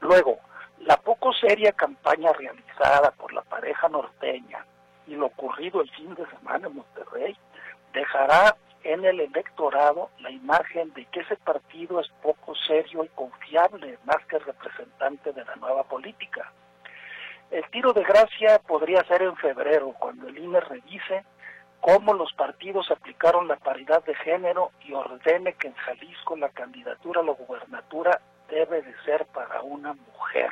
Luego, 0.00 0.40
la 0.80 0.96
poco 0.96 1.32
seria 1.32 1.72
campaña 1.72 2.32
realizada 2.32 3.12
por 3.12 3.32
la 3.32 3.42
pareja 3.42 3.88
norteña 3.88 4.64
y 5.08 5.16
lo 5.16 5.26
ocurrido 5.26 5.80
el 5.80 5.90
fin 5.90 6.14
de 6.14 6.26
semana 6.26 6.68
en 6.68 6.76
Monterrey 6.76 7.36
dejará 7.92 8.56
en 8.84 9.04
el 9.04 9.20
electorado 9.20 10.10
la 10.20 10.30
imagen 10.30 10.92
de 10.92 11.04
que 11.06 11.20
ese 11.20 11.36
partido 11.36 12.00
es 12.00 12.08
poco 12.22 12.54
serio 12.54 13.04
y 13.04 13.08
confiable, 13.08 13.98
más 14.04 14.24
que 14.26 14.38
representante 14.38 15.32
de 15.32 15.44
la 15.44 15.56
nueva 15.56 15.82
política. 15.84 16.52
El 17.50 17.64
tiro 17.70 17.92
de 17.92 18.04
gracia 18.04 18.58
podría 18.60 19.02
ser 19.04 19.22
en 19.22 19.36
febrero, 19.36 19.94
cuando 19.98 20.28
el 20.28 20.38
INE 20.38 20.60
revise 20.60 21.24
cómo 21.80 22.12
los 22.12 22.32
partidos 22.34 22.90
aplicaron 22.90 23.48
la 23.48 23.56
paridad 23.56 24.04
de 24.04 24.14
género 24.16 24.70
y 24.84 24.92
ordene 24.92 25.54
que 25.54 25.68
en 25.68 25.74
Jalisco 25.74 26.36
la 26.36 26.50
candidatura 26.50 27.22
a 27.22 27.24
la 27.24 27.32
gubernatura 27.32 28.20
debe 28.48 28.82
de 28.82 28.94
ser 29.04 29.26
para 29.26 29.62
una 29.62 29.94
mujer. 29.94 30.50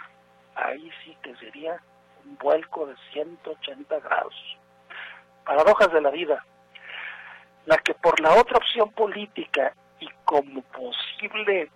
Ahí 0.55 0.91
sí 1.05 1.17
que 1.23 1.35
sería 1.37 1.81
un 2.27 2.37
vuelco 2.39 2.87
de 2.87 2.95
180 3.13 4.01
grados. 4.01 4.35
Paradojas 5.45 5.93
de 5.93 6.01
la 6.01 6.11
vida. 6.11 6.45
La 7.67 7.79
que 7.79 7.95
por 7.95 8.21
la 8.21 8.35
otra 8.35 8.59
opción 8.59 8.91
política 8.93 9.73
y 10.01 10.09
como 10.25 10.63
posible 10.63 11.71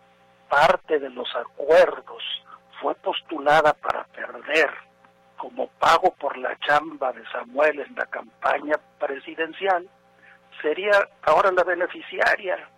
parte 0.48 0.98
de 0.98 1.11
los 1.11 1.28
acuerdos 1.34 2.22
fue 2.80 2.94
postulada 2.96 3.72
para 3.74 4.05
perder 4.05 4.70
como 5.40 5.68
pago 5.68 6.14
por 6.16 6.36
la 6.36 6.57
chamba 6.59 7.12
de 7.12 7.24
Samuel 7.32 7.80
en 7.80 7.94
la 7.94 8.05
campaña 8.07 8.76
presidencial, 8.98 9.88
sería 10.61 11.09
ahora 11.22 11.51
la 11.51 11.64
beneficiaria 11.64 12.68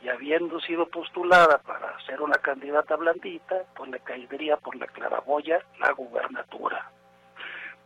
y 0.00 0.08
habiendo 0.08 0.60
sido 0.60 0.86
postulada 0.86 1.58
para 1.58 1.98
ser 2.06 2.22
una 2.22 2.36
candidata 2.36 2.94
blandita, 2.94 3.64
pues 3.74 3.90
le 3.90 3.98
caería 4.00 4.56
por 4.58 4.76
la 4.76 4.86
claraboya 4.86 5.58
la 5.80 5.90
gubernatura. 5.92 6.88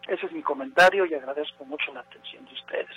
Ese 0.08 0.26
es 0.26 0.32
mi 0.32 0.42
comentario 0.42 1.04
y 1.04 1.14
agradezco 1.14 1.64
mucho 1.66 1.92
la 1.92 2.00
atención 2.00 2.44
de 2.46 2.52
ustedes. 2.52 2.96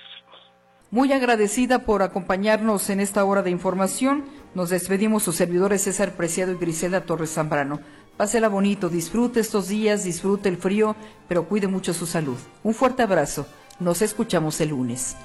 Muy 0.91 1.13
agradecida 1.13 1.79
por 1.79 2.03
acompañarnos 2.03 2.89
en 2.89 2.99
esta 2.99 3.23
hora 3.23 3.43
de 3.43 3.49
información. 3.49 4.25
Nos 4.55 4.69
despedimos 4.69 5.23
sus 5.23 5.35
servidores 5.35 5.83
César 5.83 6.13
Preciado 6.13 6.51
y 6.53 6.57
Griselda 6.57 7.05
Torres 7.05 7.33
Zambrano. 7.33 7.79
Pásela 8.17 8.49
bonito, 8.49 8.89
disfrute 8.89 9.39
estos 9.39 9.67
días, 9.67 10.03
disfrute 10.03 10.49
el 10.49 10.57
frío, 10.57 10.95
pero 11.27 11.47
cuide 11.47 11.67
mucho 11.67 11.93
su 11.93 12.05
salud. 12.05 12.37
Un 12.63 12.73
fuerte 12.73 13.03
abrazo. 13.03 13.47
Nos 13.79 14.01
escuchamos 14.01 14.59
el 14.61 14.69
lunes. 14.69 15.15